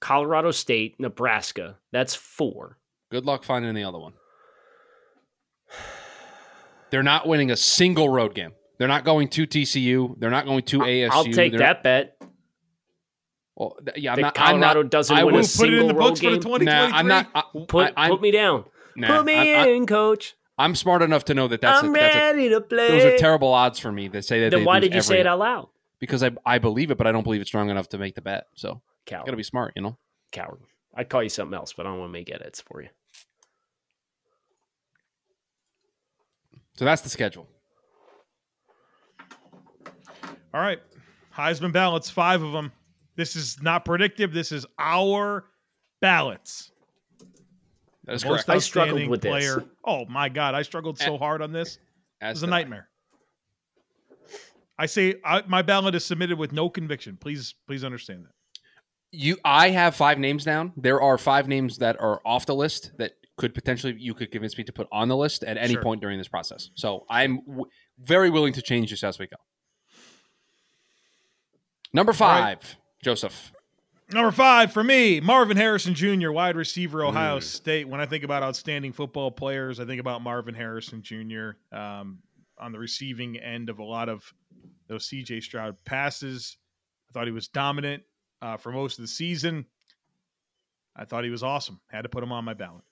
Colorado 0.00 0.50
State, 0.50 1.00
Nebraska. 1.00 1.78
That's 1.90 2.14
four. 2.14 2.78
Good 3.10 3.24
luck 3.24 3.44
finding 3.44 3.74
the 3.74 3.84
other 3.84 3.98
one. 3.98 4.12
They're 6.90 7.02
not 7.02 7.26
winning 7.26 7.50
a 7.50 7.56
single 7.56 8.08
road 8.08 8.34
game. 8.34 8.52
They're 8.78 8.88
not 8.88 9.04
going 9.04 9.28
to 9.28 9.46
TCU. 9.46 10.16
They're 10.18 10.30
not 10.30 10.44
going 10.44 10.64
to 10.64 10.78
ASU. 10.80 11.08
I'll 11.10 11.24
take 11.24 11.52
They're- 11.52 11.60
that 11.60 11.82
bet. 11.82 12.21
Well, 13.56 13.76
th- 13.84 13.98
yeah, 13.98 14.12
I'm 14.12 14.16
that 14.22 14.36
not. 14.36 14.38
I'm 14.38 14.60
not, 14.60 14.90
doesn't 14.90 15.16
I 15.16 15.24
win 15.24 15.34
a 15.34 15.38
will 15.38 15.44
put 15.44 15.68
it 15.68 15.74
in 15.74 15.88
the 15.88 15.94
road 15.94 16.08
books 16.08 16.20
for 16.20 16.30
the 16.30 16.38
game. 16.38 16.40
2023. 16.40 16.64
Nah, 16.64 16.96
I'm 16.96 17.06
not. 17.06 17.28
I, 17.34 17.42
Put 17.68 17.92
I, 17.96 18.08
put 18.08 18.22
me 18.22 18.30
down. 18.30 18.64
nah, 18.96 19.16
put 19.18 19.26
me 19.26 19.54
I'm, 19.54 19.68
in, 19.68 19.86
coach. 19.86 20.34
I'm 20.58 20.74
smart 20.74 21.02
enough 21.02 21.24
to 21.26 21.34
know 21.34 21.48
that 21.48 21.60
that's. 21.60 21.82
I'm 21.82 21.90
a, 21.90 21.98
that's 21.98 22.14
a, 22.14 22.18
ready 22.18 22.48
to 22.48 22.60
play. 22.60 22.88
those 22.88 23.04
are 23.04 23.18
terrible 23.18 23.52
odds 23.52 23.78
for 23.78 23.92
me 23.92 24.08
that 24.08 24.24
say 24.24 24.40
that. 24.40 24.50
Then 24.50 24.60
they 24.60 24.66
why 24.66 24.78
lose 24.78 24.88
did 24.88 24.94
you 24.94 25.02
say 25.02 25.20
it 25.20 25.26
out 25.26 25.38
loud? 25.38 25.68
Because 25.98 26.22
I 26.22 26.30
I 26.46 26.58
believe 26.58 26.90
it, 26.90 26.98
but 26.98 27.06
I 27.06 27.12
don't 27.12 27.24
believe 27.24 27.40
it's 27.40 27.50
strong 27.50 27.68
enough 27.68 27.90
to 27.90 27.98
make 27.98 28.14
the 28.14 28.22
bet. 28.22 28.46
So 28.54 28.80
Coward. 29.06 29.26
got 29.26 29.32
to 29.32 29.36
be 29.36 29.42
smart, 29.42 29.74
you 29.76 29.82
know. 29.82 29.98
Coward. 30.30 30.60
I'd 30.94 31.08
call 31.08 31.22
you 31.22 31.28
something 31.28 31.54
else, 31.54 31.72
but 31.72 31.86
I 31.86 31.90
don't 31.90 31.98
want 31.98 32.10
to 32.10 32.12
make 32.12 32.30
edits 32.30 32.60
for 32.60 32.82
you. 32.82 32.88
So 36.74 36.84
that's 36.84 37.02
the 37.02 37.08
schedule. 37.08 37.46
All 40.54 40.60
right. 40.60 40.80
Heisman 41.34 41.72
ballots, 41.72 42.10
five 42.10 42.42
of 42.42 42.52
them. 42.52 42.72
This 43.16 43.36
is 43.36 43.60
not 43.62 43.84
predictive. 43.84 44.32
This 44.32 44.52
is 44.52 44.64
our 44.78 45.44
ballots. 46.00 46.70
That 48.04 48.14
is 48.14 48.24
Most 48.24 48.46
correct. 48.46 48.48
I 48.48 48.58
struggled 48.58 49.06
with 49.08 49.20
this. 49.20 49.30
player. 49.30 49.64
Oh 49.84 50.06
my 50.06 50.28
god, 50.28 50.54
I 50.54 50.62
struggled 50.62 50.98
so 50.98 51.16
hard 51.18 51.40
on 51.42 51.52
this. 51.52 51.76
It 51.76 51.80
As 52.20 52.34
was 52.36 52.42
a 52.44 52.46
nightmare. 52.48 52.88
I 54.78 54.86
say 54.86 55.14
I, 55.24 55.42
my 55.46 55.62
ballot 55.62 55.94
is 55.94 56.04
submitted 56.04 56.38
with 56.38 56.52
no 56.52 56.68
conviction. 56.68 57.16
Please, 57.20 57.54
please 57.66 57.84
understand 57.84 58.24
that. 58.24 58.32
You, 59.12 59.36
I 59.44 59.68
have 59.70 59.94
five 59.94 60.18
names 60.18 60.42
down. 60.42 60.72
There 60.76 61.00
are 61.00 61.18
five 61.18 61.46
names 61.46 61.76
that 61.78 62.00
are 62.00 62.20
off 62.24 62.46
the 62.46 62.54
list 62.54 62.92
that 62.96 63.12
could 63.36 63.54
potentially 63.54 63.94
you 63.98 64.14
could 64.14 64.30
convince 64.32 64.56
me 64.56 64.64
to 64.64 64.72
put 64.72 64.88
on 64.90 65.08
the 65.08 65.16
list 65.16 65.44
at 65.44 65.56
any 65.58 65.74
Sure. 65.74 65.82
point 65.82 66.00
during 66.00 66.16
this 66.18 66.28
process. 66.28 66.70
So 66.74 67.04
I'm 67.10 67.40
w- 67.46 67.66
very 68.00 68.30
willing 68.30 68.54
to 68.54 68.62
change 68.62 68.90
this 68.90 69.04
as 69.04 69.18
we 69.18 69.26
go. 69.26 69.36
Number 71.92 72.12
five, 72.12 72.42
right. 72.44 72.76
Joseph. 73.02 73.52
Number 74.10 74.30
five 74.30 74.72
for 74.72 74.84
me, 74.84 75.20
Marvin 75.20 75.56
Harrison 75.56 75.94
Jr., 75.94 76.30
wide 76.32 76.56
receiver, 76.56 77.04
Ohio 77.04 77.38
Mm. 77.38 77.42
State. 77.42 77.88
When 77.88 78.00
I 78.00 78.06
think 78.06 78.24
about 78.24 78.42
outstanding 78.42 78.92
football 78.92 79.30
players, 79.30 79.80
I 79.80 79.86
think 79.86 80.00
about 80.00 80.22
Marvin 80.22 80.54
Harrison 80.54 81.02
Jr. 81.02 81.50
Um, 81.74 82.18
on 82.58 82.72
the 82.72 82.78
receiving 82.78 83.38
end 83.38 83.68
of 83.70 83.78
a 83.78 83.84
lot 83.84 84.08
of 84.08 84.32
those 84.86 85.08
CJ 85.08 85.40
Stroud 85.42 85.76
passes. 85.84 86.58
I 87.08 87.12
thought 87.12 87.26
he 87.26 87.32
was 87.32 87.48
dominant 87.48 88.02
uh, 88.42 88.56
for 88.58 88.70
most 88.70 88.98
of 88.98 89.02
the 89.02 89.08
season. 89.08 89.64
I 90.94 91.04
thought 91.06 91.24
he 91.24 91.30
was 91.30 91.42
awesome. 91.42 91.80
Had 91.90 92.02
to 92.02 92.08
put 92.10 92.22
him 92.22 92.32
on 92.32 92.44
my 92.44 92.54
ballot. 92.54 92.84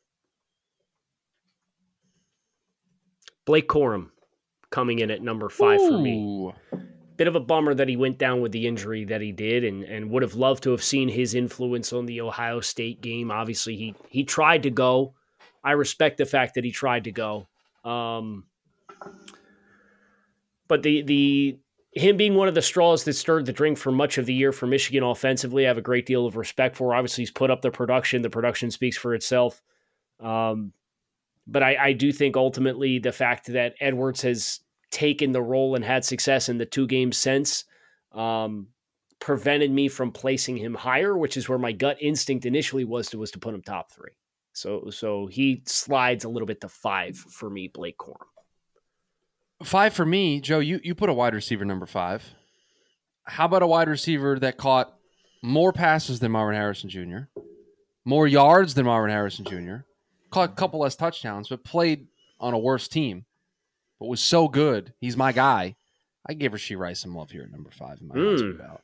Blake 3.44 3.68
Corum 3.68 4.10
coming 4.70 5.00
in 5.00 5.10
at 5.10 5.22
number 5.22 5.48
five 5.48 5.78
for 5.80 5.98
me. 5.98 6.52
Bit 7.20 7.28
of 7.28 7.36
a 7.36 7.40
bummer 7.40 7.74
that 7.74 7.86
he 7.86 7.98
went 7.98 8.16
down 8.16 8.40
with 8.40 8.50
the 8.50 8.66
injury 8.66 9.04
that 9.04 9.20
he 9.20 9.30
did, 9.30 9.62
and, 9.62 9.84
and 9.84 10.08
would 10.08 10.22
have 10.22 10.36
loved 10.36 10.62
to 10.62 10.70
have 10.70 10.82
seen 10.82 11.06
his 11.06 11.34
influence 11.34 11.92
on 11.92 12.06
the 12.06 12.22
Ohio 12.22 12.60
State 12.60 13.02
game. 13.02 13.30
Obviously, 13.30 13.76
he 13.76 13.94
he 14.08 14.24
tried 14.24 14.62
to 14.62 14.70
go. 14.70 15.12
I 15.62 15.72
respect 15.72 16.16
the 16.16 16.24
fact 16.24 16.54
that 16.54 16.64
he 16.64 16.70
tried 16.70 17.04
to 17.04 17.12
go. 17.12 17.46
Um, 17.84 18.46
but 20.66 20.82
the 20.82 21.02
the 21.02 21.58
him 21.92 22.16
being 22.16 22.36
one 22.36 22.48
of 22.48 22.54
the 22.54 22.62
straws 22.62 23.04
that 23.04 23.12
stirred 23.12 23.44
the 23.44 23.52
drink 23.52 23.76
for 23.76 23.92
much 23.92 24.16
of 24.16 24.24
the 24.24 24.32
year 24.32 24.50
for 24.50 24.66
Michigan 24.66 25.02
offensively, 25.02 25.66
I 25.66 25.68
have 25.68 25.76
a 25.76 25.82
great 25.82 26.06
deal 26.06 26.24
of 26.24 26.38
respect 26.38 26.74
for. 26.74 26.94
Obviously, 26.94 27.20
he's 27.20 27.30
put 27.30 27.50
up 27.50 27.60
the 27.60 27.70
production. 27.70 28.22
The 28.22 28.30
production 28.30 28.70
speaks 28.70 28.96
for 28.96 29.14
itself. 29.14 29.60
Um, 30.20 30.72
but 31.46 31.62
I, 31.62 31.76
I 31.76 31.92
do 31.92 32.12
think 32.12 32.38
ultimately 32.38 32.98
the 32.98 33.12
fact 33.12 33.48
that 33.48 33.74
Edwards 33.78 34.22
has 34.22 34.60
taken 34.90 35.32
the 35.32 35.42
role 35.42 35.74
and 35.74 35.84
had 35.84 36.04
success 36.04 36.48
in 36.48 36.58
the 36.58 36.66
two 36.66 36.86
games 36.86 37.16
since 37.16 37.64
um, 38.12 38.68
prevented 39.20 39.70
me 39.70 39.88
from 39.88 40.10
placing 40.10 40.56
him 40.56 40.74
higher, 40.74 41.16
which 41.16 41.36
is 41.36 41.48
where 41.48 41.58
my 41.58 41.72
gut 41.72 41.96
instinct 42.00 42.46
initially 42.46 42.84
was 42.84 43.08
to 43.10 43.18
was 43.18 43.30
to 43.32 43.38
put 43.38 43.54
him 43.54 43.62
top 43.62 43.92
three. 43.92 44.10
So 44.52 44.90
so 44.90 45.26
he 45.26 45.62
slides 45.66 46.24
a 46.24 46.28
little 46.28 46.46
bit 46.46 46.60
to 46.62 46.68
five 46.68 47.16
for 47.16 47.48
me, 47.48 47.68
Blake 47.68 47.98
Corum. 47.98 48.26
Five 49.62 49.92
for 49.92 50.06
me, 50.06 50.40
Joe. 50.40 50.58
You 50.58 50.80
you 50.82 50.94
put 50.94 51.10
a 51.10 51.14
wide 51.14 51.34
receiver 51.34 51.64
number 51.64 51.86
five. 51.86 52.34
How 53.24 53.44
about 53.44 53.62
a 53.62 53.66
wide 53.66 53.88
receiver 53.88 54.38
that 54.38 54.56
caught 54.56 54.94
more 55.42 55.72
passes 55.72 56.20
than 56.20 56.32
Marvin 56.32 56.56
Harrison 56.56 56.90
Jr., 56.90 57.18
more 58.04 58.26
yards 58.26 58.74
than 58.74 58.86
Marvin 58.86 59.10
Harrison 59.10 59.44
Jr., 59.44 59.84
caught 60.30 60.50
a 60.50 60.54
couple 60.54 60.80
less 60.80 60.96
touchdowns, 60.96 61.48
but 61.48 61.62
played 61.62 62.08
on 62.40 62.54
a 62.54 62.58
worse 62.58 62.88
team, 62.88 63.24
but 64.00 64.06
was 64.06 64.20
so 64.20 64.48
good. 64.48 64.92
He's 65.00 65.16
my 65.16 65.30
guy. 65.30 65.76
I 66.26 66.32
gave 66.34 66.50
Rashee 66.52 66.76
Rice 66.76 67.00
some 67.00 67.14
love 67.14 67.30
here 67.30 67.42
at 67.42 67.52
number 67.52 67.70
five 67.70 68.00
in 68.00 68.08
my 68.08 68.14
Mm. 68.16 68.34
Heisman 68.38 68.58
ballot. 68.58 68.80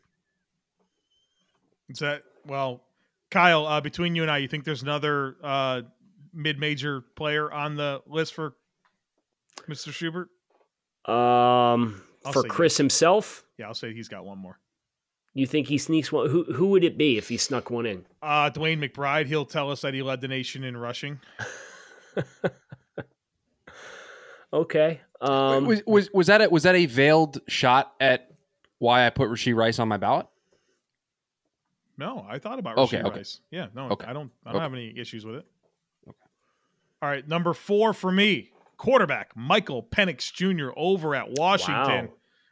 Is 1.89 1.99
that 2.01 2.23
well, 2.47 2.83
Kyle? 3.31 3.67
Uh, 3.67 3.81
between 3.81 4.15
you 4.15 4.23
and 4.23 4.31
I, 4.31 4.39
you 4.39 4.49
think 4.49 4.65
there's 4.65 4.83
another 4.83 5.37
uh, 5.43 5.83
mid-major 6.33 7.01
player 7.17 7.51
on 7.53 7.77
the 7.77 8.03
list 8.07 8.35
for 8.35 8.55
Mr. 9.69 9.93
Schubert? 9.93 10.29
Um, 11.11 12.03
I'll 12.25 12.33
for 12.33 12.43
say 12.43 12.49
Chris 12.49 12.77
himself, 12.77 13.45
Yeah, 13.59 13.69
I'll 13.69 13.75
say 13.75 13.93
he's 13.95 14.09
got 14.09 14.25
one 14.25 14.39
more. 14.39 14.59
you 15.35 15.47
think 15.47 15.69
he 15.69 15.79
sneaks 15.79 16.11
one? 16.11 16.29
Who 16.29 16.45
who 16.53 16.67
would 16.69 16.83
it 16.85 16.99
be 16.99 17.17
if 17.19 17.29
he 17.29 17.37
snuck 17.37 17.71
one 17.71 17.87
in? 17.87 18.05
Uh, 18.21 18.51
DeWayne 18.51 18.83
McBride, 18.83 19.27
he'll 19.27 19.45
tell 19.47 19.71
us 19.71 19.83
that 19.83 19.95
he 19.95 20.03
led 20.03 20.21
the 20.21 20.29
nation 20.29 20.65
in 20.65 20.77
rushing. 20.77 21.21
Okay. 24.53 25.01
Um, 25.21 25.67
was, 25.67 25.83
was 25.87 26.11
was 26.13 26.27
that 26.27 26.43
a, 26.43 26.49
was 26.51 26.63
that 26.65 26.75
a 26.75 26.87
veiled 26.87 27.41
shot 27.49 27.95
at 28.01 28.31
why 28.79 29.07
I 29.07 29.11
put 29.11 29.29
Rashee 29.31 29.55
Rice 29.55 29.79
on 29.79 29.89
my 29.89 29.97
ballot? 29.97 30.27
No, 31.99 32.27
I 32.29 32.39
thought 32.39 32.59
about 32.59 32.77
Okay, 32.79 32.99
Rashee 32.99 33.05
okay. 33.07 33.17
Rice. 33.19 33.41
Yeah, 33.51 33.67
no, 33.75 33.89
Okay. 33.91 34.07
I 34.07 34.13
don't. 34.13 34.31
I 34.45 34.51
don't 34.53 34.57
Okay. 34.57 34.63
have 34.63 34.75
any 34.75 34.93
issues 34.99 35.25
with 35.25 35.37
it. 35.37 35.47
All 37.03 37.09
right, 37.11 37.27
number 37.27 37.53
four 37.55 37.93
for 37.93 38.11
me, 38.11 38.51
quarterback 38.79 39.31
Michael 39.37 39.83
Penix 39.83 40.33
Jr. 40.33 40.71
over 40.77 41.15
at 41.15 41.31
Washington, 41.31 42.11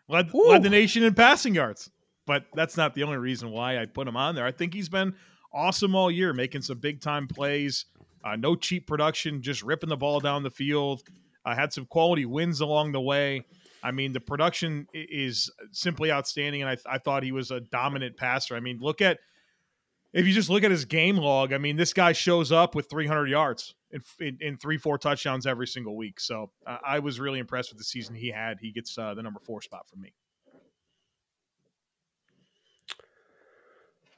led 0.08 0.30
Woo. 0.32 0.48
led 0.48 0.62
the 0.62 0.70
nation 0.70 1.02
in 1.02 1.14
passing 1.14 1.54
yards. 1.54 1.90
But 2.26 2.46
that's 2.54 2.76
not 2.76 2.94
the 2.94 3.02
only 3.02 3.18
reason 3.18 3.50
why 3.50 3.78
I 3.78 3.84
put 3.86 4.08
him 4.08 4.16
on 4.16 4.34
there. 4.34 4.46
I 4.46 4.52
think 4.52 4.72
he's 4.72 4.88
been 4.88 5.14
awesome 5.52 5.94
all 5.94 6.10
year, 6.10 6.32
making 6.32 6.62
some 6.62 6.78
big 6.78 7.00
time 7.02 7.26
plays. 7.28 7.84
Uh, 8.24 8.36
no 8.36 8.56
cheap 8.56 8.86
production, 8.86 9.42
just 9.42 9.62
ripping 9.62 9.90
the 9.90 9.96
ball 9.96 10.20
down 10.20 10.42
the 10.42 10.50
field. 10.50 11.02
Uh, 11.44 11.54
had 11.54 11.72
some 11.72 11.86
quality 11.86 12.24
wins 12.24 12.60
along 12.60 12.92
the 12.92 13.00
way. 13.00 13.44
I 13.82 13.90
mean, 13.90 14.12
the 14.12 14.20
production 14.20 14.86
is 14.94 15.50
simply 15.72 16.10
outstanding, 16.10 16.62
and 16.62 16.70
I, 16.70 16.94
I 16.94 16.98
thought 16.98 17.22
he 17.22 17.32
was 17.32 17.50
a 17.50 17.60
dominant 17.60 18.16
passer. 18.16 18.56
I 18.56 18.60
mean, 18.60 18.78
look 18.80 19.02
at 19.02 19.18
if 20.14 20.26
you 20.26 20.32
just 20.32 20.48
look 20.48 20.62
at 20.62 20.70
his 20.70 20.84
game 20.84 21.16
log, 21.16 21.52
I 21.52 21.58
mean, 21.58 21.76
this 21.76 21.92
guy 21.92 22.12
shows 22.12 22.52
up 22.52 22.76
with 22.76 22.88
300 22.88 23.28
yards 23.28 23.74
in, 23.90 24.00
in, 24.20 24.38
in 24.40 24.56
three, 24.56 24.78
four 24.78 24.96
touchdowns 24.96 25.44
every 25.44 25.66
single 25.66 25.96
week. 25.96 26.20
So 26.20 26.50
uh, 26.66 26.78
I 26.86 27.00
was 27.00 27.18
really 27.18 27.40
impressed 27.40 27.70
with 27.70 27.78
the 27.78 27.84
season 27.84 28.14
he 28.14 28.30
had. 28.30 28.58
He 28.60 28.70
gets 28.70 28.96
uh, 28.96 29.14
the 29.14 29.22
number 29.22 29.40
four 29.40 29.60
spot 29.60 29.88
from 29.88 30.00
me. 30.00 30.14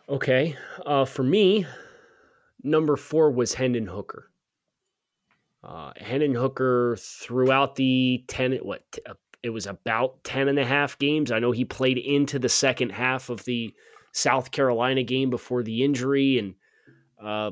Okay. 0.08 0.54
Uh, 0.84 1.06
for 1.06 1.22
me, 1.22 1.66
number 2.62 2.96
four 2.96 3.30
was 3.30 3.54
Hendon 3.54 3.86
Hooker. 3.86 4.30
Uh, 5.66 5.90
Hendon 5.96 6.34
Hooker 6.34 6.96
throughout 6.96 7.74
the 7.74 8.24
10, 8.28 8.58
what, 8.62 8.84
uh, 9.04 9.14
it 9.42 9.50
was 9.50 9.66
about 9.66 10.22
10 10.22 10.46
and 10.46 10.60
a 10.60 10.64
half 10.64 10.96
games. 10.98 11.32
I 11.32 11.40
know 11.40 11.50
he 11.50 11.64
played 11.64 11.98
into 11.98 12.38
the 12.38 12.48
second 12.48 12.90
half 12.90 13.30
of 13.30 13.44
the 13.44 13.74
South 14.12 14.52
Carolina 14.52 15.02
game 15.02 15.28
before 15.28 15.64
the 15.64 15.82
injury. 15.82 16.38
And 16.38 16.54
uh, 17.20 17.50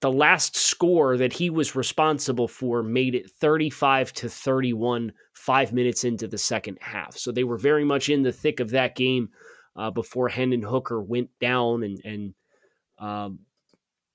the 0.00 0.10
last 0.10 0.56
score 0.56 1.18
that 1.18 1.34
he 1.34 1.50
was 1.50 1.76
responsible 1.76 2.48
for 2.48 2.82
made 2.82 3.14
it 3.14 3.30
35 3.30 4.14
to 4.14 4.30
31 4.30 5.12
five 5.34 5.74
minutes 5.74 6.04
into 6.04 6.26
the 6.26 6.38
second 6.38 6.78
half. 6.80 7.18
So 7.18 7.32
they 7.32 7.44
were 7.44 7.58
very 7.58 7.84
much 7.84 8.08
in 8.08 8.22
the 8.22 8.32
thick 8.32 8.60
of 8.60 8.70
that 8.70 8.96
game 8.96 9.28
uh, 9.76 9.90
before 9.90 10.28
Hendon 10.30 10.62
Hooker 10.62 11.02
went 11.02 11.28
down 11.38 11.82
and, 11.82 12.00
and 12.02 12.34
um, 12.98 13.40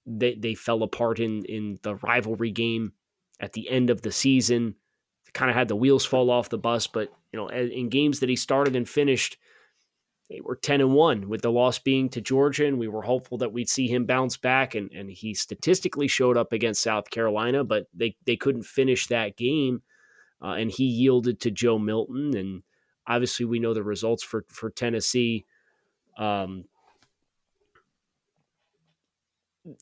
they, 0.07 0.33
they 0.33 0.55
fell 0.55 0.81
apart 0.81 1.19
in, 1.19 1.45
in 1.45 1.77
the 1.83 1.95
rivalry 1.97 2.51
game 2.51 2.93
at 3.39 3.53
the 3.53 3.69
end 3.69 3.89
of 3.89 4.01
the 4.01 4.11
season. 4.11 4.75
Kind 5.33 5.51
of 5.51 5.57
had 5.57 5.67
the 5.67 5.75
wheels 5.75 6.05
fall 6.05 6.31
off 6.31 6.49
the 6.49 6.57
bus, 6.57 6.87
but 6.87 7.11
you 7.31 7.37
know, 7.37 7.47
in 7.49 7.89
games 7.89 8.21
that 8.21 8.29
he 8.29 8.35
started 8.35 8.75
and 8.75 8.87
finished, 8.87 9.37
they 10.29 10.41
were 10.41 10.55
10 10.55 10.81
and 10.81 10.93
1 10.93 11.29
with 11.29 11.41
the 11.41 11.51
loss 11.51 11.79
being 11.79 12.09
to 12.09 12.21
Georgia 12.21 12.65
and 12.65 12.79
we 12.79 12.87
were 12.87 13.01
hopeful 13.01 13.37
that 13.37 13.53
we'd 13.53 13.69
see 13.69 13.87
him 13.87 14.05
bounce 14.05 14.35
back 14.35 14.75
and, 14.75 14.91
and 14.91 15.09
he 15.09 15.33
statistically 15.33 16.07
showed 16.07 16.37
up 16.37 16.51
against 16.51 16.81
South 16.81 17.09
Carolina 17.09 17.63
but 17.63 17.87
they, 17.93 18.15
they 18.25 18.35
couldn't 18.35 18.63
finish 18.63 19.07
that 19.07 19.37
game 19.37 19.81
uh, 20.41 20.51
and 20.51 20.69
he 20.69 20.83
yielded 20.83 21.39
to 21.41 21.51
Joe 21.51 21.79
Milton 21.79 22.35
and 22.35 22.63
obviously 23.07 23.45
we 23.45 23.59
know 23.59 23.73
the 23.73 23.83
results 23.83 24.23
for 24.23 24.45
for 24.49 24.69
Tennessee. 24.69 25.45
Um, 26.17 26.65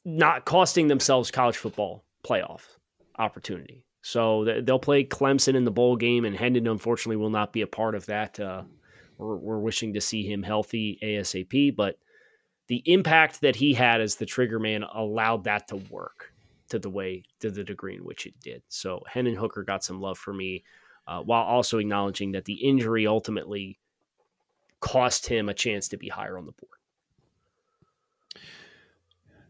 not 0.04 0.46
costing 0.46 0.88
themselves 0.88 1.32
college 1.32 1.58
football 1.58 2.04
playoff 2.24 2.78
opportunity 3.18 3.86
so 4.06 4.62
they'll 4.62 4.78
play 4.78 5.04
Clemson 5.04 5.56
in 5.56 5.66
the 5.66 5.72
bowl 5.72 5.96
game, 5.96 6.26
and 6.26 6.36
Hendon 6.36 6.68
unfortunately 6.68 7.16
will 7.16 7.32
not 7.32 7.52
be 7.52 7.64
a 7.64 7.68
part 7.68 7.96
of 7.96 8.06
that. 8.06 8.40
Uh, 8.40 8.62
we're, 9.18 9.36
we're, 9.36 9.58
wishing 9.58 9.96
to 9.96 10.02
see 10.02 10.32
him 10.32 10.44
healthy 10.44 11.00
ASAP, 11.02 11.76
but 11.76 11.98
the 12.68 12.84
impact 12.86 13.42
that 13.42 13.56
he 13.56 13.74
had 13.74 14.02
as 14.02 14.16
the 14.16 14.28
trigger 14.28 14.60
man 14.60 14.84
allowed 14.84 15.46
that 15.46 15.68
to 15.70 15.78
work 15.78 16.32
to 16.70 16.78
the 16.78 16.90
way 16.90 17.24
to 17.40 17.50
the 17.50 17.64
degree 17.64 17.96
in 17.96 18.06
which 18.06 18.28
it 18.28 18.40
did. 18.42 18.62
So 18.68 19.02
Hendon 19.10 19.34
Hooker 19.34 19.64
got 19.64 19.84
some 19.84 20.00
love 20.00 20.20
for 20.20 20.36
me, 20.36 20.64
uh, 21.08 21.22
while 21.22 21.42
also 21.44 21.80
acknowledging 21.80 22.34
that 22.34 22.46
the 22.46 22.64
injury 22.64 23.08
ultimately 23.08 23.80
cost 24.82 25.26
him 25.26 25.50
a 25.50 25.54
chance 25.56 25.88
to 25.88 25.98
be 25.98 26.10
higher 26.10 26.38
on 26.38 26.46
the 26.46 26.52
board. 26.52 26.78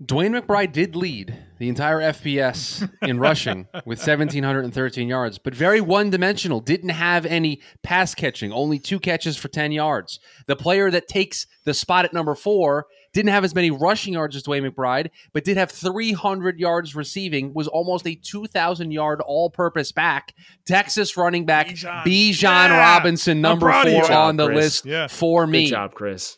DeWayne 0.03 0.37
McBride 0.37 0.73
did 0.73 0.95
lead 0.95 1.37
the 1.57 1.69
entire 1.69 1.99
FBS 1.99 2.89
in 3.01 3.17
rushing 3.17 3.67
with 3.85 3.99
1,713 3.99 5.07
yards, 5.07 5.37
but 5.37 5.55
very 5.55 5.79
one 5.79 6.09
dimensional. 6.09 6.59
Didn't 6.59 6.89
have 6.89 7.25
any 7.25 7.61
pass 7.81 8.13
catching, 8.13 8.51
only 8.51 8.77
two 8.77 8.99
catches 8.99 9.37
for 9.37 9.47
10 9.47 9.71
yards. 9.71 10.19
The 10.47 10.57
player 10.57 10.91
that 10.91 11.07
takes 11.07 11.47
the 11.63 11.73
spot 11.73 12.03
at 12.03 12.13
number 12.13 12.35
four 12.35 12.87
didn't 13.13 13.31
have 13.31 13.45
as 13.45 13.55
many 13.55 13.71
rushing 13.71 14.13
yards 14.13 14.35
as 14.35 14.43
DeWayne 14.43 14.69
McBride, 14.69 15.11
but 15.31 15.45
did 15.45 15.55
have 15.55 15.71
300 15.71 16.59
yards 16.59 16.93
receiving, 16.93 17.53
was 17.53 17.69
almost 17.69 18.05
a 18.05 18.15
2,000 18.15 18.91
yard 18.91 19.21
all 19.21 19.49
purpose 19.49 19.93
back. 19.93 20.33
Texas 20.65 21.15
running 21.15 21.45
back 21.45 21.67
Bijan, 21.67 22.41
yeah. 22.41 22.77
Robinson, 22.77 23.39
number 23.39 23.71
four 23.71 24.11
on 24.11 24.35
the 24.35 24.47
Chris. 24.47 24.57
list 24.57 24.85
yeah. 24.85 25.07
for 25.07 25.47
me. 25.47 25.65
Good 25.65 25.69
job, 25.69 25.93
Chris. 25.93 26.37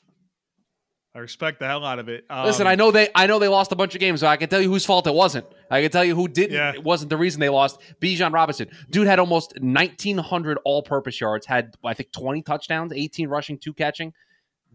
I 1.17 1.21
respect 1.21 1.57
the 1.57 1.65
hell 1.65 1.83
out 1.83 1.97
of 1.97 2.09
it. 2.09 2.25
Um, 2.29 2.45
Listen, 2.45 2.67
I 2.67 2.75
know 2.75 2.91
they 2.91 3.09
I 3.15 3.25
know 3.25 3.39
they 3.39 3.47
lost 3.47 3.71
a 3.71 3.75
bunch 3.75 3.95
of 3.95 3.99
games, 3.99 4.19
so 4.19 4.27
I 4.27 4.37
can 4.37 4.49
tell 4.49 4.61
you 4.61 4.69
whose 4.69 4.85
fault 4.85 5.07
it 5.07 5.15
wasn't. 5.15 5.47
I 5.71 5.81
can 5.81 5.89
tell 5.89 6.05
you 6.05 6.13
who 6.13 6.27
didn't. 6.27 6.53
Yeah. 6.53 6.73
It 6.73 6.83
wasn't 6.83 7.09
the 7.09 7.17
reason 7.17 7.39
they 7.39 7.49
lost. 7.49 7.79
Bijan 7.99 8.31
Robinson, 8.31 8.69
dude, 8.91 9.07
had 9.07 9.17
almost 9.17 9.59
1,900 9.59 10.59
all-purpose 10.63 11.19
yards. 11.19 11.47
Had 11.47 11.73
I 11.83 11.95
think 11.95 12.11
20 12.11 12.43
touchdowns, 12.43 12.93
18 12.93 13.29
rushing, 13.29 13.57
two 13.57 13.73
catching. 13.73 14.13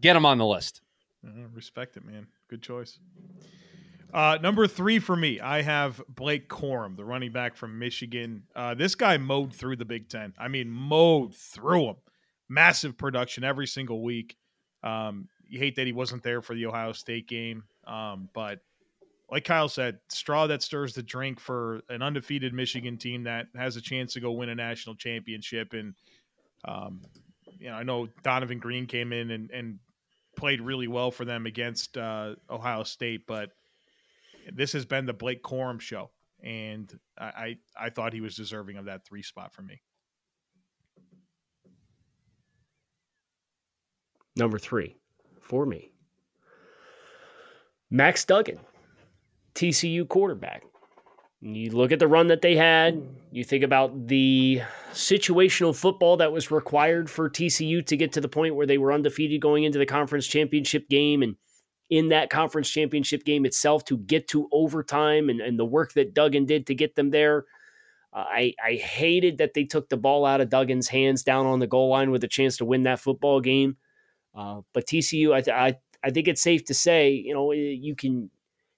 Get 0.01 0.17
him 0.17 0.25
on 0.25 0.37
the 0.37 0.45
list. 0.45 0.81
Uh, 1.25 1.47
respect 1.53 1.95
it, 1.95 2.03
man. 2.03 2.27
Good 2.49 2.61
choice. 2.61 2.99
Uh, 4.13 4.37
number 4.41 4.67
three 4.67 4.99
for 4.99 5.15
me, 5.15 5.39
I 5.39 5.61
have 5.61 6.01
Blake 6.09 6.49
Corum, 6.49 6.97
the 6.97 7.05
running 7.05 7.31
back 7.31 7.55
from 7.55 7.79
Michigan. 7.79 8.43
Uh, 8.53 8.73
this 8.73 8.95
guy 8.95 9.17
mowed 9.17 9.55
through 9.55 9.77
the 9.77 9.85
Big 9.85 10.09
Ten. 10.09 10.33
I 10.37 10.49
mean, 10.49 10.69
mowed 10.69 11.33
through 11.35 11.85
them. 11.85 11.95
Massive 12.49 12.97
production 12.97 13.45
every 13.45 13.65
single 13.65 14.03
week. 14.03 14.35
Um, 14.83 15.29
you 15.53 15.59
hate 15.59 15.75
that 15.75 15.85
he 15.85 15.93
wasn't 15.93 16.23
there 16.23 16.41
for 16.41 16.55
the 16.55 16.65
Ohio 16.65 16.91
State 16.93 17.27
game. 17.27 17.63
Um, 17.85 18.27
but 18.33 18.61
like 19.29 19.45
Kyle 19.45 19.69
said, 19.69 19.99
straw 20.09 20.47
that 20.47 20.63
stirs 20.63 20.95
the 20.95 21.03
drink 21.03 21.39
for 21.39 21.81
an 21.89 22.01
undefeated 22.01 22.55
Michigan 22.55 22.97
team 22.97 23.21
that 23.25 23.49
has 23.55 23.75
a 23.75 23.81
chance 23.81 24.13
to 24.13 24.19
go 24.19 24.31
win 24.31 24.49
a 24.49 24.55
national 24.55 24.95
championship. 24.95 25.73
And, 25.73 25.93
um, 26.65 27.01
you 27.59 27.67
know, 27.67 27.75
I 27.75 27.83
know 27.83 28.07
Donovan 28.23 28.57
Green 28.57 28.87
came 28.87 29.13
in 29.13 29.29
and, 29.29 29.51
and 29.51 29.77
played 30.35 30.59
really 30.59 30.87
well 30.87 31.11
for 31.11 31.23
them 31.23 31.45
against 31.45 31.99
uh, 31.99 32.33
Ohio 32.49 32.81
State, 32.81 33.27
but 33.27 33.51
this 34.51 34.71
has 34.71 34.85
been 34.85 35.05
the 35.05 35.13
Blake 35.13 35.43
Corum 35.43 35.79
show. 35.79 36.09
And 36.43 36.91
I, 37.15 37.25
I, 37.25 37.57
I 37.85 37.89
thought 37.91 38.11
he 38.11 38.21
was 38.21 38.35
deserving 38.35 38.77
of 38.77 38.85
that 38.85 39.05
three 39.05 39.21
spot 39.21 39.53
for 39.53 39.61
me. 39.61 39.83
Number 44.35 44.57
three 44.57 44.95
for 45.43 45.65
me. 45.65 45.91
Max 47.91 48.25
Duggan, 48.25 48.59
TCU 49.53 50.07
quarterback. 50.07 50.63
You 51.41 51.71
look 51.71 51.91
at 51.91 51.99
the 51.99 52.07
run 52.07 52.27
that 52.27 52.41
they 52.41 52.55
had, 52.55 53.03
you 53.31 53.43
think 53.43 53.65
about 53.65 54.07
the 54.07 54.61
situational 54.93 55.75
football 55.75 56.17
that 56.17 56.31
was 56.31 56.51
required 56.51 57.09
for 57.09 57.29
TCU 57.29 57.85
to 57.85 57.97
get 57.97 58.13
to 58.13 58.21
the 58.21 58.29
point 58.29 58.55
where 58.55 58.65
they 58.65 58.77
were 58.77 58.93
undefeated 58.93 59.41
going 59.41 59.65
into 59.65 59.77
the 59.77 59.85
conference 59.85 60.25
championship 60.25 60.87
game. 60.87 61.21
And 61.21 61.35
in 61.89 62.09
that 62.09 62.29
conference 62.29 62.69
championship 62.69 63.25
game 63.25 63.45
itself, 63.45 63.83
to 63.85 63.97
get 63.97 64.27
to 64.29 64.47
overtime 64.51 65.29
and, 65.29 65.41
and 65.41 65.59
the 65.59 65.65
work 65.65 65.93
that 65.93 66.13
Duggan 66.13 66.45
did 66.45 66.67
to 66.67 66.75
get 66.75 66.95
them 66.95 67.11
there. 67.11 67.45
I, 68.13 68.53
I 68.63 68.73
hated 68.73 69.39
that 69.39 69.53
they 69.53 69.63
took 69.63 69.89
the 69.89 69.97
ball 69.97 70.25
out 70.25 70.39
of 70.39 70.49
Duggan's 70.49 70.87
hands 70.87 71.23
down 71.23 71.45
on 71.45 71.59
the 71.59 71.67
goal 71.67 71.89
line 71.89 72.11
with 72.11 72.23
a 72.23 72.27
chance 72.27 72.57
to 72.57 72.65
win 72.65 72.83
that 72.83 72.99
football 72.99 73.41
game. 73.41 73.77
Uh, 74.35 74.61
but 74.73 74.87
TCU, 74.87 75.33
I, 75.33 75.67
I, 75.67 75.75
I 76.03 76.09
think 76.09 76.27
it's 76.27 76.41
safe 76.41 76.65
to 76.65 76.73
say, 76.73 77.11
you 77.11 77.33
know, 77.33 77.51
you 77.51 77.95
can 77.95 78.29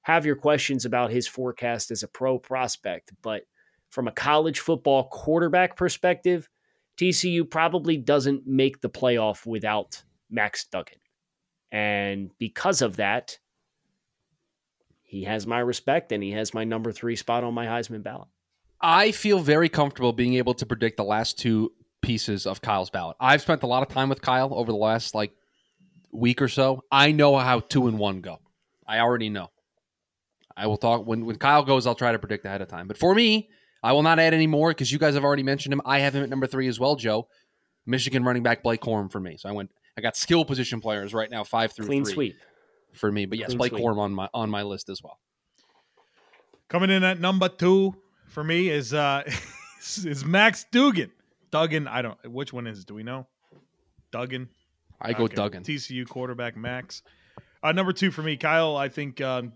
have 0.01 0.25
your 0.25 0.35
questions 0.35 0.85
about 0.85 1.11
his 1.11 1.27
forecast 1.27 1.91
as 1.91 2.03
a 2.03 2.07
pro 2.07 2.37
prospect, 2.37 3.11
but 3.21 3.43
from 3.89 4.07
a 4.07 4.11
college 4.11 4.59
football 4.59 5.07
quarterback 5.07 5.77
perspective, 5.77 6.49
TCU 6.97 7.49
probably 7.49 7.97
doesn't 7.97 8.45
make 8.45 8.81
the 8.81 8.89
playoff 8.89 9.45
without 9.45 10.03
Max 10.29 10.65
Duggan. 10.65 10.99
And 11.71 12.31
because 12.37 12.81
of 12.81 12.97
that, 12.97 13.39
he 15.01 15.23
has 15.23 15.47
my 15.47 15.59
respect 15.59 16.11
and 16.11 16.21
he 16.21 16.31
has 16.31 16.53
my 16.53 16.63
number 16.63 16.91
three 16.91 17.15
spot 17.15 17.43
on 17.43 17.53
my 17.53 17.65
Heisman 17.65 18.03
ballot. 18.03 18.27
I 18.81 19.11
feel 19.11 19.39
very 19.39 19.69
comfortable 19.69 20.13
being 20.13 20.35
able 20.35 20.53
to 20.55 20.65
predict 20.65 20.97
the 20.97 21.03
last 21.03 21.39
two 21.39 21.71
pieces 22.01 22.45
of 22.45 22.61
Kyle's 22.61 22.89
ballot. 22.89 23.17
I've 23.19 23.41
spent 23.41 23.63
a 23.63 23.67
lot 23.67 23.81
of 23.81 23.89
time 23.89 24.09
with 24.09 24.21
Kyle 24.21 24.53
over 24.53 24.71
the 24.71 24.77
last 24.77 25.15
like 25.15 25.33
week 26.15 26.41
or 26.41 26.47
so, 26.47 26.83
I 26.91 27.11
know 27.11 27.37
how 27.37 27.59
two 27.59 27.87
and 27.87 27.99
one 27.99 28.21
go. 28.21 28.39
I 28.87 28.99
already 28.99 29.29
know. 29.29 29.49
I 30.57 30.67
will 30.67 30.77
talk 30.77 31.05
when 31.05 31.25
when 31.25 31.37
Kyle 31.37 31.63
goes. 31.63 31.85
I'll 31.85 31.95
try 31.95 32.11
to 32.11 32.19
predict 32.19 32.45
ahead 32.45 32.61
of 32.61 32.67
time. 32.67 32.87
But 32.87 32.97
for 32.97 33.13
me, 33.13 33.49
I 33.83 33.91
will 33.93 34.03
not 34.03 34.19
add 34.19 34.33
any 34.33 34.47
more 34.47 34.71
because 34.71 34.91
you 34.91 34.99
guys 34.99 35.15
have 35.15 35.23
already 35.23 35.43
mentioned 35.43 35.73
him. 35.73 35.81
I 35.85 35.99
have 35.99 36.15
him 36.15 36.23
at 36.23 36.29
number 36.29 36.47
three 36.47 36.67
as 36.67 36.79
well, 36.79 36.95
Joe. 36.95 37.27
Michigan 37.85 38.23
running 38.23 38.43
back 38.43 38.63
Blake 38.63 38.81
Corum 38.81 39.11
for 39.11 39.19
me. 39.19 39.37
So 39.37 39.49
I 39.49 39.51
went. 39.51 39.71
I 39.97 40.01
got 40.01 40.17
skill 40.17 40.43
position 40.43 40.81
players 40.81 41.13
right 41.13 41.29
now, 41.29 41.43
five 41.43 41.71
through 41.71 41.87
clean 41.87 42.03
three 42.03 42.13
sweep 42.13 42.35
for 42.93 43.11
me. 43.11 43.25
But 43.25 43.37
yes, 43.37 43.47
clean 43.47 43.57
Blake 43.57 43.71
sweep. 43.71 43.83
Corum 43.83 43.99
on 43.99 44.13
my 44.13 44.29
on 44.33 44.49
my 44.49 44.63
list 44.63 44.89
as 44.89 45.01
well. 45.03 45.19
Coming 46.69 46.89
in 46.89 47.03
at 47.03 47.19
number 47.19 47.49
two 47.49 47.95
for 48.27 48.43
me 48.43 48.69
is 48.69 48.93
uh 48.93 49.23
is 49.79 50.25
Max 50.25 50.65
Dugan. 50.71 51.11
Duggan. 51.51 51.87
I 51.87 52.01
don't. 52.01 52.17
Which 52.31 52.53
one 52.53 52.67
is? 52.67 52.85
Do 52.85 52.95
we 52.95 53.03
know? 53.03 53.27
Duggan. 54.11 54.49
I 55.01 55.13
go 55.13 55.25
okay. 55.25 55.35
Duggan. 55.35 55.63
TCU 55.63 56.07
quarterback 56.07 56.55
Max. 56.57 57.03
Uh, 57.61 57.71
number 57.71 57.93
two 57.93 58.11
for 58.11 58.21
me, 58.21 58.37
Kyle. 58.37 58.77
I 58.77 58.89
think 58.89 59.21
um, 59.21 59.53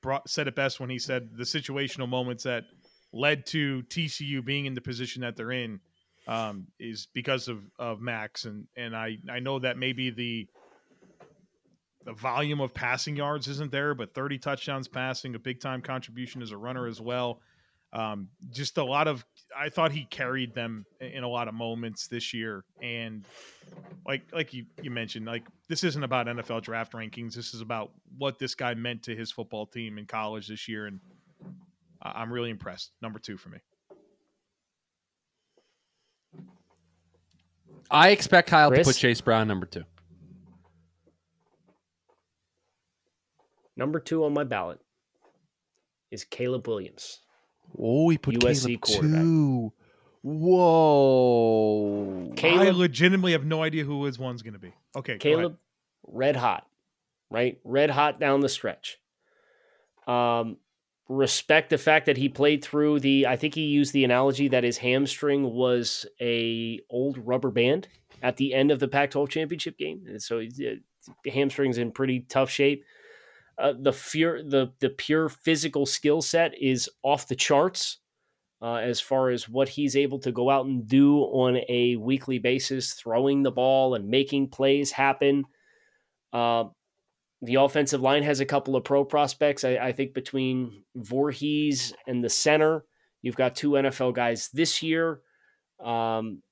brought, 0.00 0.28
said 0.28 0.48
it 0.48 0.54
best 0.54 0.80
when 0.80 0.90
he 0.90 0.98
said 0.98 1.30
the 1.36 1.44
situational 1.44 2.08
moments 2.08 2.44
that 2.44 2.64
led 3.12 3.46
to 3.46 3.82
TCU 3.84 4.44
being 4.44 4.66
in 4.66 4.74
the 4.74 4.80
position 4.80 5.22
that 5.22 5.36
they're 5.36 5.52
in 5.52 5.80
um, 6.26 6.66
is 6.78 7.08
because 7.14 7.48
of, 7.48 7.62
of 7.78 8.00
Max, 8.00 8.44
and 8.44 8.66
and 8.76 8.96
I 8.96 9.18
I 9.30 9.40
know 9.40 9.58
that 9.58 9.76
maybe 9.76 10.10
the 10.10 10.48
the 12.04 12.12
volume 12.12 12.60
of 12.60 12.74
passing 12.74 13.16
yards 13.16 13.46
isn't 13.48 13.70
there, 13.70 13.94
but 13.94 14.12
30 14.12 14.38
touchdowns 14.38 14.88
passing, 14.88 15.34
a 15.34 15.38
big 15.38 15.60
time 15.60 15.80
contribution 15.80 16.42
as 16.42 16.50
a 16.50 16.56
runner 16.56 16.86
as 16.86 17.00
well. 17.00 17.40
Um, 17.92 18.28
just 18.50 18.78
a 18.78 18.84
lot 18.84 19.06
of, 19.06 19.24
I 19.56 19.68
thought 19.68 19.92
he 19.92 20.04
carried 20.04 20.54
them 20.54 20.86
in 21.00 21.24
a 21.24 21.28
lot 21.28 21.46
of 21.46 21.54
moments 21.54 22.06
this 22.06 22.32
year. 22.32 22.64
And 22.80 23.24
like, 24.06 24.22
like 24.32 24.54
you, 24.54 24.64
you 24.80 24.90
mentioned, 24.90 25.26
like 25.26 25.44
this 25.68 25.84
isn't 25.84 26.02
about 26.02 26.26
NFL 26.26 26.62
draft 26.62 26.92
rankings. 26.92 27.34
This 27.34 27.52
is 27.52 27.60
about 27.60 27.92
what 28.16 28.38
this 28.38 28.54
guy 28.54 28.74
meant 28.74 29.02
to 29.04 29.16
his 29.16 29.30
football 29.30 29.66
team 29.66 29.98
in 29.98 30.06
college 30.06 30.48
this 30.48 30.68
year. 30.68 30.86
And 30.86 31.00
I'm 32.00 32.32
really 32.32 32.50
impressed. 32.50 32.92
Number 33.02 33.18
two 33.18 33.36
for 33.36 33.50
me. 33.50 33.58
I 37.90 38.10
expect 38.10 38.48
Kyle 38.48 38.70
Chris? 38.70 38.86
to 38.86 38.92
put 38.92 38.98
Chase 38.98 39.20
Brown 39.20 39.46
number 39.46 39.66
two. 39.66 39.84
Number 43.76 44.00
two 44.00 44.24
on 44.24 44.32
my 44.32 44.44
ballot 44.44 44.80
is 46.10 46.24
Caleb 46.24 46.68
Williams. 46.68 47.21
Oh, 47.78 48.08
he 48.08 48.18
put 48.18 48.34
USC 48.36 48.64
Caleb 48.66 48.80
quarterback. 48.80 49.20
two. 49.22 49.72
Whoa. 50.22 51.82
I 52.42 52.70
legitimately 52.70 53.32
have 53.32 53.44
no 53.44 53.62
idea 53.62 53.84
who 53.84 54.04
his 54.04 54.18
one's 54.18 54.42
going 54.42 54.54
to 54.54 54.58
be. 54.58 54.72
Okay. 54.94 55.18
Caleb, 55.18 55.58
red 56.06 56.36
hot, 56.36 56.66
right? 57.30 57.58
Red 57.64 57.90
hot 57.90 58.20
down 58.20 58.40
the 58.40 58.48
stretch. 58.48 58.98
Um, 60.06 60.58
respect 61.08 61.70
the 61.70 61.78
fact 61.78 62.06
that 62.06 62.16
he 62.16 62.28
played 62.28 62.64
through 62.64 63.00
the. 63.00 63.26
I 63.26 63.36
think 63.36 63.54
he 63.54 63.62
used 63.62 63.92
the 63.92 64.04
analogy 64.04 64.48
that 64.48 64.64
his 64.64 64.78
hamstring 64.78 65.52
was 65.52 66.06
a 66.20 66.80
old 66.88 67.18
rubber 67.18 67.50
band 67.50 67.88
at 68.22 68.36
the 68.36 68.54
end 68.54 68.70
of 68.70 68.78
the 68.78 68.88
Pac-12 68.88 69.28
championship 69.28 69.76
game, 69.76 70.04
and 70.06 70.22
so 70.22 70.38
he's, 70.38 70.60
uh, 70.60 70.76
hamstring's 71.30 71.78
in 71.78 71.90
pretty 71.90 72.20
tough 72.20 72.50
shape. 72.50 72.84
Uh, 73.58 73.74
the 73.78 73.92
fear, 73.92 74.42
the 74.42 74.72
the 74.80 74.88
pure 74.88 75.28
physical 75.28 75.86
skill 75.86 76.22
set 76.22 76.52
is 76.60 76.88
off 77.02 77.28
the 77.28 77.36
charts. 77.36 77.98
Uh, 78.62 78.76
as 78.76 79.00
far 79.00 79.30
as 79.30 79.48
what 79.48 79.68
he's 79.68 79.96
able 79.96 80.20
to 80.20 80.30
go 80.30 80.48
out 80.48 80.66
and 80.66 80.86
do 80.86 81.18
on 81.18 81.58
a 81.68 81.96
weekly 81.96 82.38
basis, 82.38 82.92
throwing 82.92 83.42
the 83.42 83.50
ball 83.50 83.96
and 83.96 84.08
making 84.08 84.48
plays 84.48 84.92
happen. 84.92 85.44
Uh, 86.32 86.64
the 87.42 87.56
offensive 87.56 88.00
line 88.00 88.22
has 88.22 88.38
a 88.38 88.46
couple 88.46 88.76
of 88.76 88.84
pro 88.84 89.04
prospects. 89.04 89.64
I, 89.64 89.76
I 89.78 89.92
think 89.92 90.14
between 90.14 90.84
Vorhees 90.96 91.92
and 92.06 92.22
the 92.22 92.28
center, 92.28 92.84
you've 93.20 93.34
got 93.34 93.56
two 93.56 93.70
NFL 93.70 94.14
guys 94.14 94.48
this 94.52 94.80
year. 94.80 95.22
Um, 95.84 96.42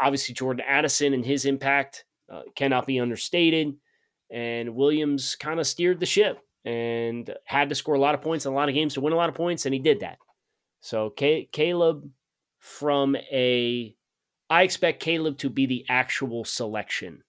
obviously, 0.00 0.36
Jordan 0.36 0.64
Addison 0.66 1.12
and 1.12 1.26
his 1.26 1.44
impact 1.44 2.04
uh, 2.32 2.42
cannot 2.54 2.86
be 2.86 3.00
understated. 3.00 3.74
And 4.30 4.74
Williams 4.74 5.36
kind 5.36 5.58
of 5.58 5.66
steered 5.66 6.00
the 6.00 6.06
ship 6.06 6.38
and 6.64 7.34
had 7.44 7.68
to 7.70 7.74
score 7.74 7.94
a 7.94 8.00
lot 8.00 8.14
of 8.14 8.20
points 8.20 8.44
in 8.44 8.52
a 8.52 8.54
lot 8.54 8.68
of 8.68 8.74
games 8.74 8.94
to 8.94 9.00
win 9.00 9.12
a 9.12 9.16
lot 9.16 9.28
of 9.28 9.34
points, 9.34 9.64
and 9.64 9.72
he 9.72 9.80
did 9.80 10.00
that. 10.00 10.18
So 10.80 11.12
Ca- 11.18 11.48
Caleb, 11.50 12.10
from 12.58 13.16
a, 13.16 13.96
I 14.50 14.62
expect 14.62 15.00
Caleb 15.00 15.38
to 15.38 15.48
be 15.50 15.66
the 15.66 15.84
actual 15.88 16.44
selection 16.44 17.22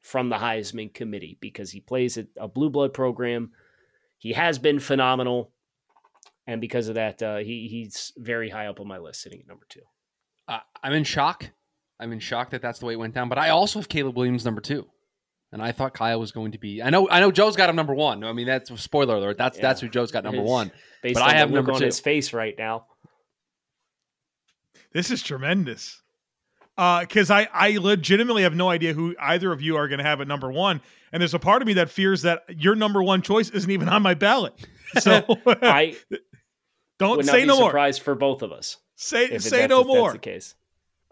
from 0.00 0.30
the 0.30 0.36
Heisman 0.36 0.92
committee 0.92 1.38
because 1.40 1.70
he 1.70 1.80
plays 1.80 2.16
at 2.18 2.26
a 2.36 2.48
blue 2.48 2.70
blood 2.70 2.92
program. 2.92 3.52
He 4.18 4.32
has 4.32 4.58
been 4.58 4.80
phenomenal, 4.80 5.52
and 6.46 6.60
because 6.60 6.88
of 6.88 6.96
that, 6.96 7.22
uh, 7.22 7.38
he 7.38 7.68
he's 7.68 8.12
very 8.16 8.50
high 8.50 8.66
up 8.66 8.80
on 8.80 8.88
my 8.88 8.98
list, 8.98 9.22
sitting 9.22 9.40
at 9.40 9.48
number 9.48 9.66
two. 9.68 9.82
Uh, 10.48 10.58
I'm 10.82 10.92
in 10.92 11.04
shock. 11.04 11.50
I'm 11.98 12.12
in 12.12 12.18
shock 12.18 12.50
that 12.50 12.62
that's 12.62 12.78
the 12.78 12.86
way 12.86 12.94
it 12.94 12.98
went 12.98 13.14
down. 13.14 13.28
But 13.28 13.38
I 13.38 13.50
also 13.50 13.78
have 13.78 13.88
Caleb 13.88 14.16
Williams 14.16 14.44
number 14.44 14.60
two, 14.60 14.86
and 15.52 15.62
I 15.62 15.72
thought 15.72 15.94
Kyle 15.94 16.20
was 16.20 16.32
going 16.32 16.52
to 16.52 16.58
be. 16.58 16.82
I 16.82 16.90
know. 16.90 17.08
I 17.10 17.20
know. 17.20 17.30
Joe's 17.30 17.56
got 17.56 17.68
him 17.70 17.76
number 17.76 17.94
one. 17.94 18.22
I 18.24 18.32
mean, 18.32 18.46
that's 18.46 18.70
spoiler 18.80 19.16
alert. 19.16 19.36
That's 19.38 19.56
Yeah. 19.58 19.62
that's 19.62 19.80
who 19.80 19.88
Joe's 19.88 20.10
got 20.12 20.24
number 20.24 20.40
His- 20.42 20.48
one. 20.50 20.72
Based 21.02 21.14
But 21.14 21.22
on 21.24 21.30
I 21.30 21.34
have 21.34 21.48
the 21.48 21.54
look 21.54 21.58
number 21.66 21.72
on 21.72 21.78
two. 21.80 21.86
his 21.86 21.98
face 22.00 22.32
right 22.32 22.54
now. 22.58 22.86
This 24.92 25.10
is 25.10 25.22
tremendous. 25.22 26.00
Uh, 26.76 27.00
because 27.00 27.30
I, 27.30 27.46
I 27.52 27.76
legitimately 27.78 28.42
have 28.44 28.54
no 28.54 28.70
idea 28.70 28.94
who 28.94 29.14
either 29.20 29.52
of 29.52 29.60
you 29.60 29.76
are 29.76 29.86
going 29.88 29.98
to 29.98 30.04
have 30.04 30.20
at 30.20 30.28
number 30.28 30.50
one. 30.50 30.80
And 31.12 31.20
there's 31.20 31.34
a 31.34 31.38
part 31.38 31.60
of 31.62 31.66
me 31.68 31.74
that 31.74 31.90
fears 31.90 32.22
that 32.22 32.42
your 32.48 32.74
number 32.74 33.02
one 33.02 33.20
choice 33.22 33.50
isn't 33.50 33.70
even 33.70 33.88
on 33.88 34.02
my 34.02 34.14
ballot. 34.14 34.54
So 34.98 35.24
I 35.46 35.94
don't 36.98 37.18
would 37.18 37.26
not 37.26 37.32
say 37.32 37.42
be 37.42 37.46
no 37.46 37.60
more. 37.60 37.68
surprised 37.70 38.02
for 38.02 38.16
both 38.16 38.42
of 38.42 38.50
us. 38.50 38.76
Say, 38.96 39.38
say 39.38 39.58
that's- 39.58 39.68
no 39.70 39.80
if 39.82 39.86
that's 39.86 39.96
more. 39.96 40.12
the 40.12 40.18
case. 40.18 40.56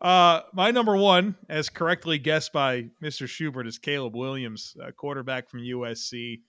Uh, 0.00 0.42
my 0.52 0.70
number 0.70 0.96
one, 0.96 1.36
as 1.48 1.68
correctly 1.68 2.18
guessed 2.18 2.52
by 2.52 2.86
Mr. 3.02 3.28
Schubert, 3.28 3.66
is 3.66 3.78
Caleb 3.78 4.14
Williams, 4.14 4.76
quarterback 4.96 5.48
from 5.48 5.60
USC. 5.60 6.40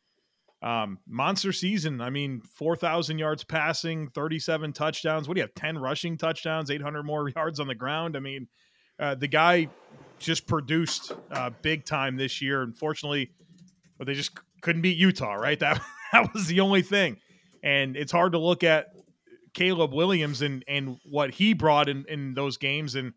Um, 0.62 1.00
monster 1.08 1.54
season. 1.54 2.02
I 2.02 2.10
mean, 2.10 2.42
4,000 2.42 3.18
yards 3.18 3.46
passing, 3.46 4.10
37 4.10 4.74
touchdowns. 4.74 5.28
What 5.28 5.36
do 5.36 5.40
you 5.40 5.44
have? 5.44 5.56
10 5.56 5.78
rushing 5.78 6.18
touchdowns, 6.18 6.70
800 6.70 7.04
more 7.04 7.30
yards 7.36 7.60
on 7.60 7.68
the 7.68 7.76
ground. 7.76 8.18
I 8.18 8.20
mean, 8.20 8.48
uh, 9.00 9.16
the 9.16 9.28
guy 9.28 9.70
just 10.20 10.48
produced 10.48 11.14
uh, 11.32 11.50
big 11.62 11.86
time 11.86 12.18
this 12.18 12.42
year. 12.42 12.62
Unfortunately, 12.62 13.32
but 13.98 14.08
they 14.08 14.14
just 14.14 14.32
couldn't 14.62 14.82
beat 14.82 14.98
Utah, 14.98 15.34
right? 15.34 15.60
That 15.70 15.82
that 16.12 16.34
was 16.34 16.48
the 16.48 16.62
only 16.62 16.82
thing. 16.82 17.18
And 17.62 17.96
it's 17.96 18.12
hard 18.12 18.32
to 18.32 18.40
look 18.40 18.64
at 18.64 18.88
Caleb 19.54 19.94
Williams 19.94 20.42
and 20.42 20.66
and 20.68 20.98
what 21.06 21.32
he 21.32 21.54
brought 21.54 21.88
in 21.88 22.06
in 22.10 22.34
those 22.34 22.58
games 22.58 22.96
and 22.96 23.14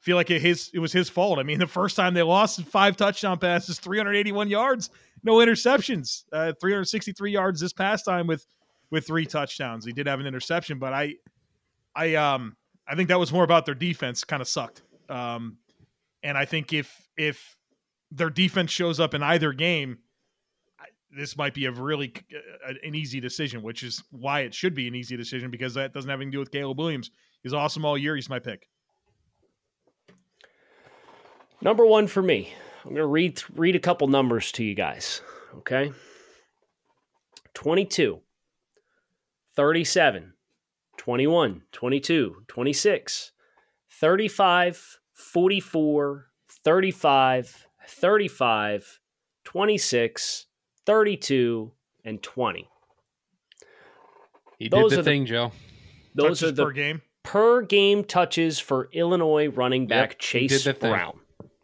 feel 0.00 0.16
like 0.16 0.30
it 0.30 0.40
his 0.40 0.70
it 0.74 0.78
was 0.78 0.92
his 0.92 1.08
fault. 1.08 1.38
I 1.38 1.42
mean, 1.42 1.58
the 1.58 1.66
first 1.66 1.96
time 1.96 2.14
they 2.14 2.22
lost 2.22 2.62
five 2.64 2.96
touchdown 2.96 3.38
passes, 3.38 3.78
381 3.78 4.48
yards, 4.48 4.90
no 5.22 5.34
interceptions, 5.34 6.24
uh, 6.32 6.52
363 6.60 7.30
yards 7.30 7.60
this 7.60 7.72
past 7.72 8.04
time 8.04 8.26
with 8.26 8.46
with 8.90 9.06
three 9.06 9.26
touchdowns. 9.26 9.84
He 9.84 9.92
did 9.92 10.06
have 10.06 10.20
an 10.20 10.26
interception, 10.26 10.78
but 10.78 10.92
I 10.92 11.14
I 11.94 12.14
um 12.14 12.56
I 12.88 12.96
think 12.96 13.08
that 13.08 13.20
was 13.20 13.32
more 13.32 13.44
about 13.44 13.66
their 13.66 13.74
defense 13.74 14.24
kind 14.24 14.40
of 14.42 14.48
sucked. 14.48 14.82
Um 15.08 15.58
and 16.22 16.36
I 16.36 16.44
think 16.44 16.72
if 16.72 17.08
if 17.16 17.56
their 18.10 18.30
defense 18.30 18.70
shows 18.70 18.98
up 18.98 19.14
in 19.14 19.22
either 19.22 19.52
game, 19.52 19.98
this 21.16 21.36
might 21.36 21.54
be 21.54 21.66
a 21.66 21.72
really 21.72 22.12
uh, 22.66 22.72
an 22.82 22.94
easy 22.94 23.20
decision, 23.20 23.62
which 23.62 23.82
is 23.82 24.02
why 24.10 24.40
it 24.40 24.54
should 24.54 24.74
be 24.74 24.88
an 24.88 24.94
easy 24.94 25.16
decision 25.16 25.50
because 25.50 25.74
that 25.74 25.92
doesn't 25.92 26.08
have 26.08 26.18
anything 26.18 26.32
to 26.32 26.36
do 26.36 26.40
with 26.40 26.50
Caleb 26.50 26.78
Williams. 26.78 27.10
He's 27.42 27.54
awesome 27.54 27.84
all 27.84 27.98
year. 27.98 28.14
He's 28.14 28.28
my 28.28 28.38
pick. 28.38 28.68
Number 31.62 31.84
one 31.86 32.06
for 32.06 32.22
me. 32.22 32.52
I'm 32.84 32.90
going 32.90 32.96
to 33.02 33.06
read 33.06 33.42
read 33.54 33.76
a 33.76 33.80
couple 33.80 34.08
numbers 34.08 34.50
to 34.52 34.64
you 34.64 34.74
guys. 34.74 35.20
Okay. 35.58 35.92
22, 37.54 38.20
37, 39.56 40.32
21, 40.96 41.62
22, 41.72 42.36
26, 42.48 43.32
35, 43.90 44.98
44, 45.12 46.26
35, 46.64 47.66
35, 47.86 49.00
26, 49.44 50.46
32, 50.86 51.72
and 52.04 52.22
20. 52.22 52.68
He 54.58 54.68
Those 54.68 54.90
did 54.90 54.92
are 54.92 54.96
the 54.96 54.96
the- 55.02 55.10
thing, 55.10 55.26
Joe. 55.26 55.52
Those 56.14 56.40
Touches 56.40 56.42
are 56.42 56.52
the 56.52 56.64
per 56.64 56.72
game. 56.72 57.02
per 57.22 57.62
game 57.62 58.04
touches 58.04 58.58
for 58.58 58.88
Illinois 58.92 59.48
running 59.48 59.86
back 59.86 60.10
Yep, 60.12 60.22
he 60.22 60.48
Chase 60.48 60.64
did 60.64 60.74
the 60.76 60.80
thing. 60.80 60.90
Brown. 60.92 61.20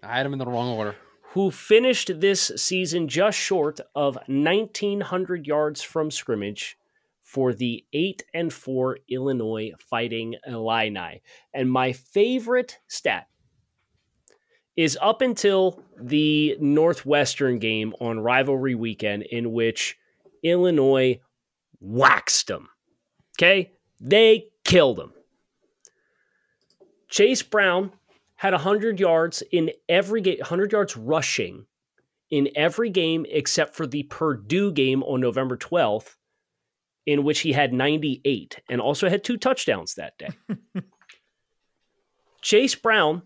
I 0.06 0.18
had 0.18 0.26
him 0.26 0.32
in 0.32 0.38
the 0.38 0.46
wrong 0.46 0.68
order. 0.76 0.94
who 1.32 1.50
finished 1.50 2.20
this 2.20 2.50
season 2.56 3.08
just 3.08 3.36
short 3.38 3.80
of 3.94 4.16
1900 4.26 5.46
yards 5.46 5.82
from 5.82 6.10
scrimmage 6.10 6.78
for 7.22 7.52
the 7.52 7.84
8 7.92 8.24
and 8.32 8.52
4 8.52 8.98
Illinois 9.10 9.72
Fighting 9.78 10.36
Illini. 10.46 11.20
And 11.52 11.70
my 11.70 11.92
favorite 11.92 12.78
stat 12.86 13.26
is 14.76 14.96
up 15.02 15.20
until 15.20 15.82
the 16.00 16.56
Northwestern 16.60 17.58
game 17.58 17.92
on 18.00 18.20
rivalry 18.20 18.74
weekend 18.74 19.24
in 19.24 19.52
which 19.52 19.98
Illinois 20.42 21.20
waxed 21.80 22.46
them. 22.46 22.68
Okay? 23.36 23.72
They 24.00 24.46
killed 24.64 24.96
them. 24.96 25.12
Chase 27.08 27.42
Brown 27.42 27.92
had 28.36 28.52
100 28.52 29.00
yards 29.00 29.42
in 29.50 29.70
every 29.88 30.20
game, 30.20 30.38
100 30.38 30.72
yards 30.72 30.96
rushing 30.96 31.66
in 32.30 32.48
every 32.54 32.90
game 32.90 33.24
except 33.28 33.74
for 33.74 33.86
the 33.86 34.02
Purdue 34.04 34.72
game 34.72 35.02
on 35.02 35.20
November 35.20 35.56
12th, 35.56 36.16
in 37.06 37.24
which 37.24 37.40
he 37.40 37.52
had 37.52 37.72
98 37.72 38.60
and 38.68 38.80
also 38.80 39.08
had 39.08 39.24
two 39.24 39.36
touchdowns 39.36 39.94
that 39.94 40.18
day. 40.18 40.28
Chase 42.42 42.74
Brown 42.74 43.22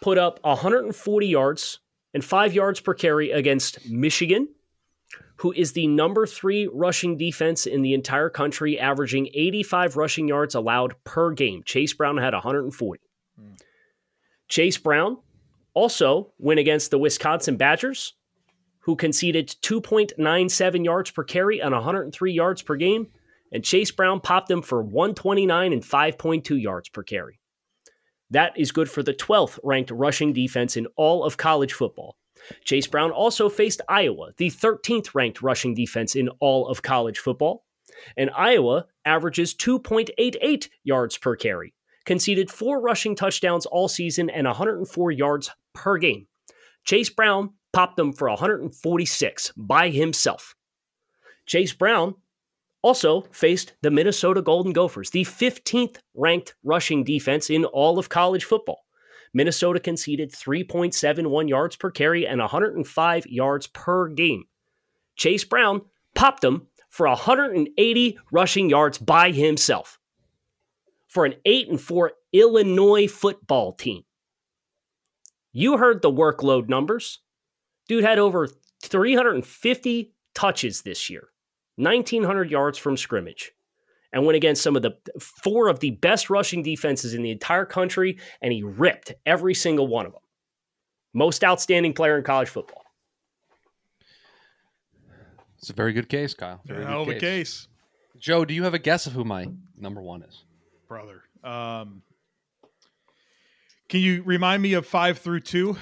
put 0.00 0.18
up 0.18 0.38
140 0.42 1.26
yards 1.26 1.80
and 2.14 2.24
five 2.24 2.54
yards 2.54 2.80
per 2.80 2.94
carry 2.94 3.30
against 3.30 3.88
Michigan, 3.90 4.48
who 5.36 5.52
is 5.52 5.72
the 5.72 5.86
number 5.86 6.26
three 6.26 6.68
rushing 6.72 7.16
defense 7.16 7.66
in 7.66 7.82
the 7.82 7.94
entire 7.94 8.30
country, 8.30 8.78
averaging 8.78 9.28
85 9.34 9.96
rushing 9.96 10.28
yards 10.28 10.54
allowed 10.54 10.94
per 11.04 11.32
game. 11.32 11.62
Chase 11.64 11.94
Brown 11.94 12.18
had 12.18 12.34
140. 12.34 13.00
Chase 14.52 14.76
Brown 14.76 15.16
also 15.72 16.34
went 16.36 16.60
against 16.60 16.90
the 16.90 16.98
Wisconsin 16.98 17.56
Badgers, 17.56 18.12
who 18.80 18.96
conceded 18.96 19.48
2.97 19.48 20.84
yards 20.84 21.10
per 21.10 21.24
carry 21.24 21.62
and 21.62 21.72
103 21.72 22.32
yards 22.34 22.60
per 22.60 22.76
game, 22.76 23.06
and 23.50 23.64
Chase 23.64 23.90
Brown 23.90 24.20
popped 24.20 24.48
them 24.48 24.60
for 24.60 24.82
129 24.82 25.72
and 25.72 25.82
5.2 25.82 26.60
yards 26.60 26.90
per 26.90 27.02
carry. 27.02 27.40
That 28.28 28.52
is 28.54 28.72
good 28.72 28.90
for 28.90 29.02
the 29.02 29.14
12th 29.14 29.58
ranked 29.64 29.90
rushing 29.90 30.34
defense 30.34 30.76
in 30.76 30.86
all 30.96 31.24
of 31.24 31.38
college 31.38 31.72
football. 31.72 32.18
Chase 32.62 32.86
Brown 32.86 33.10
also 33.10 33.48
faced 33.48 33.80
Iowa, 33.88 34.32
the 34.36 34.50
13th 34.50 35.14
ranked 35.14 35.40
rushing 35.40 35.72
defense 35.72 36.14
in 36.14 36.28
all 36.40 36.68
of 36.68 36.82
college 36.82 37.20
football. 37.20 37.64
And 38.18 38.28
Iowa 38.36 38.84
averages 39.06 39.54
2.88 39.54 40.68
yards 40.84 41.16
per 41.16 41.36
carry, 41.36 41.72
conceded 42.04 42.50
four 42.50 42.80
rushing 42.80 43.14
touchdowns 43.14 43.66
all 43.66 43.88
season 43.88 44.30
and 44.30 44.46
104 44.46 45.10
yards 45.10 45.50
per 45.74 45.98
game. 45.98 46.26
Chase 46.84 47.10
Brown 47.10 47.50
popped 47.72 47.96
them 47.96 48.12
for 48.12 48.28
146 48.28 49.52
by 49.56 49.88
himself. 49.88 50.54
Chase 51.46 51.72
Brown 51.72 52.14
also 52.82 53.22
faced 53.30 53.74
the 53.82 53.90
Minnesota 53.90 54.42
Golden 54.42 54.72
Gophers, 54.72 55.10
the 55.10 55.24
15th 55.24 55.98
ranked 56.14 56.54
rushing 56.64 57.04
defense 57.04 57.48
in 57.48 57.64
all 57.64 57.98
of 57.98 58.08
college 58.08 58.44
football. 58.44 58.84
Minnesota 59.34 59.80
conceded 59.80 60.30
3.71 60.30 61.48
yards 61.48 61.76
per 61.76 61.90
carry 61.90 62.26
and 62.26 62.40
105 62.40 63.26
yards 63.26 63.66
per 63.68 64.08
game. 64.08 64.44
Chase 65.16 65.44
Brown 65.44 65.82
popped 66.14 66.42
them 66.42 66.66
for 66.90 67.06
180 67.06 68.18
rushing 68.30 68.68
yards 68.68 68.98
by 68.98 69.30
himself 69.30 69.98
for 71.12 71.26
an 71.26 71.34
8 71.44 71.68
and 71.68 71.80
4 71.80 72.12
Illinois 72.32 73.06
football 73.06 73.74
team. 73.74 74.02
You 75.52 75.76
heard 75.76 76.00
the 76.00 76.10
workload 76.10 76.70
numbers. 76.70 77.18
Dude 77.86 78.02
had 78.02 78.18
over 78.18 78.48
350 78.82 80.14
touches 80.34 80.80
this 80.80 81.10
year, 81.10 81.28
1,900 81.76 82.50
yards 82.50 82.78
from 82.78 82.96
scrimmage, 82.96 83.52
and 84.10 84.24
went 84.24 84.36
against 84.36 84.62
some 84.62 84.74
of 84.74 84.80
the 84.80 84.96
four 85.20 85.68
of 85.68 85.80
the 85.80 85.90
best 85.90 86.30
rushing 86.30 86.62
defenses 86.62 87.12
in 87.12 87.22
the 87.22 87.30
entire 87.30 87.66
country, 87.66 88.18
and 88.40 88.50
he 88.50 88.62
ripped 88.62 89.12
every 89.26 89.52
single 89.52 89.88
one 89.88 90.06
of 90.06 90.12
them. 90.12 90.22
Most 91.12 91.44
outstanding 91.44 91.92
player 91.92 92.16
in 92.16 92.24
college 92.24 92.48
football. 92.48 92.84
It's 95.58 95.68
a 95.68 95.74
very 95.74 95.92
good 95.92 96.08
case, 96.08 96.32
Kyle. 96.32 96.62
Very 96.64 96.86
Hell 96.86 97.02
of 97.02 97.08
good 97.08 97.18
a 97.18 97.20
case, 97.20 97.68
Joe, 98.18 98.46
do 98.46 98.54
you 98.54 98.64
have 98.64 98.72
a 98.72 98.78
guess 98.78 99.06
of 99.06 99.12
who 99.12 99.24
my 99.24 99.48
number 99.76 100.00
one 100.00 100.22
is? 100.22 100.44
Brother. 100.92 101.22
Um, 101.42 102.02
can 103.88 104.00
you 104.00 104.22
remind 104.24 104.62
me 104.62 104.74
of 104.74 104.86
five 104.86 105.16
through 105.16 105.40
two? 105.40 105.78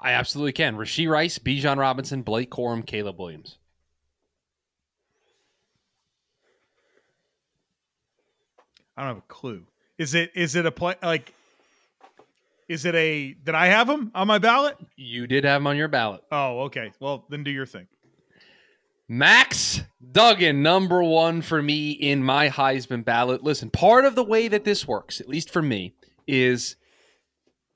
I 0.00 0.12
absolutely 0.12 0.52
can. 0.52 0.76
Rashee 0.76 1.10
Rice, 1.10 1.38
Bijan 1.38 1.76
Robinson, 1.76 2.22
Blake 2.22 2.50
Corum, 2.50 2.86
Caleb 2.86 3.18
Williams. 3.18 3.58
I 8.96 9.02
don't 9.02 9.08
have 9.08 9.18
a 9.18 9.28
clue. 9.28 9.66
Is 9.98 10.14
it 10.14 10.30
is 10.34 10.56
it 10.56 10.64
a 10.64 10.70
play 10.70 10.94
like? 11.02 11.34
Is 12.66 12.86
it 12.86 12.94
a? 12.94 13.34
Did 13.34 13.54
I 13.54 13.66
have 13.66 13.90
him 13.90 14.10
on 14.14 14.26
my 14.26 14.38
ballot? 14.38 14.78
You 14.96 15.26
did 15.26 15.44
have 15.44 15.60
him 15.60 15.66
on 15.66 15.76
your 15.76 15.88
ballot. 15.88 16.22
Oh, 16.32 16.60
okay. 16.60 16.92
Well, 16.98 17.26
then 17.28 17.44
do 17.44 17.50
your 17.50 17.66
thing. 17.66 17.88
Max 19.08 19.82
Duggan, 20.12 20.62
number 20.62 21.02
one 21.02 21.42
for 21.42 21.62
me 21.62 21.90
in 21.92 22.24
my 22.24 22.48
Heisman 22.48 23.04
ballot. 23.04 23.44
Listen, 23.44 23.70
part 23.70 24.04
of 24.04 24.14
the 24.14 24.24
way 24.24 24.48
that 24.48 24.64
this 24.64 24.88
works, 24.88 25.20
at 25.20 25.28
least 25.28 25.50
for 25.50 25.62
me, 25.62 25.94
is 26.26 26.76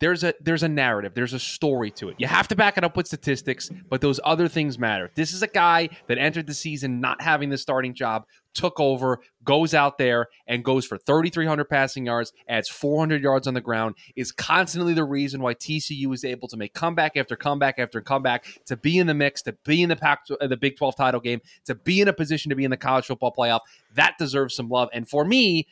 there's 0.01 0.25
a 0.25 0.35
there's 0.41 0.63
a 0.63 0.69
narrative, 0.69 1.13
there's 1.15 1.35
a 1.35 1.39
story 1.39 1.91
to 1.93 2.09
it. 2.09 2.17
You 2.19 2.27
have 2.27 2.49
to 2.49 2.57
back 2.57 2.77
it 2.79 2.85
up 2.85 2.97
with 2.97 3.07
statistics, 3.07 3.71
but 3.89 4.01
those 4.01 4.19
other 4.25 4.49
things 4.49 4.79
matter. 4.79 5.11
This 5.15 5.33
is 5.33 5.43
a 5.43 5.47
guy 5.47 5.91
that 6.09 6.19
entered 6.19 6.47
the 6.47 6.55
season 6.55 7.01
not 7.01 7.21
having 7.21 7.51
the 7.51 7.59
starting 7.59 7.95
job, 7.95 8.25
took 8.55 8.81
over, 8.81 9.21
goes 9.45 9.75
out 9.75 9.99
there 9.99 10.29
and 10.47 10.65
goes 10.65 10.87
for 10.87 10.97
3,300 10.97 11.65
passing 11.67 12.07
yards, 12.07 12.33
adds 12.49 12.69
400 12.69 13.23
yards 13.23 13.47
on 13.47 13.55
the 13.55 13.61
ground, 13.61 13.95
is 14.17 14.33
constantly 14.33 14.95
the 14.95 15.05
reason 15.05 15.43
why 15.43 15.55
TCU 15.55 16.13
is 16.15 16.25
able 16.25 16.49
to 16.49 16.57
make 16.57 16.73
comeback 16.73 17.17
after 17.17 17.37
comeback 17.37 17.79
after 17.79 18.01
comeback, 18.01 18.47
to 18.67 18.77
be 18.77 18.99
in 18.99 19.07
the 19.07 19.15
mix, 19.15 19.43
to 19.43 19.53
be 19.65 19.83
in 19.83 19.91
the 19.91 19.97
Pac, 19.97 20.25
uh, 20.41 20.47
the 20.47 20.57
Big 20.57 20.77
12 20.77 20.97
title 20.97 21.21
game, 21.21 21.41
to 21.67 21.75
be 21.75 22.01
in 22.01 22.09
a 22.09 22.13
position 22.13 22.49
to 22.49 22.57
be 22.57 22.65
in 22.65 22.71
the 22.71 22.77
college 22.77 23.07
football 23.07 23.35
playoff. 23.37 23.61
That 23.95 24.17
deserves 24.19 24.55
some 24.55 24.69
love. 24.69 24.89
And 24.93 25.09
for 25.09 25.25
me, 25.25 25.67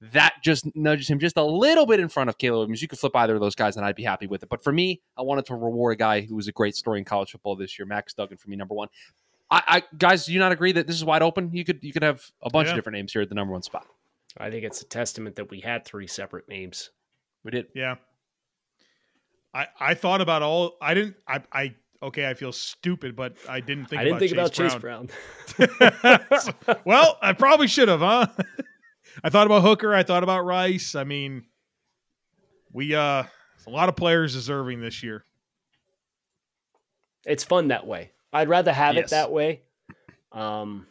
that 0.00 0.34
just 0.42 0.64
nudges 0.76 1.08
him 1.08 1.18
just 1.18 1.36
a 1.36 1.42
little 1.42 1.84
bit 1.86 1.98
in 1.98 2.08
front 2.08 2.30
of 2.30 2.38
Caleb 2.38 2.58
Williams. 2.58 2.82
You 2.82 2.88
could 2.88 2.98
flip 2.98 3.16
either 3.16 3.34
of 3.34 3.40
those 3.40 3.54
guys, 3.56 3.76
and 3.76 3.84
I'd 3.84 3.96
be 3.96 4.04
happy 4.04 4.26
with 4.26 4.42
it. 4.42 4.48
But 4.48 4.62
for 4.62 4.72
me, 4.72 5.00
I 5.16 5.22
wanted 5.22 5.46
to 5.46 5.54
reward 5.54 5.94
a 5.94 5.96
guy 5.96 6.20
who 6.20 6.36
was 6.36 6.46
a 6.46 6.52
great 6.52 6.76
story 6.76 6.98
in 7.00 7.04
college 7.04 7.32
football 7.32 7.56
this 7.56 7.78
year, 7.78 7.86
Max 7.86 8.14
Duggan. 8.14 8.38
For 8.38 8.48
me, 8.48 8.56
number 8.56 8.74
one. 8.74 8.88
I, 9.50 9.62
I 9.66 9.82
guys, 9.96 10.26
do 10.26 10.32
you 10.32 10.38
not 10.38 10.52
agree 10.52 10.72
that 10.72 10.86
this 10.86 10.94
is 10.96 11.04
wide 11.04 11.22
open? 11.22 11.50
You 11.52 11.64
could 11.64 11.82
you 11.82 11.92
could 11.92 12.02
have 12.02 12.30
a 12.42 12.50
bunch 12.50 12.66
Yeah. 12.66 12.72
of 12.72 12.76
different 12.76 12.96
names 12.96 13.12
here 13.12 13.22
at 13.22 13.28
the 13.28 13.34
number 13.34 13.52
one 13.52 13.62
spot. 13.62 13.86
I 14.36 14.50
think 14.50 14.64
it's 14.64 14.82
a 14.82 14.84
testament 14.84 15.36
that 15.36 15.50
we 15.50 15.60
had 15.60 15.84
three 15.84 16.06
separate 16.06 16.48
names. 16.48 16.90
We 17.44 17.50
did. 17.52 17.66
Yeah. 17.74 17.96
I 19.54 19.66
I 19.80 19.94
thought 19.94 20.20
about 20.20 20.42
all. 20.42 20.76
I 20.82 20.94
didn't. 20.94 21.16
I 21.26 21.40
I 21.50 21.74
okay. 22.02 22.28
I 22.28 22.34
feel 22.34 22.52
stupid, 22.52 23.16
but 23.16 23.36
I 23.48 23.60
didn't 23.60 23.86
think. 23.86 24.00
I 24.00 24.04
didn't 24.04 24.18
about 24.34 24.54
think 24.54 24.54
Chase 24.54 24.74
about 24.74 25.08
Chase 25.58 25.78
Brown. 25.80 26.50
Brown. 26.66 26.80
well, 26.84 27.18
I 27.22 27.32
probably 27.32 27.66
should 27.68 27.88
have, 27.88 28.00
huh? 28.00 28.26
I 29.24 29.30
thought 29.30 29.46
about 29.46 29.62
Hooker. 29.62 29.94
I 29.94 30.02
thought 30.02 30.22
about 30.22 30.44
Rice. 30.44 30.94
I 30.94 31.04
mean, 31.04 31.44
we 32.72 32.94
uh, 32.94 33.24
a 33.66 33.70
lot 33.70 33.88
of 33.88 33.96
players 33.96 34.34
deserving 34.34 34.80
this 34.80 35.02
year. 35.02 35.24
it's 37.26 37.44
fun 37.44 37.68
that 37.68 37.86
way. 37.86 38.12
I'd 38.32 38.48
rather 38.48 38.72
have 38.72 38.94
Yes. 38.94 39.06
it 39.06 39.10
that 39.10 39.30
way. 39.32 39.62
Um, 40.32 40.86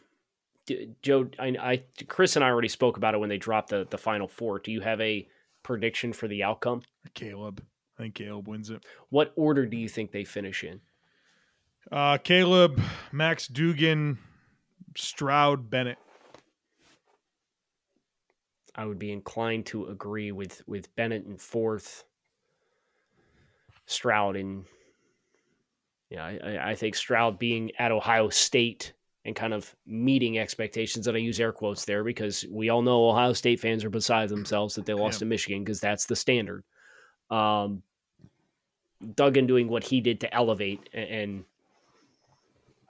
Joe, 1.02 1.30
I, 1.38 1.46
I, 1.60 1.82
Chris 2.08 2.36
and 2.36 2.44
I 2.44 2.48
already 2.48 2.68
spoke 2.68 2.96
about 2.98 3.14
it 3.14 3.18
when 3.18 3.28
they 3.30 3.38
dropped 3.38 3.70
the 3.70 3.86
the 3.88 3.98
final 3.98 4.28
four. 4.28 4.58
Do 4.58 4.70
you 4.72 4.80
have 4.80 5.00
a 5.00 5.26
prediction 5.62 6.12
for 6.12 6.28
the 6.28 6.42
outcome? 6.42 6.82
Caleb. 7.14 7.62
I 7.98 8.02
think 8.02 8.14
Caleb 8.14 8.46
wins 8.48 8.70
it. 8.70 8.84
What 9.08 9.32
order 9.34 9.66
do 9.66 9.76
you 9.76 9.88
think 9.88 10.12
they 10.12 10.24
finish 10.24 10.62
in? 10.62 10.80
Uh, 11.90 12.18
Caleb, 12.18 12.80
Max 13.12 13.48
Dugan, 13.48 14.18
Stroud, 14.96 15.68
Bennett. 15.70 15.98
I 18.78 18.86
would 18.86 18.98
be 18.98 19.10
inclined 19.12 19.66
to 19.66 19.86
agree 19.88 20.30
with 20.32 20.62
with 20.68 20.94
Bennett 20.96 21.26
in 21.26 21.36
fourth, 21.36 22.04
Stroud 23.86 24.36
in. 24.36 24.64
Yeah, 26.10 26.24
I, 26.24 26.70
I- 26.70 26.74
think 26.74 26.94
Stroud 26.94 27.38
being 27.38 27.72
at 27.78 27.92
Ohio 27.92 28.28
State 28.30 28.94
and 29.26 29.36
kind 29.36 29.52
of 29.52 29.74
meeting 29.84 30.38
expectations, 30.38 31.06
and 31.06 31.14
I 31.16 31.20
use 31.20 31.38
air 31.40 31.52
quotes 31.52 31.84
there 31.84 32.02
because 32.04 32.46
we 32.50 32.70
all 32.70 32.80
know 32.80 33.10
Ohio 33.10 33.34
State 33.34 33.60
fans 33.60 33.84
are 33.84 33.90
beside 33.90 34.30
themselves 34.30 34.74
that 34.76 34.86
they 34.86 34.94
lost 34.94 35.16
Yeah. 35.16 35.18
to 35.20 35.24
Michigan 35.26 35.64
because 35.64 35.80
that's 35.80 36.06
the 36.06 36.16
standard. 36.16 36.64
Um, 37.30 37.82
Duggan 39.16 39.46
doing 39.46 39.68
what 39.68 39.84
he 39.84 40.00
did 40.00 40.20
to 40.20 40.32
elevate, 40.34 40.88
and 40.94 41.44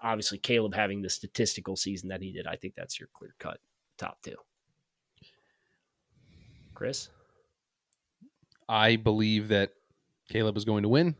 obviously 0.02 0.38
Caleb 0.38 0.74
having 0.74 1.02
the 1.02 1.10
statistical 1.10 1.74
season 1.76 2.10
that 2.10 2.22
he 2.22 2.30
did. 2.30 2.46
I 2.46 2.54
think 2.56 2.74
that's 2.76 3.00
your 3.00 3.08
clear 3.14 3.34
cut 3.40 3.58
top 3.96 4.22
two. 4.22 4.36
Chris? 6.78 7.08
I 8.68 8.94
believe 8.94 9.48
that 9.48 9.72
Caleb 10.30 10.56
is 10.56 10.64
going 10.64 10.84
to 10.84 10.88
win. 10.88 11.16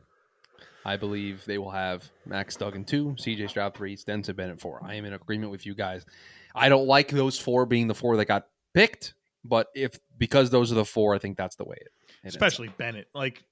I 0.85 0.97
believe 0.97 1.45
they 1.47 1.59
will 1.59 1.73
have 1.73 2.09
Max 2.25 2.55
Duggan 2.55 2.85
two, 2.85 3.17
CJ 3.19 3.51
Stroud 3.51 3.75
three, 3.75 3.97
Stetson 3.97 4.37
Bennett 4.37 4.61
four. 4.61 4.81
I 4.85 4.95
am 4.95 5.05
in 5.05 5.15
agreement 5.15 5.51
with 5.51 5.67
you 5.67 5.75
guys. 5.75 6.07
I 6.55 6.69
don't 6.69 6.87
like 6.87 7.09
those 7.09 7.41
four 7.41 7.67
being 7.67 7.89
the 7.89 7.95
four 7.95 8.17
that 8.17 8.27
got 8.27 8.47
picked, 8.73 9.15
but 9.45 9.67
if 9.75 9.99
because 10.17 10.51
those 10.51 10.71
are 10.71 10.77
the 10.77 10.85
four, 10.85 11.13
I 11.13 11.19
think 11.19 11.37
that's 11.37 11.57
the 11.57 11.65
way 11.65 11.77
it. 11.81 11.89
it 11.89 12.15
ends 12.23 12.37
up. 12.37 12.43
especially 12.43 12.69
Bennett. 12.69 13.09
Like, 13.13 13.43